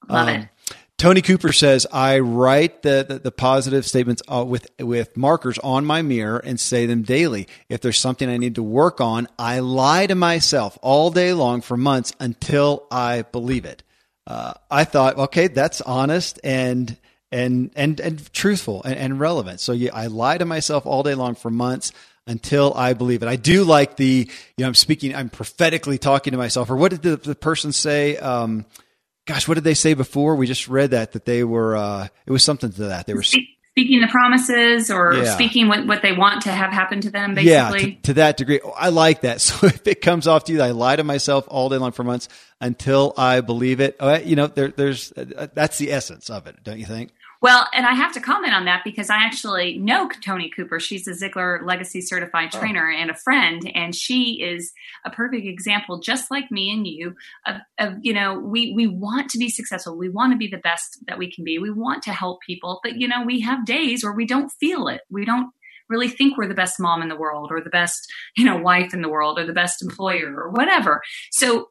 Love 0.08 0.28
um, 0.28 0.36
it. 0.36 0.50
Tony 1.02 1.24
Cooper 1.24 1.52
says, 1.52 1.88
I 1.92 2.20
write 2.20 2.84
the, 2.84 3.04
the, 3.10 3.18
the 3.18 3.32
positive 3.32 3.88
statements 3.88 4.22
uh, 4.32 4.46
with, 4.48 4.68
with 4.80 5.18
markers 5.18 5.58
on 5.58 5.84
my 5.84 6.04
mirror 6.04 6.38
and 6.38 6.60
say 6.60 6.86
them 6.86 7.02
daily. 7.02 7.48
If 7.70 7.82
there's 7.82 7.98
something 7.98 8.30
I 8.30 8.38
need 8.38 8.54
to 8.54 8.62
work 8.62 9.02
on, 9.02 9.28
I 9.40 9.62
lie 9.62 10.06
to 10.06 10.14
myself 10.14 10.78
all 10.84 11.10
day 11.10 11.34
long 11.34 11.62
for 11.62 11.76
months 11.76 12.14
until 12.20 12.86
I 12.92 13.24
believe 13.24 13.66
it. 13.66 13.82
Uh, 14.28 14.54
I 14.70 14.84
thought, 14.84 15.18
okay, 15.18 15.48
that's 15.48 15.82
honest 15.82 16.40
and, 16.44 16.96
and, 17.32 17.72
and, 17.76 18.00
and 18.00 18.32
truthful 18.32 18.84
and, 18.84 18.94
and 18.94 19.20
relevant. 19.20 19.60
So 19.60 19.72
yeah, 19.72 19.90
I 19.96 20.06
lie 20.06 20.38
to 20.38 20.46
myself 20.46 20.86
all 20.86 21.02
day 21.02 21.16
long 21.16 21.34
for 21.34 21.50
months 21.50 21.94
until 22.28 22.76
I 22.76 22.94
believe 22.94 23.24
it. 23.24 23.28
I 23.28 23.38
do 23.38 23.64
like 23.64 23.98
the, 23.98 24.30
you 24.56 24.64
know, 24.64 24.68
I'm 24.68 24.76
speaking, 24.76 25.16
I'm 25.16 25.30
prophetically 25.32 25.98
talking 25.98 26.30
to 26.30 26.38
myself. 26.38 26.70
Or 26.70 26.76
what 26.76 26.92
did 26.92 27.02
the, 27.02 27.16
the 27.16 27.34
person 27.34 27.72
say? 27.72 28.18
Um, 28.18 28.68
gosh, 29.26 29.48
what 29.48 29.56
did 29.56 29.64
they 29.64 29.74
say 29.74 29.94
before? 29.94 30.36
We 30.36 30.48
just 30.48 30.68
read 30.68 30.92
that, 30.92 31.14
that 31.14 31.26
they 31.26 31.44
were, 31.44 31.76
uh, 31.76 32.08
it 32.26 32.32
was 32.32 32.44
something 32.44 32.72
to 32.74 32.84
that. 32.86 33.08
They 33.08 33.14
were 33.14 33.24
speaking 33.24 34.02
the 34.02 34.08
promises 34.08 34.92
or 34.92 35.14
yeah. 35.14 35.34
speaking 35.34 35.68
what, 35.68 35.88
what 35.88 36.02
they 36.02 36.12
want 36.12 36.42
to 36.44 36.52
have 36.52 36.72
happen 36.72 37.02
to 37.02 37.10
them, 37.10 37.36
basically. 37.36 37.82
Yeah, 37.82 37.96
to, 37.96 38.02
to 38.02 38.14
that 38.16 38.38
degree. 38.38 38.60
I 38.76 38.90
like 38.90 39.22
that. 39.22 39.42
So 39.52 39.68
if 39.68 39.86
it 39.88 40.02
comes 40.02 40.28
off 40.28 40.46
to 40.46 40.54
you, 40.54 40.62
I 40.62 40.72
lie 40.72 40.96
to 40.96 41.04
myself 41.04 41.46
all 41.48 41.70
day 41.70 41.78
long 41.78 41.92
for 41.92 42.04
months 42.04 42.30
until 42.60 43.14
I 43.18 43.42
believe 43.42 43.80
it. 43.80 43.96
Uh, 44.00 44.20
you 44.24 44.36
know, 44.36 44.48
there, 44.48 44.70
there's, 44.70 45.12
uh, 45.14 45.48
that's 45.54 45.78
the 45.78 45.92
essence 45.92 46.30
of 46.30 46.48
it, 46.48 46.64
don't 46.64 46.80
you 46.80 46.86
think? 46.86 47.12
Well, 47.42 47.68
and 47.74 47.88
I 47.88 47.94
have 47.94 48.14
to 48.14 48.22
comment 48.22 48.54
on 48.54 48.66
that 48.66 48.84
because 48.84 49.10
I 49.10 49.18
actually 49.18 49.80
know 49.80 50.08
Tony 50.24 50.52
Cooper. 50.56 50.80
She's 50.80 51.08
a 51.08 51.12
Ziglar 51.12 51.66
Legacy 51.66 52.00
certified 52.00 52.52
oh. 52.54 52.60
trainer 52.60 52.90
and 52.90 53.10
a 53.10 53.16
friend, 53.16 53.70
and 53.74 53.96
she 53.96 54.42
is 54.44 54.72
a 55.06 55.10
perfect 55.10 55.48
example, 55.48 56.00
just 56.00 56.30
like 56.30 56.52
me 56.52 56.72
and 56.72 56.86
you, 56.86 57.16
of, 57.48 57.56
of, 57.80 57.94
you 58.02 58.14
know, 58.14 58.40
we 58.40 58.74
we 58.76 58.86
want 58.86 59.32
to 59.32 59.40
be 59.40 59.50
successful. 59.50 59.98
We 59.98 60.10
want 60.10 60.34
to 60.34 60.38
be 60.38 60.48
the 60.48 60.58
best 60.58 61.00
that 61.08 61.18
we 61.18 61.32
can 61.32 61.44
be. 61.44 61.58
We 61.58 61.72
want 61.72 62.04
to 62.04 62.14
help 62.14 62.42
people, 62.46 62.80
but 62.84 62.98
you 62.98 63.08
know, 63.08 63.24
we 63.26 63.42
have 63.42 63.66
days 63.66 64.04
where 64.04 64.14
we 64.14 64.28
don't 64.28 64.52
feel 64.60 64.88
it. 64.88 65.02
We 65.10 65.26
don't 65.26 65.50
really 65.90 66.10
think 66.10 66.38
we're 66.38 66.48
the 66.48 66.54
best 66.54 66.80
mom 66.80 67.02
in 67.02 67.10
the 67.10 67.18
world 67.18 67.50
or 67.52 67.60
the 67.60 67.70
best, 67.70 68.00
you 68.38 68.46
know, 68.46 68.58
wife 68.58 68.94
in 68.94 69.02
the 69.02 69.10
world 69.10 69.40
or 69.40 69.46
the 69.46 69.54
best 69.54 69.82
employer 69.82 70.34
or 70.36 70.50
whatever. 70.52 71.02
So 71.32 71.70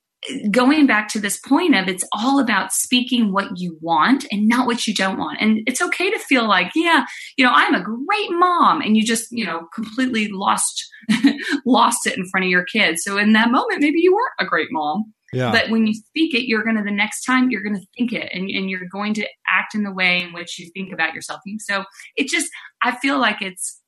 going 0.50 0.86
back 0.86 1.08
to 1.08 1.20
this 1.20 1.38
point 1.38 1.74
of 1.74 1.88
it's 1.88 2.04
all 2.12 2.40
about 2.40 2.72
speaking 2.72 3.32
what 3.32 3.48
you 3.56 3.78
want 3.80 4.26
and 4.30 4.46
not 4.46 4.66
what 4.66 4.86
you 4.86 4.94
don't 4.94 5.18
want. 5.18 5.38
And 5.40 5.60
it's 5.66 5.80
okay 5.80 6.10
to 6.10 6.18
feel 6.18 6.46
like, 6.46 6.72
yeah, 6.74 7.04
you 7.36 7.44
know, 7.44 7.52
I'm 7.52 7.74
a 7.74 7.82
great 7.82 8.30
mom 8.30 8.82
and 8.82 8.96
you 8.96 9.04
just, 9.04 9.28
you 9.30 9.46
know, 9.46 9.66
completely 9.74 10.28
lost 10.30 10.84
lost 11.66 12.06
it 12.06 12.18
in 12.18 12.26
front 12.26 12.44
of 12.44 12.50
your 12.50 12.64
kids. 12.64 13.02
So 13.02 13.16
in 13.16 13.32
that 13.32 13.50
moment 13.50 13.80
maybe 13.80 14.00
you 14.00 14.12
weren't 14.12 14.32
a 14.40 14.44
great 14.44 14.68
mom. 14.70 15.12
Yeah. 15.32 15.52
But 15.52 15.70
when 15.70 15.86
you 15.86 15.94
speak 15.94 16.34
it, 16.34 16.48
you're 16.48 16.64
going 16.64 16.76
to 16.76 16.82
the 16.82 16.90
next 16.90 17.24
time 17.24 17.50
you're 17.50 17.62
going 17.62 17.76
to 17.76 17.86
think 17.96 18.12
it 18.12 18.30
and, 18.34 18.50
and 18.50 18.68
you're 18.68 18.88
going 18.90 19.14
to 19.14 19.28
act 19.48 19.74
in 19.74 19.84
the 19.84 19.92
way 19.92 20.22
in 20.22 20.32
which 20.32 20.58
you 20.58 20.68
think 20.74 20.92
about 20.92 21.14
yourself. 21.14 21.40
So 21.60 21.84
it 22.16 22.26
just, 22.26 22.48
I 22.82 22.96
feel 22.96 23.20
like 23.20 23.40
it's 23.40 23.79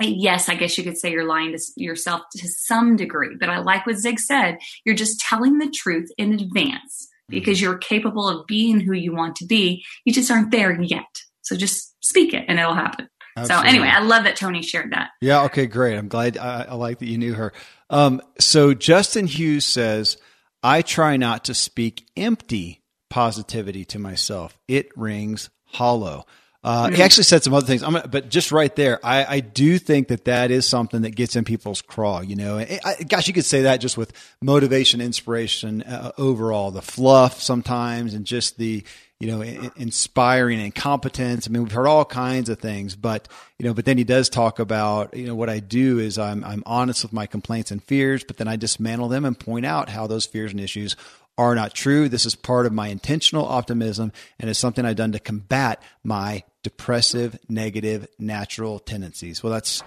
yes, 0.00 0.48
I 0.48 0.54
guess 0.54 0.76
you 0.76 0.84
could 0.84 0.98
say 0.98 1.10
you're 1.10 1.26
lying 1.26 1.56
to 1.56 1.60
yourself 1.76 2.22
to 2.36 2.48
some 2.48 2.96
degree, 2.96 3.36
but 3.38 3.48
I 3.48 3.58
like 3.58 3.86
what 3.86 3.96
Zig 3.96 4.20
said. 4.20 4.58
You're 4.84 4.94
just 4.94 5.20
telling 5.20 5.58
the 5.58 5.70
truth 5.70 6.10
in 6.18 6.34
advance 6.34 7.08
because 7.28 7.60
you're 7.60 7.78
capable 7.78 8.28
of 8.28 8.46
being 8.46 8.80
who 8.80 8.92
you 8.92 9.14
want 9.14 9.36
to 9.36 9.46
be. 9.46 9.84
You 10.04 10.12
just 10.12 10.30
aren't 10.30 10.50
there 10.50 10.80
yet. 10.80 11.04
So 11.42 11.56
just 11.56 11.94
speak 12.04 12.34
it 12.34 12.44
and 12.48 12.58
it'll 12.58 12.74
happen. 12.74 13.08
Absolutely. 13.36 13.68
So 13.68 13.68
anyway, 13.68 13.88
I 13.88 14.00
love 14.00 14.24
that 14.24 14.36
Tony 14.36 14.62
shared 14.62 14.92
that. 14.92 15.10
Yeah. 15.20 15.44
Okay. 15.44 15.66
Great. 15.66 15.96
I'm 15.96 16.08
glad. 16.08 16.38
I, 16.38 16.66
I 16.70 16.74
like 16.74 17.00
that 17.00 17.06
you 17.06 17.18
knew 17.18 17.34
her. 17.34 17.52
Um, 17.90 18.22
so 18.40 18.74
Justin 18.74 19.26
Hughes 19.26 19.66
says, 19.66 20.16
I 20.62 20.82
try 20.82 21.16
not 21.16 21.44
to 21.44 21.54
speak 21.54 22.06
empty 22.16 22.82
positivity 23.10 23.84
to 23.86 23.98
myself. 23.98 24.56
It 24.66 24.88
rings 24.96 25.50
hollow. 25.66 26.26
Uh, 26.66 26.90
he 26.90 27.00
actually 27.00 27.22
said 27.22 27.44
some 27.44 27.54
other 27.54 27.64
things, 27.64 27.80
gonna, 27.80 28.08
but 28.08 28.28
just 28.28 28.50
right 28.50 28.74
there, 28.74 28.98
I, 29.06 29.36
I, 29.36 29.40
do 29.40 29.78
think 29.78 30.08
that 30.08 30.24
that 30.24 30.50
is 30.50 30.66
something 30.66 31.02
that 31.02 31.10
gets 31.10 31.36
in 31.36 31.44
people's 31.44 31.80
craw. 31.80 32.22
You 32.22 32.34
know, 32.34 32.58
I, 32.58 33.04
gosh, 33.08 33.28
you 33.28 33.34
could 33.34 33.44
say 33.44 33.62
that 33.62 33.76
just 33.76 33.96
with 33.96 34.12
motivation, 34.42 35.00
inspiration, 35.00 35.84
uh, 35.84 36.10
overall, 36.18 36.72
the 36.72 36.82
fluff 36.82 37.40
sometimes, 37.40 38.14
and 38.14 38.24
just 38.24 38.58
the 38.58 38.82
you 39.20 39.28
know 39.28 39.42
inspiring 39.76 40.60
and 40.60 40.74
competence. 40.74 41.46
I 41.46 41.52
mean, 41.52 41.62
we've 41.62 41.70
heard 41.70 41.86
all 41.86 42.04
kinds 42.04 42.48
of 42.48 42.58
things, 42.58 42.96
but 42.96 43.28
you 43.60 43.64
know, 43.64 43.72
but 43.72 43.84
then 43.84 43.96
he 43.96 44.02
does 44.02 44.28
talk 44.28 44.58
about 44.58 45.16
you 45.16 45.28
know 45.28 45.36
what 45.36 45.48
I 45.48 45.60
do 45.60 46.00
is 46.00 46.18
I'm 46.18 46.42
I'm 46.42 46.64
honest 46.66 47.04
with 47.04 47.12
my 47.12 47.26
complaints 47.26 47.70
and 47.70 47.80
fears, 47.80 48.24
but 48.24 48.38
then 48.38 48.48
I 48.48 48.56
dismantle 48.56 49.06
them 49.06 49.24
and 49.24 49.38
point 49.38 49.66
out 49.66 49.88
how 49.88 50.08
those 50.08 50.26
fears 50.26 50.50
and 50.50 50.60
issues 50.60 50.96
are 51.38 51.54
not 51.54 51.74
true. 51.74 52.08
This 52.08 52.26
is 52.26 52.34
part 52.34 52.66
of 52.66 52.72
my 52.72 52.88
intentional 52.88 53.46
optimism 53.46 54.12
and 54.38 54.48
it's 54.48 54.58
something 54.58 54.84
I've 54.84 54.96
done 54.96 55.12
to 55.12 55.18
combat 55.18 55.82
my 56.02 56.44
depressive, 56.62 57.38
negative, 57.48 58.08
natural 58.18 58.78
tendencies. 58.78 59.42
Well, 59.42 59.52
that's 59.52 59.82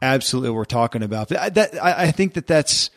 absolutely 0.00 0.50
what 0.50 0.56
we're 0.56 0.64
talking 0.64 1.02
about. 1.02 1.28
That, 1.28 1.74
I, 1.82 2.04
I 2.04 2.10
think 2.10 2.34
that 2.34 2.46
that's, 2.46 2.90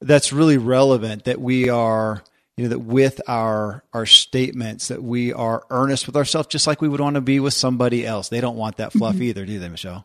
that's 0.00 0.32
really 0.32 0.58
relevant 0.58 1.24
that 1.24 1.40
we 1.40 1.68
are, 1.68 2.22
you 2.56 2.64
know, 2.64 2.70
that 2.70 2.80
with 2.80 3.20
our, 3.28 3.84
our 3.92 4.06
statements 4.06 4.88
that 4.88 5.02
we 5.02 5.32
are 5.32 5.64
earnest 5.70 6.06
with 6.06 6.16
ourselves, 6.16 6.48
just 6.48 6.66
like 6.66 6.80
we 6.80 6.88
would 6.88 7.00
want 7.00 7.14
to 7.14 7.20
be 7.20 7.40
with 7.40 7.54
somebody 7.54 8.06
else. 8.06 8.28
They 8.28 8.40
don't 8.40 8.56
want 8.56 8.78
that 8.78 8.92
fluff 8.92 9.14
mm-hmm. 9.14 9.24
either, 9.24 9.46
do 9.46 9.58
they, 9.58 9.68
Michelle? 9.68 10.04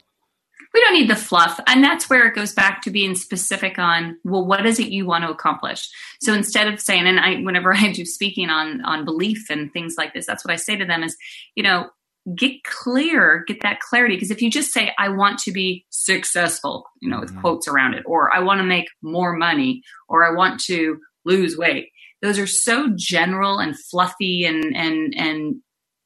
We 0.75 0.81
don't 0.81 0.93
need 0.93 1.09
the 1.09 1.15
fluff. 1.15 1.57
And 1.67 1.81
that's 1.81 2.09
where 2.09 2.27
it 2.27 2.35
goes 2.35 2.53
back 2.53 2.81
to 2.81 2.91
being 2.91 3.15
specific 3.15 3.79
on 3.79 4.17
well 4.25 4.45
what 4.45 4.65
is 4.65 4.77
it 4.77 4.89
you 4.89 5.05
want 5.05 5.23
to 5.23 5.31
accomplish? 5.31 5.89
So 6.21 6.33
instead 6.33 6.67
of 6.67 6.81
saying 6.81 7.07
and 7.07 7.19
i 7.19 7.37
whenever 7.37 7.73
i 7.75 7.91
do 7.91 8.05
speaking 8.05 8.49
on 8.49 8.83
on 8.83 9.05
belief 9.05 9.49
and 9.49 9.71
things 9.71 9.95
like 9.97 10.13
this 10.13 10.25
that's 10.27 10.43
what 10.43 10.51
i 10.51 10.57
say 10.57 10.75
to 10.75 10.85
them 10.85 11.01
is 11.01 11.15
you 11.55 11.63
know 11.63 11.89
get 12.35 12.63
clear 12.65 13.45
get 13.47 13.61
that 13.61 13.79
clarity. 13.79 14.15
Because 14.15 14.31
if 14.31 14.41
you 14.41 14.51
just 14.51 14.73
say 14.73 14.91
i 14.99 15.07
want 15.07 15.39
to 15.39 15.53
be 15.53 15.85
successful 15.89 16.85
you 17.01 17.09
know 17.09 17.21
with 17.21 17.31
mm-hmm. 17.31 17.39
quotes 17.39 17.69
around 17.69 17.93
it 17.93 18.03
or 18.05 18.35
i 18.35 18.39
want 18.39 18.59
to 18.59 18.65
make 18.65 18.89
more 19.01 19.33
money 19.33 19.81
or 20.09 20.25
i 20.25 20.35
want 20.35 20.59
to 20.59 20.99
lose 21.23 21.57
weight 21.57 21.89
those 22.21 22.37
are 22.37 22.47
so 22.47 22.91
general 22.95 23.59
and 23.59 23.79
fluffy 23.79 24.43
and 24.43 24.75
and 24.75 25.13
and 25.15 25.55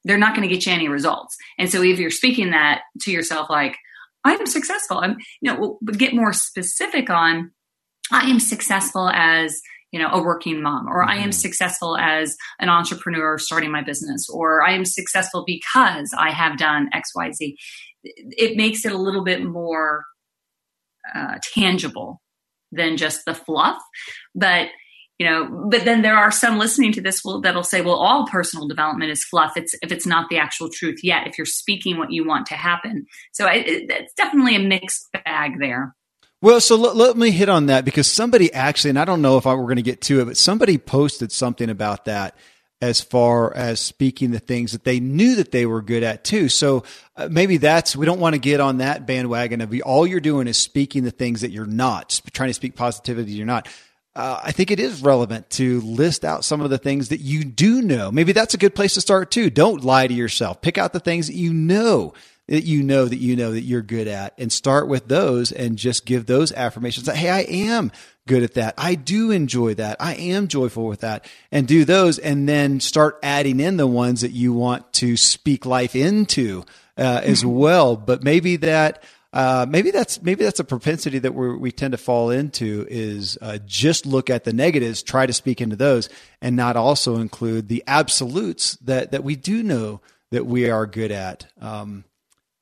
they're 0.05 0.17
not 0.17 0.35
going 0.35 0.47
to 0.47 0.53
get 0.53 0.65
you 0.65 0.71
any 0.71 0.87
results. 0.87 1.35
And 1.57 1.69
so 1.69 1.81
if 1.83 1.99
you're 1.99 2.09
speaking 2.09 2.51
that 2.51 2.81
to 3.01 3.11
yourself 3.11 3.49
like 3.49 3.77
I'm 4.25 4.45
successful. 4.45 4.97
I'm, 4.97 5.17
you 5.41 5.51
know, 5.51 5.77
we'll 5.81 5.95
get 5.95 6.13
more 6.13 6.33
specific 6.33 7.09
on 7.09 7.51
I 8.11 8.29
am 8.29 8.39
successful 8.39 9.09
as, 9.09 9.61
you 9.91 9.99
know, 9.99 10.09
a 10.09 10.21
working 10.21 10.61
mom, 10.61 10.87
or. 10.87 11.03
I 11.03 11.15
am 11.15 11.21
mm-hmm. 11.21 11.31
successful 11.31 11.97
as 11.97 12.35
an 12.59 12.69
entrepreneur 12.69 13.37
starting 13.37 13.71
my 13.71 13.83
business, 13.83 14.27
or 14.29 14.63
I 14.63 14.71
am 14.73 14.85
successful 14.85 15.43
because 15.45 16.11
I 16.17 16.31
have 16.31 16.57
done 16.57 16.89
XYZ. 16.93 17.55
It 18.03 18.57
makes 18.57 18.85
it 18.85 18.91
a 18.91 18.97
little 18.97 19.23
bit 19.23 19.43
more 19.43 20.05
uh, 21.13 21.35
tangible 21.53 22.21
than 22.71 22.97
just 22.97 23.25
the 23.25 23.33
fluff. 23.33 23.81
But 24.35 24.69
you 25.19 25.29
know 25.29 25.67
but 25.69 25.85
then 25.85 26.01
there 26.01 26.17
are 26.17 26.31
some 26.31 26.57
listening 26.57 26.91
to 26.93 27.01
this 27.01 27.23
will 27.23 27.41
that'll 27.41 27.63
say 27.63 27.81
well 27.81 27.95
all 27.95 28.25
personal 28.25 28.67
development 28.67 29.11
is 29.11 29.23
fluff. 29.23 29.55
It's 29.55 29.75
if 29.83 29.91
it's 29.91 30.07
not 30.07 30.29
the 30.29 30.37
actual 30.37 30.69
truth 30.69 31.01
yet 31.03 31.27
if 31.27 31.37
you're 31.37 31.45
speaking 31.45 31.97
what 31.97 32.11
you 32.11 32.25
want 32.25 32.47
to 32.47 32.55
happen. 32.55 33.05
So 33.31 33.45
I, 33.45 33.55
it's 33.65 34.13
definitely 34.13 34.55
a 34.55 34.59
mixed 34.59 35.07
bag 35.11 35.59
there. 35.59 35.95
Well, 36.41 36.61
so 36.61 36.77
let, 36.77 36.95
let, 36.95 37.17
me 37.17 37.31
hit 37.31 37.49
on 37.49 37.65
that 37.65 37.83
because 37.83 38.09
somebody 38.09 38.53
actually, 38.53 38.91
and 38.91 38.99
I 38.99 39.03
don't 39.03 39.21
know 39.21 39.37
if 39.37 39.45
I 39.45 39.55
were 39.55 39.63
going 39.63 39.75
to 39.75 39.81
get 39.81 39.99
to 40.03 40.21
it, 40.21 40.25
but 40.25 40.37
somebody 40.37 40.77
posted 40.77 41.33
something 41.33 41.69
about 41.69 42.05
that 42.05 42.33
as 42.81 43.01
far 43.01 43.53
as 43.53 43.81
speaking 43.81 44.31
the 44.31 44.39
things 44.39 44.71
that 44.71 44.85
they 44.85 45.01
knew 45.01 45.35
that 45.35 45.51
they 45.51 45.65
were 45.65 45.81
good 45.81 46.01
at 46.01 46.23
too. 46.23 46.47
So 46.47 46.83
uh, 47.17 47.27
maybe 47.29 47.57
that's, 47.57 47.93
we 47.93 48.05
don't 48.05 48.21
want 48.21 48.35
to 48.35 48.39
get 48.39 48.61
on 48.61 48.77
that 48.77 49.05
bandwagon 49.05 49.59
of 49.59 49.73
all 49.83 50.07
you're 50.07 50.21
doing 50.21 50.47
is 50.47 50.57
speaking 50.57 51.03
the 51.03 51.11
things 51.11 51.41
that 51.41 51.51
you're 51.51 51.65
not, 51.65 52.21
trying 52.31 52.49
to 52.49 52.53
speak 52.53 52.75
positivity 52.75 53.33
you're 53.33 53.45
not 53.45 53.67
uh, 54.15 54.41
I 54.43 54.51
think 54.51 54.71
it 54.71 54.79
is 54.79 55.01
relevant 55.01 55.49
to 55.51 55.81
list 55.81 56.25
out 56.25 56.43
some 56.43 56.61
of 56.61 56.69
the 56.69 56.77
things 56.77 57.09
that 57.09 57.19
you 57.19 57.43
do 57.43 57.81
know. 57.81 58.11
Maybe 58.11 58.31
that's 58.31 58.53
a 58.53 58.57
good 58.57 58.75
place 58.75 58.95
to 58.95 59.01
start 59.01 59.31
too. 59.31 59.49
Don't 59.49 59.83
lie 59.83 60.07
to 60.07 60.13
yourself. 60.13 60.61
Pick 60.61 60.77
out 60.77 60.93
the 60.93 60.99
things 60.99 61.27
that 61.27 61.35
you 61.35 61.53
know 61.53 62.13
that 62.47 62.63
you 62.63 62.81
know 62.81 63.05
that 63.05 63.17
you 63.17 63.35
know 63.35 63.51
that 63.51 63.61
you're 63.61 63.83
good 63.83 64.07
at 64.07 64.33
and 64.39 64.51
start 64.51 64.87
with 64.87 65.07
those 65.07 65.51
and 65.51 65.77
just 65.77 66.05
give 66.05 66.25
those 66.25 66.51
affirmations 66.51 67.05
that, 67.05 67.15
Hey, 67.15 67.29
I 67.29 67.41
am 67.41 67.91
good 68.27 68.41
at 68.41 68.55
that. 68.55 68.73
I 68.77 68.95
do 68.95 69.29
enjoy 69.29 69.75
that. 69.75 69.97
I 69.99 70.15
am 70.15 70.47
joyful 70.47 70.87
with 70.87 71.01
that 71.01 71.25
and 71.51 71.67
do 71.67 71.85
those 71.85 72.17
and 72.17 72.49
then 72.49 72.79
start 72.79 73.19
adding 73.21 73.59
in 73.59 73.77
the 73.77 73.87
ones 73.87 74.21
that 74.21 74.31
you 74.31 74.51
want 74.51 74.91
to 74.93 75.15
speak 75.15 75.65
life 75.65 75.95
into 75.95 76.63
uh, 76.97 77.21
as 77.23 77.41
mm-hmm. 77.41 77.55
well. 77.55 77.95
But 77.95 78.23
maybe 78.23 78.57
that, 78.57 79.03
uh, 79.31 79.65
maybe 79.69 79.91
that's 79.91 80.21
maybe 80.23 80.43
that's 80.43 80.59
a 80.59 80.63
propensity 80.63 81.19
that 81.19 81.35
we 81.35 81.55
we 81.55 81.71
tend 81.71 81.91
to 81.91 81.97
fall 81.97 82.31
into 82.31 82.87
is 82.89 83.37
uh, 83.41 83.59
just 83.65 84.05
look 84.05 84.29
at 84.29 84.43
the 84.43 84.53
negatives, 84.53 85.03
try 85.03 85.25
to 85.25 85.33
speak 85.33 85.61
into 85.61 85.75
those, 85.75 86.09
and 86.41 86.55
not 86.55 86.75
also 86.75 87.17
include 87.17 87.67
the 87.67 87.83
absolutes 87.85 88.75
that 88.77 89.11
that 89.11 89.23
we 89.23 89.35
do 89.35 89.61
know 89.61 90.01
that 90.31 90.45
we 90.45 90.69
are 90.69 90.87
good 90.87 91.11
at. 91.11 91.45
Um, 91.61 92.05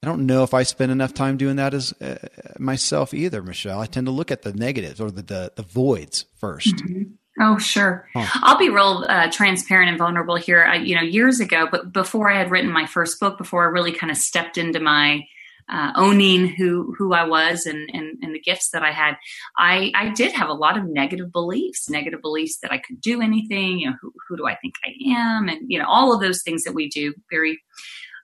I 0.04 0.08
don't 0.08 0.26
know 0.26 0.44
if 0.44 0.54
I 0.54 0.64
spend 0.64 0.92
enough 0.92 1.14
time 1.14 1.38
doing 1.38 1.56
that 1.56 1.74
as 1.74 1.94
uh, 2.02 2.18
myself 2.60 3.14
either, 3.14 3.42
Michelle. 3.42 3.80
I 3.80 3.86
tend 3.86 4.08
to 4.08 4.12
look 4.12 4.30
at 4.30 4.42
the 4.42 4.54
negatives 4.54 5.00
or 5.00 5.10
the 5.10 5.22
the, 5.22 5.54
the 5.56 5.64
voids 5.64 6.26
1st 6.42 6.66
mm-hmm. 6.66 7.04
Oh, 7.40 7.60
sure. 7.60 8.08
Huh. 8.16 8.40
I'll 8.42 8.58
be 8.58 8.70
real 8.70 9.06
uh, 9.08 9.30
transparent 9.30 9.90
and 9.90 9.98
vulnerable 9.98 10.38
here. 10.38 10.64
I, 10.64 10.78
you 10.78 10.96
know, 10.96 11.04
years 11.04 11.40
ago, 11.40 11.68
but 11.70 11.94
before 11.94 12.32
I 12.32 12.38
had 12.38 12.50
written 12.50 12.72
my 12.72 12.88
first 12.88 13.20
book, 13.20 13.38
before 13.38 13.62
I 13.64 13.68
really 13.68 13.92
kind 13.92 14.10
of 14.10 14.18
stepped 14.18 14.58
into 14.58 14.80
my 14.80 15.28
uh, 15.70 15.92
owning 15.96 16.48
who 16.48 16.94
who 16.98 17.14
I 17.14 17.26
was 17.26 17.66
and, 17.66 17.90
and, 17.94 18.18
and 18.22 18.34
the 18.34 18.40
gifts 18.40 18.70
that 18.72 18.84
I 18.84 18.92
had, 18.92 19.16
I 19.58 19.92
I 19.96 20.10
did 20.10 20.34
have 20.34 20.50
a 20.50 20.54
lot 20.54 20.78
of 20.78 20.86
negative 20.86 21.32
beliefs, 21.32 21.90
negative 21.90 22.22
beliefs 22.22 22.60
that 22.62 22.72
I 22.72 22.78
could 22.78 23.02
do 23.02 23.22
anything. 23.22 23.80
You 23.80 23.90
know, 23.90 23.96
who 24.02 24.14
who 24.28 24.38
do 24.38 24.48
I 24.48 24.56
think 24.56 24.76
I 24.86 24.92
am, 25.12 25.48
and 25.48 25.62
you 25.68 25.80
know 25.80 25.88
all 25.88 26.14
of 26.14 26.22
those 26.22 26.44
things 26.44 26.64
that 26.64 26.74
we 26.74 26.90
do 26.90 27.14
very 27.30 27.60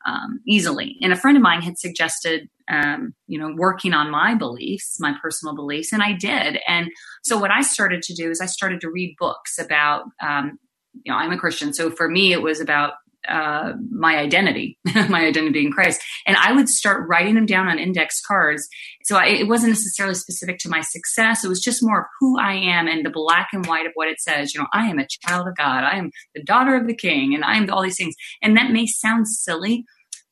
um, 0.05 0.39
easily. 0.47 0.97
And 1.01 1.13
a 1.13 1.17
friend 1.17 1.37
of 1.37 1.43
mine 1.43 1.61
had 1.61 1.77
suggested 1.77 2.49
um, 2.69 3.13
you 3.27 3.37
know, 3.37 3.53
working 3.55 3.93
on 3.93 4.11
my 4.11 4.35
beliefs, 4.35 4.97
my 4.99 5.15
personal 5.21 5.55
beliefs, 5.55 5.91
and 5.91 6.01
I 6.01 6.13
did. 6.13 6.59
And 6.67 6.89
so 7.23 7.37
what 7.37 7.51
I 7.51 7.61
started 7.61 8.01
to 8.03 8.13
do 8.13 8.29
is 8.29 8.41
I 8.41 8.45
started 8.45 8.81
to 8.81 8.89
read 8.89 9.15
books 9.19 9.59
about, 9.59 10.05
um, 10.21 10.59
you 11.03 11.11
know, 11.11 11.17
I'm 11.17 11.31
a 11.31 11.37
Christian, 11.37 11.73
so 11.73 11.89
for 11.89 12.07
me 12.07 12.31
it 12.33 12.41
was 12.41 12.59
about 12.59 12.93
uh, 13.27 13.73
my 13.89 14.17
identity, 14.17 14.77
my 15.09 15.25
identity 15.25 15.65
in 15.65 15.71
Christ. 15.71 16.01
And 16.25 16.37
I 16.37 16.51
would 16.51 16.69
start 16.69 17.07
writing 17.07 17.35
them 17.35 17.45
down 17.45 17.67
on 17.67 17.79
index 17.79 18.21
cards. 18.21 18.67
So 19.03 19.17
I, 19.17 19.27
it 19.27 19.47
wasn't 19.47 19.71
necessarily 19.71 20.15
specific 20.15 20.59
to 20.59 20.69
my 20.69 20.81
success. 20.81 21.43
It 21.43 21.49
was 21.49 21.61
just 21.61 21.83
more 21.83 22.01
of 22.01 22.05
who 22.19 22.39
I 22.39 22.53
am 22.53 22.87
and 22.87 23.05
the 23.05 23.09
black 23.09 23.49
and 23.53 23.65
white 23.65 23.85
of 23.85 23.91
what 23.95 24.07
it 24.07 24.19
says. 24.19 24.53
You 24.53 24.61
know, 24.61 24.67
I 24.73 24.87
am 24.87 24.99
a 24.99 25.07
child 25.07 25.47
of 25.47 25.55
God. 25.55 25.83
I 25.83 25.97
am 25.97 26.11
the 26.35 26.43
daughter 26.43 26.75
of 26.75 26.87
the 26.87 26.95
king 26.95 27.33
and 27.33 27.43
I 27.43 27.57
am 27.57 27.69
all 27.69 27.83
these 27.83 27.97
things. 27.97 28.15
And 28.41 28.57
that 28.57 28.71
may 28.71 28.85
sound 28.85 29.27
silly, 29.27 29.85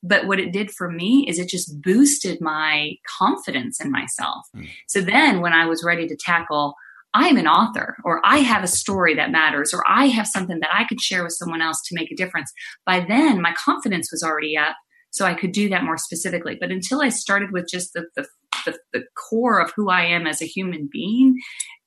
but 0.03 0.25
what 0.27 0.39
it 0.39 0.51
did 0.51 0.71
for 0.71 0.89
me 0.89 1.25
is 1.27 1.37
it 1.37 1.49
just 1.49 1.81
boosted 1.81 2.41
my 2.41 2.93
confidence 3.17 3.79
in 3.79 3.91
myself. 3.91 4.47
Mm. 4.55 4.67
So 4.87 5.01
then 5.01 5.41
when 5.41 5.53
I 5.53 5.65
was 5.67 5.83
ready 5.83 6.07
to 6.07 6.15
tackle 6.15 6.75
I'm 7.13 7.37
an 7.37 7.47
author 7.47 7.97
or 8.03 8.21
I 8.23 8.39
have 8.39 8.63
a 8.63 8.67
story 8.67 9.15
that 9.15 9.31
matters 9.31 9.73
or 9.73 9.83
I 9.87 10.07
have 10.07 10.27
something 10.27 10.59
that 10.59 10.73
I 10.73 10.85
could 10.85 11.01
share 11.01 11.23
with 11.23 11.33
someone 11.33 11.61
else 11.61 11.81
to 11.85 11.95
make 11.95 12.11
a 12.11 12.15
difference. 12.15 12.51
By 12.85 13.05
then, 13.05 13.41
my 13.41 13.53
confidence 13.53 14.11
was 14.11 14.23
already 14.23 14.57
up. 14.57 14.75
So 15.11 15.25
I 15.25 15.33
could 15.33 15.51
do 15.51 15.67
that 15.69 15.83
more 15.83 15.97
specifically. 15.97 16.57
But 16.59 16.71
until 16.71 17.01
I 17.01 17.09
started 17.09 17.51
with 17.51 17.67
just 17.69 17.91
the, 17.93 18.05
the, 18.15 18.25
the, 18.65 18.77
the 18.93 19.03
core 19.17 19.59
of 19.59 19.73
who 19.75 19.89
I 19.89 20.03
am 20.05 20.25
as 20.25 20.41
a 20.41 20.45
human 20.45 20.87
being, 20.89 21.37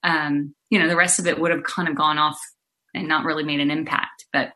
um, 0.02 0.54
you 0.68 0.78
know, 0.78 0.88
the 0.88 0.96
rest 0.96 1.18
of 1.18 1.26
it 1.26 1.40
would 1.40 1.50
have 1.50 1.64
kind 1.64 1.88
of 1.88 1.96
gone 1.96 2.18
off 2.18 2.38
and 2.92 3.08
not 3.08 3.24
really 3.24 3.42
made 3.42 3.60
an 3.60 3.70
impact. 3.70 4.26
But 4.30 4.52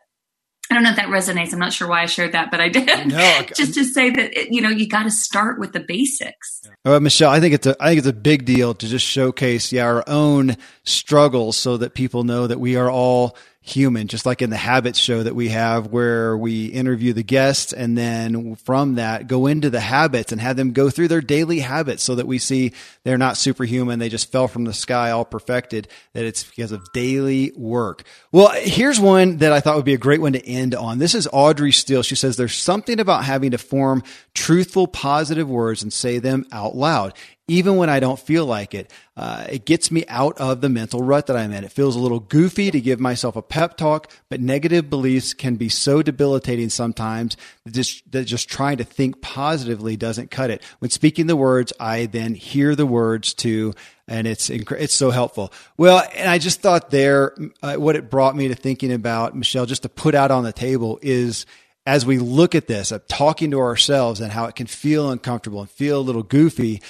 I 0.69 0.75
don't 0.75 0.83
know 0.83 0.91
if 0.91 0.97
that 0.97 1.07
resonates. 1.07 1.51
I'm 1.51 1.59
not 1.59 1.73
sure 1.73 1.87
why 1.87 2.03
I 2.03 2.05
shared 2.05 2.33
that, 2.33 2.51
but 2.51 2.61
I 2.61 2.69
did. 2.69 3.07
No, 3.07 3.41
just 3.55 3.73
to 3.73 3.83
say 3.83 4.11
that 4.11 4.51
you 4.51 4.61
know 4.61 4.69
you 4.69 4.87
got 4.87 5.03
to 5.03 5.11
start 5.11 5.59
with 5.59 5.73
the 5.73 5.79
basics. 5.79 6.61
Michelle, 6.85 7.31
I 7.31 7.39
think 7.39 7.55
it's 7.55 7.65
a 7.65 7.75
I 7.79 7.89
think 7.89 7.99
it's 7.99 8.07
a 8.07 8.13
big 8.13 8.45
deal 8.45 8.73
to 8.75 8.87
just 8.87 9.05
showcase 9.05 9.71
yeah, 9.71 9.85
our 9.85 10.03
own 10.07 10.57
struggles 10.83 11.57
so 11.57 11.77
that 11.77 11.93
people 11.93 12.23
know 12.23 12.45
that 12.47 12.59
we 12.59 12.75
are 12.75 12.89
all 12.89 13.35
human, 13.69 14.07
just 14.07 14.25
like 14.25 14.41
in 14.41 14.49
the 14.49 14.57
habits 14.57 14.99
show 14.99 15.23
that 15.23 15.35
we 15.35 15.49
have 15.49 15.87
where 15.87 16.37
we 16.37 16.65
interview 16.65 17.13
the 17.13 17.23
guests 17.23 17.73
and 17.73 17.97
then 17.97 18.55
from 18.55 18.95
that 18.95 19.27
go 19.27 19.47
into 19.47 19.69
the 19.69 19.79
habits 19.79 20.31
and 20.31 20.41
have 20.41 20.55
them 20.55 20.71
go 20.71 20.89
through 20.89 21.07
their 21.07 21.21
daily 21.21 21.59
habits 21.59 22.03
so 22.03 22.15
that 22.15 22.27
we 22.27 22.37
see 22.39 22.73
they're 23.03 23.17
not 23.17 23.37
superhuman. 23.37 23.99
They 23.99 24.09
just 24.09 24.31
fell 24.31 24.47
from 24.47 24.65
the 24.65 24.73
sky 24.73 25.11
all 25.11 25.25
perfected, 25.25 25.87
that 26.13 26.25
it's 26.25 26.43
because 26.43 26.71
of 26.71 26.85
daily 26.93 27.51
work. 27.55 28.03
Well, 28.31 28.51
here's 28.53 28.99
one 28.99 29.37
that 29.37 29.51
I 29.51 29.59
thought 29.59 29.75
would 29.75 29.85
be 29.85 29.93
a 29.93 29.97
great 29.97 30.21
one 30.21 30.33
to 30.33 30.45
end 30.45 30.75
on. 30.75 30.99
This 30.99 31.15
is 31.15 31.27
Audrey 31.31 31.71
Steele. 31.71 32.03
She 32.03 32.15
says 32.15 32.37
there's 32.37 32.55
something 32.55 32.99
about 32.99 33.25
having 33.25 33.51
to 33.51 33.57
form 33.57 34.03
truthful, 34.33 34.87
positive 34.87 35.49
words 35.49 35.83
and 35.83 35.93
say 35.93 36.19
them 36.19 36.45
out 36.51 36.75
loud 36.75 37.13
even 37.49 37.75
when 37.75 37.89
I 37.89 37.99
don't 37.99 38.19
feel 38.19 38.45
like 38.45 38.73
it. 38.73 38.91
Uh, 39.17 39.45
it 39.49 39.65
gets 39.65 39.91
me 39.91 40.05
out 40.07 40.37
of 40.37 40.61
the 40.61 40.69
mental 40.69 41.01
rut 41.01 41.27
that 41.27 41.35
I'm 41.35 41.51
in. 41.51 41.63
It 41.63 41.71
feels 41.71 41.95
a 41.95 41.99
little 41.99 42.21
goofy 42.21 42.71
to 42.71 42.79
give 42.79 42.99
myself 42.99 43.35
a 43.35 43.41
pep 43.41 43.75
talk, 43.75 44.09
but 44.29 44.39
negative 44.39 44.89
beliefs 44.89 45.33
can 45.33 45.55
be 45.55 45.67
so 45.67 46.01
debilitating 46.01 46.69
sometimes 46.69 47.35
that 47.65 47.73
just, 47.73 48.09
that 48.11 48.25
just 48.25 48.47
trying 48.47 48.77
to 48.77 48.83
think 48.83 49.21
positively 49.21 49.97
doesn't 49.97 50.31
cut 50.31 50.51
it. 50.51 50.63
When 50.79 50.91
speaking 50.91 51.27
the 51.27 51.35
words, 51.35 51.73
I 51.79 52.05
then 52.05 52.35
hear 52.35 52.75
the 52.75 52.85
words 52.85 53.33
too, 53.33 53.73
and 54.07 54.25
it's 54.25 54.49
it's 54.49 54.95
so 54.95 55.11
helpful. 55.11 55.51
Well, 55.77 56.03
and 56.15 56.29
I 56.29 56.37
just 56.37 56.61
thought 56.61 56.89
there, 56.89 57.35
uh, 57.61 57.75
what 57.75 57.95
it 57.95 58.09
brought 58.09 58.35
me 58.35 58.47
to 58.47 58.55
thinking 58.55 58.93
about 58.93 59.35
Michelle, 59.35 59.65
just 59.65 59.83
to 59.83 59.89
put 59.89 60.15
out 60.15 60.31
on 60.31 60.43
the 60.43 60.53
table 60.53 60.97
is 61.01 61.45
as 61.85 62.05
we 62.05 62.19
look 62.19 62.53
at 62.53 62.67
this, 62.67 62.91
of 62.91 63.07
talking 63.07 63.51
to 63.51 63.59
ourselves 63.59 64.21
and 64.21 64.31
how 64.31 64.45
it 64.45 64.55
can 64.55 64.67
feel 64.67 65.09
uncomfortable 65.09 65.61
and 65.61 65.69
feel 65.71 65.99
a 65.99 66.01
little 66.01 66.21
goofy 66.21 66.81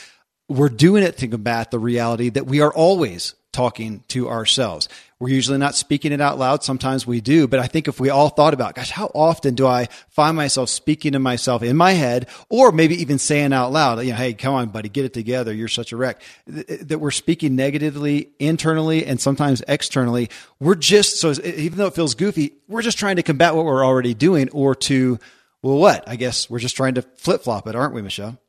we're 0.50 0.70
doing 0.70 1.04
it 1.04 1.18
to 1.20 1.28
combat 1.28 1.72
the 1.72 1.80
reality 1.80 2.30
that 2.30 2.48
we 2.48 2.60
are 2.60 2.74
always 2.74 3.36
talking 3.52 4.04
to 4.10 4.30
ourselves. 4.30 4.88
We're 5.20 5.30
usually 5.30 5.58
not 5.58 5.76
speaking 5.76 6.12
it 6.12 6.22
out 6.22 6.38
loud. 6.38 6.64
Sometimes 6.64 7.06
we 7.06 7.20
do, 7.20 7.48
but 7.48 7.60
I 7.60 7.68
think 7.68 7.88
if 7.88 8.00
we 8.00 8.10
all 8.10 8.30
thought 8.30 8.54
about, 8.54 8.76
gosh, 8.76 8.92
how 8.92 9.12
often 9.14 9.56
do 9.56 9.66
I 9.66 9.88
find 10.10 10.38
myself 10.38 10.70
speaking 10.70 11.14
to 11.14 11.20
myself 11.20 11.64
in 11.64 11.76
my 11.76 11.92
head 11.92 12.28
or 12.50 12.72
maybe 12.72 13.02
even 13.02 13.18
saying 13.18 13.52
out 13.52 13.72
loud, 13.72 14.00
you 14.04 14.12
know, 14.12 14.18
Hey, 14.18 14.34
come 14.34 14.54
on, 14.54 14.70
buddy, 14.70 14.88
get 14.88 15.06
it 15.06 15.14
together. 15.14 15.54
You're 15.54 15.68
such 15.68 15.92
a 15.92 15.98
wreck 15.98 16.22
that 16.48 17.00
we're 17.00 17.12
speaking 17.12 17.56
negatively 17.56 18.30
internally 18.40 19.06
and 19.06 19.20
sometimes 19.20 19.64
externally. 19.68 20.30
We're 20.60 20.76
just, 20.76 21.20
so 21.20 21.34
even 21.44 21.80
though 21.80 21.88
it 21.88 21.96
feels 21.96 22.16
goofy, 22.16 22.54
we're 22.68 22.84
just 22.84 23.00
trying 23.00 23.16
to 23.16 23.24
combat 23.24 23.56
what 23.56 23.66
we're 23.66 23.86
already 23.86 24.14
doing 24.14 24.50
or 24.52 24.76
to, 24.76 25.20
well, 25.62 25.78
what? 25.78 26.08
I 26.08 26.16
guess 26.16 26.50
we're 26.50 26.60
just 26.60 26.76
trying 26.76 26.96
to 26.96 27.02
flip 27.02 27.44
flop 27.44 27.68
it, 27.68 27.76
aren't 27.76 27.94
we, 27.94 28.02
Michelle? 28.02 28.40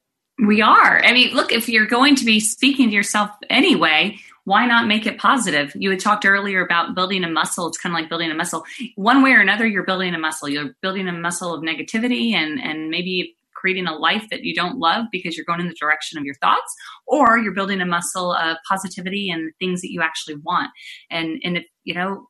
We 0.47 0.63
are. 0.63 1.05
I 1.05 1.13
mean, 1.13 1.35
look, 1.35 1.53
if 1.53 1.69
you're 1.69 1.87
going 1.87 2.17
to 2.17 2.25
be 2.25 2.41
speaking 2.41 2.89
to 2.89 2.95
yourself 2.95 3.31
anyway, 3.51 4.19
why 4.45 4.67
not 4.67 4.87
make 4.87 5.07
it 5.07 5.19
positive? 5.19 5.73
You 5.75 5.91
had 5.91 6.01
talked 6.01 6.25
earlier 6.25 6.65
about 6.65 6.95
building 6.95 7.25
a 7.25 7.29
muscle. 7.29 7.69
It's 7.69 7.79
kind 7.79 7.95
of 7.95 8.01
like 8.01 8.09
building 8.09 8.31
a 8.31 8.35
muscle. 8.35 8.65
One 8.97 9.23
way 9.23 9.33
or 9.33 9.41
another, 9.41 9.67
you're 9.67 9.85
building 9.85 10.15
a 10.15 10.19
muscle. 10.19 10.49
You're 10.49 10.75
building 10.81 11.09
a 11.09 11.13
muscle 11.13 11.55
of 11.55 11.63
negativity 11.63 12.33
and, 12.33 12.61
and 12.61 12.89
maybe 12.89 13.37
creating 13.55 13.87
a 13.87 13.95
life 13.95 14.27
that 14.31 14.43
you 14.43 14.55
don't 14.55 14.79
love 14.79 15.07
because 15.13 15.37
you're 15.37 15.45
going 15.45 15.61
in 15.61 15.69
the 15.69 15.75
direction 15.75 16.19
of 16.19 16.25
your 16.25 16.35
thoughts, 16.37 16.75
or 17.07 17.39
you're 17.39 17.53
building 17.53 17.83
a 17.83 17.87
muscle 17.87 18.33
of 18.33 18.57
positivity 18.67 19.31
and 19.31 19.53
things 19.59 19.83
that 19.83 19.93
you 19.93 20.01
actually 20.01 20.37
want. 20.37 20.71
And, 21.11 21.39
and 21.45 21.59
if, 21.59 21.65
you 21.85 21.93
know, 21.93 22.29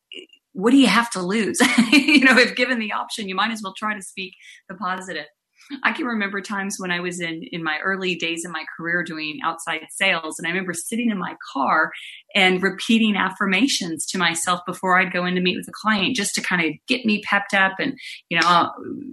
what 0.53 0.73
do 0.73 0.77
you 0.77 0.89
have 0.89 1.11
to 1.11 1.23
lose? 1.23 1.61
you 1.93 2.25
know, 2.25 2.37
if 2.37 2.57
given 2.57 2.81
the 2.81 2.93
option, 2.93 3.29
you 3.29 3.37
might 3.37 3.53
as 3.53 3.63
well 3.63 3.75
try 3.77 3.95
to 3.95 4.03
speak 4.03 4.35
the 4.69 4.75
positive. 4.75 5.27
I 5.83 5.93
can 5.93 6.07
remember 6.07 6.41
times 6.41 6.77
when 6.79 6.91
I 6.91 7.01
was 7.01 7.21
in 7.21 7.43
in 7.53 7.63
my 7.63 7.79
early 7.83 8.15
days 8.15 8.45
in 8.45 8.53
my 8.53 8.65
career 8.77 9.03
doing 9.03 9.39
outside 9.45 9.81
sales, 9.91 10.39
and 10.39 10.47
I 10.47 10.51
remember 10.51 10.75
sitting 10.75 11.11
in 11.11 11.19
my 11.19 11.37
car 11.53 11.93
and 12.35 12.63
repeating 12.63 13.17
affirmations 13.17 14.07
to 14.07 14.19
myself 14.19 14.61
before 14.67 14.99
I'd 14.99 15.13
go 15.13 15.25
in 15.25 15.35
to 15.35 15.41
meet 15.41 15.57
with 15.57 15.69
a 15.69 15.73
client, 15.73 16.17
just 16.17 16.35
to 16.37 16.41
kind 16.41 16.63
of 16.63 16.75
get 16.87 17.05
me 17.05 17.23
pepped 17.23 17.55
up. 17.55 17.73
And 17.79 17.99
you 18.29 18.41
know, 18.41 18.47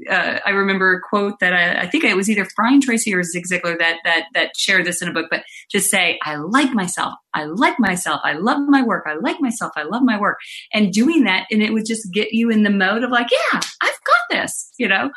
uh, 0.10 0.40
I 0.46 0.50
remember 0.52 0.94
a 0.94 1.02
quote 1.02 1.40
that 1.40 1.54
I, 1.54 1.82
I, 1.82 1.88
think 1.88 2.04
it 2.04 2.16
was 2.16 2.30
either 2.30 2.48
Brian 2.56 2.82
Tracy 2.82 3.14
or 3.14 3.24
Zig 3.24 3.46
Ziglar 3.52 3.78
that 3.78 3.98
that 4.04 4.26
that 4.34 4.52
shared 4.58 4.86
this 4.86 5.02
in 5.02 5.08
a 5.08 5.14
book, 5.14 5.28
but 5.30 5.44
just 5.72 5.90
say, 5.90 6.20
"I 6.24 6.36
like 6.36 6.74
myself. 6.74 7.14
I 7.34 7.46
like 7.46 7.80
myself. 7.80 8.22
I 8.24 8.34
love 8.34 8.62
my 8.68 8.82
work. 8.82 9.06
I 9.08 9.16
like 9.16 9.40
myself. 9.40 9.74
I 9.76 9.84
love 9.84 10.04
my 10.04 10.20
work." 10.20 10.38
And 10.74 10.92
doing 10.92 11.24
that, 11.26 11.48
and 11.52 11.62
it 11.62 11.74
would 11.74 11.86
just 11.86 12.12
get 12.12 12.34
you 12.34 12.50
in 12.50 12.64
the 12.64 12.70
mode 12.70 13.04
of 13.04 13.12
like, 13.12 13.28
"Yeah, 13.32 13.60
I've 13.82 14.00
got 14.04 14.42
this," 14.42 14.72
you 14.78 14.88
know 14.88 15.12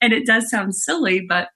and 0.00 0.12
it 0.12 0.26
does 0.26 0.50
sound 0.50 0.74
silly, 0.74 1.20
but 1.20 1.48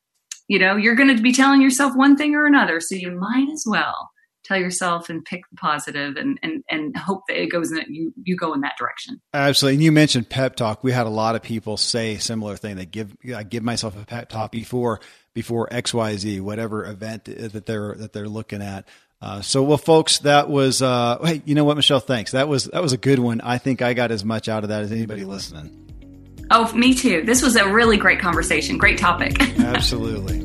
you 0.49 0.59
know, 0.59 0.74
you're 0.74 0.97
going 0.97 1.16
to 1.16 1.22
be 1.22 1.32
telling 1.32 1.62
yourself 1.62 1.95
one 1.95 2.16
thing 2.16 2.34
or 2.34 2.45
another. 2.45 2.80
So 2.80 2.97
you 2.97 3.12
might 3.12 3.49
as 3.53 3.64
well 3.64 4.11
tell 4.43 4.59
yourself 4.59 5.09
and 5.09 5.24
pick 5.24 5.43
the 5.49 5.57
positive 5.57 6.16
and, 6.16 6.41
and, 6.43 6.64
and 6.68 6.97
hope 6.97 7.22
that 7.28 7.41
it 7.41 7.53
goes 7.53 7.70
in 7.70 7.76
that 7.76 7.88
you, 7.88 8.12
you 8.24 8.36
go 8.36 8.53
in 8.53 8.62
that 8.62 8.76
direction. 8.76 9.20
Absolutely. 9.32 9.76
And 9.76 9.84
you 9.84 9.93
mentioned 9.93 10.28
pep 10.28 10.57
talk. 10.57 10.82
We 10.82 10.91
had 10.91 11.07
a 11.07 11.11
lot 11.11 11.36
of 11.36 11.43
people 11.43 11.76
say 11.76 12.18
similar 12.18 12.57
thing. 12.57 12.74
They 12.74 12.84
give, 12.84 13.16
I 13.32 13.45
give 13.45 13.62
myself 13.62 13.97
a 13.97 14.05
pep 14.05 14.28
talk 14.28 14.51
before, 14.51 15.01
before 15.34 15.68
XYZ, 15.68 16.41
whatever 16.41 16.84
event 16.84 17.26
that 17.26 17.64
they're, 17.64 17.95
that 17.95 18.12
they're 18.12 18.28
looking 18.28 18.61
at. 18.61 18.88
Uh, 19.22 19.43
so, 19.43 19.62
well, 19.62 19.78
folks, 19.78 20.18
that 20.20 20.51
was, 20.51 20.82
uh, 20.82 21.18
hey, 21.22 21.43
you 21.45 21.55
know 21.55 21.62
what, 21.62 21.76
Michelle, 21.76 22.01
thanks. 22.01 22.32
That 22.32 22.49
was, 22.49 22.64
that 22.64 22.82
was 22.82 22.93
a 22.93 22.97
good 22.97 23.20
one. 23.20 23.41
I 23.41 23.59
think 23.59 23.82
I 23.82 23.95
got 23.95 24.11
as 24.11 24.24
much 24.24 24.49
out 24.49 24.64
of 24.64 24.70
that 24.70 24.82
as 24.82 24.91
anybody 24.91 25.24
listening. 25.24 25.89
Oh, 26.51 26.72
me 26.72 26.94
too. 26.94 27.22
This 27.24 27.42
was 27.42 27.57
a 27.57 27.68
really 27.68 27.96
great 27.96 28.20
conversation. 28.20 28.76
Great 28.76 28.98
topic. 28.98 29.40
Absolutely. 29.61 30.40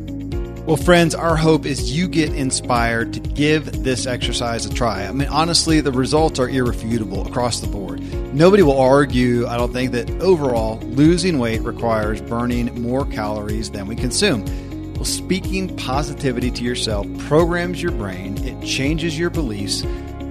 Well, 0.65 0.77
friends, 0.77 1.13
our 1.13 1.35
hope 1.35 1.65
is 1.65 1.95
you 1.95 2.07
get 2.07 2.33
inspired 2.33 3.13
to 3.13 3.19
give 3.19 3.83
this 3.83 4.07
exercise 4.07 4.65
a 4.65 4.73
try. 4.73 5.05
I 5.05 5.11
mean, 5.11 5.27
honestly, 5.27 5.79
the 5.79 5.91
results 5.91 6.39
are 6.39 6.49
irrefutable 6.49 7.27
across 7.27 7.59
the 7.59 7.67
board. 7.67 8.01
Nobody 8.33 8.63
will 8.63 8.79
argue, 8.79 9.45
I 9.45 9.57
don't 9.57 9.71
think, 9.71 9.91
that 9.91 10.09
overall 10.21 10.79
losing 10.79 11.37
weight 11.37 11.61
requires 11.61 12.19
burning 12.19 12.81
more 12.81 13.05
calories 13.05 13.69
than 13.69 13.85
we 13.85 13.95
consume. 13.95 14.43
Well, 14.95 15.05
speaking 15.05 15.75
positivity 15.77 16.49
to 16.51 16.63
yourself 16.63 17.05
programs 17.19 17.81
your 17.81 17.91
brain, 17.91 18.43
it 18.43 18.65
changes 18.65 19.19
your 19.19 19.29
beliefs 19.29 19.83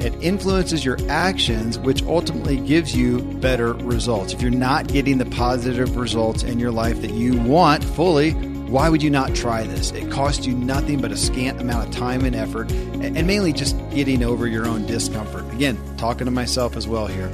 it 0.05 0.15
influences 0.23 0.85
your 0.85 0.99
actions, 1.09 1.79
which 1.79 2.03
ultimately 2.03 2.59
gives 2.59 2.95
you 2.95 3.21
better 3.21 3.73
results. 3.73 4.33
If 4.33 4.43
you're 4.43 4.51
not 4.51 4.87
getting 4.89 5.19
the 5.19 5.27
positive 5.27 5.97
results 5.97 6.43
in 6.43 6.59
your 6.59 6.71
life 6.71 7.01
that 7.01 7.13
you 7.13 7.37
want 7.41 7.83
fully, 7.83 8.33
why 8.33 8.89
would 8.89 9.03
you 9.03 9.11
not 9.11 9.35
try 9.35 9.65
this? 9.67 9.93
It 9.93 10.11
costs 10.11 10.47
you 10.47 10.55
nothing 10.55 11.01
but 11.01 11.13
a 11.13 11.17
scant 11.17 11.61
amount 11.61 11.89
of 11.89 11.95
time 11.95 12.25
and 12.25 12.37
effort, 12.37 12.71
and 12.73 13.27
mainly 13.27 13.53
just 13.53 13.77
getting 13.91 14.23
over 14.23 14.47
your 14.47 14.67
own 14.67 14.87
discomfort. 14.87 15.51
Again, 15.53 15.79
talking 15.97 16.27
to 16.27 16.31
myself 16.31 16.77
as 16.77 16.87
well 16.87 17.07
here. 17.07 17.31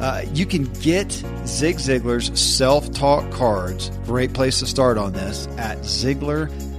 Uh, 0.00 0.24
you 0.32 0.44
can 0.46 0.64
get 0.64 1.10
Zig 1.46 1.76
Ziglar's 1.76 2.38
self 2.38 2.92
talk 2.92 3.30
cards. 3.32 3.90
Great 4.06 4.32
place 4.32 4.58
to 4.60 4.66
start 4.66 4.98
on 4.98 5.12
this 5.12 5.46
at 5.58 5.78
Ziglar.com 5.78 6.73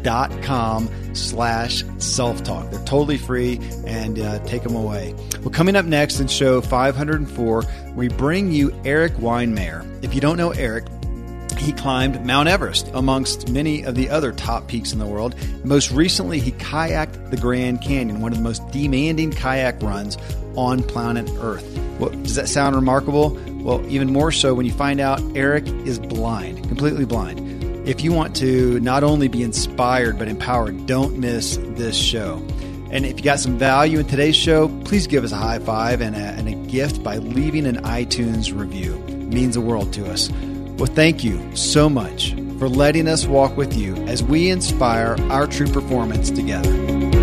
slash 1.14 1.84
self 1.98 2.44
talk. 2.44 2.70
They're 2.72 2.84
totally 2.86 3.18
free 3.18 3.60
and 3.86 4.20
uh, 4.20 4.40
take 4.46 4.64
them 4.64 4.76
away. 4.76 5.14
Well, 5.42 5.52
coming 5.52 5.76
up 5.76 5.86
next 5.86 6.20
in 6.20 6.28
show 6.28 6.62
504, 6.62 7.64
we 7.96 8.10
bring 8.10 8.52
you 8.52 8.74
Erik 8.84 9.14
Weihenmayer. 9.14 10.04
If 10.04 10.14
you 10.14 10.22
don't 10.22 10.38
know 10.38 10.52
Erik, 10.52 10.86
he 11.58 11.72
climbed 11.72 12.26
Mount 12.26 12.48
Everest 12.50 12.90
amongst 12.94 13.50
many 13.50 13.84
of 13.84 13.96
the 13.96 14.10
other 14.10 14.32
top 14.32 14.68
peaks 14.68 14.92
in 14.92 15.00
the 15.00 15.06
world. 15.06 15.36
Most 15.64 15.92
recently, 15.92 16.40
he 16.40 16.52
kayaked 16.52 17.32
the 17.32 17.38
Grand 17.38 17.82
Canyon, 17.82 18.22
one 18.22 18.32
of 18.32 18.38
the 18.38 18.44
most 18.44 18.68
demanding 18.72 19.32
kayak 19.32 19.82
runs 19.82 20.18
on 20.56 20.84
planet 20.84 21.30
Earth. 21.40 21.66
Well, 22.00 22.10
does 22.10 22.36
that 22.36 22.50
sound 22.50 22.76
remarkable? 22.76 23.40
Well, 23.64 23.84
even 23.90 24.12
more 24.12 24.32
so 24.32 24.54
when 24.54 24.66
you 24.66 24.74
find 24.74 25.00
out 25.00 25.22
Erik 25.36 25.66
is 25.68 25.98
blind, 25.98 26.68
completely 26.68 27.06
blind. 27.06 27.40
If 27.86 28.02
you 28.02 28.14
want 28.14 28.36
to 28.38 28.80
not 28.80 29.04
only 29.04 29.28
be 29.28 29.44
inspired 29.44 30.18
but 30.18 30.28
empowered, 30.28 30.88
don't 30.88 31.20
miss 31.20 31.60
this 31.62 31.96
show. 31.96 32.38
And 32.90 33.06
if 33.06 33.18
you 33.18 33.24
got 33.24 33.40
some 33.40 33.60
value 33.60 34.00
in 34.00 34.08
today's 34.08 34.36
show, 34.36 34.70
please 34.86 35.06
give 35.06 35.24
us 35.24 35.32
a 35.32 35.36
high 35.36 35.60
five 35.60 36.02
and 36.02 36.16
a, 36.16 36.20
and 36.20 36.48
a 36.48 36.56
gift 36.68 37.04
by 37.04 37.18
leaving 37.18 37.68
an 37.68 37.78
iTunes 37.84 38.58
review. 38.58 38.96
It 39.08 39.28
means 39.28 39.54
the 39.54 39.62
world 39.62 39.94
to 39.94 40.10
us. 40.10 40.32
Well, 40.78 40.88
thank 40.88 41.24
you 41.24 41.56
so 41.56 41.88
much 41.88 42.34
for 42.58 42.68
letting 42.68 43.08
us 43.08 43.28
walk 43.28 43.56
with 43.56 43.78
you 43.78 43.96
as 44.08 44.24
we 44.24 44.50
inspire 44.50 45.16
our 45.30 45.46
true 45.46 45.68
performance 45.68 46.32
together. 46.32 47.15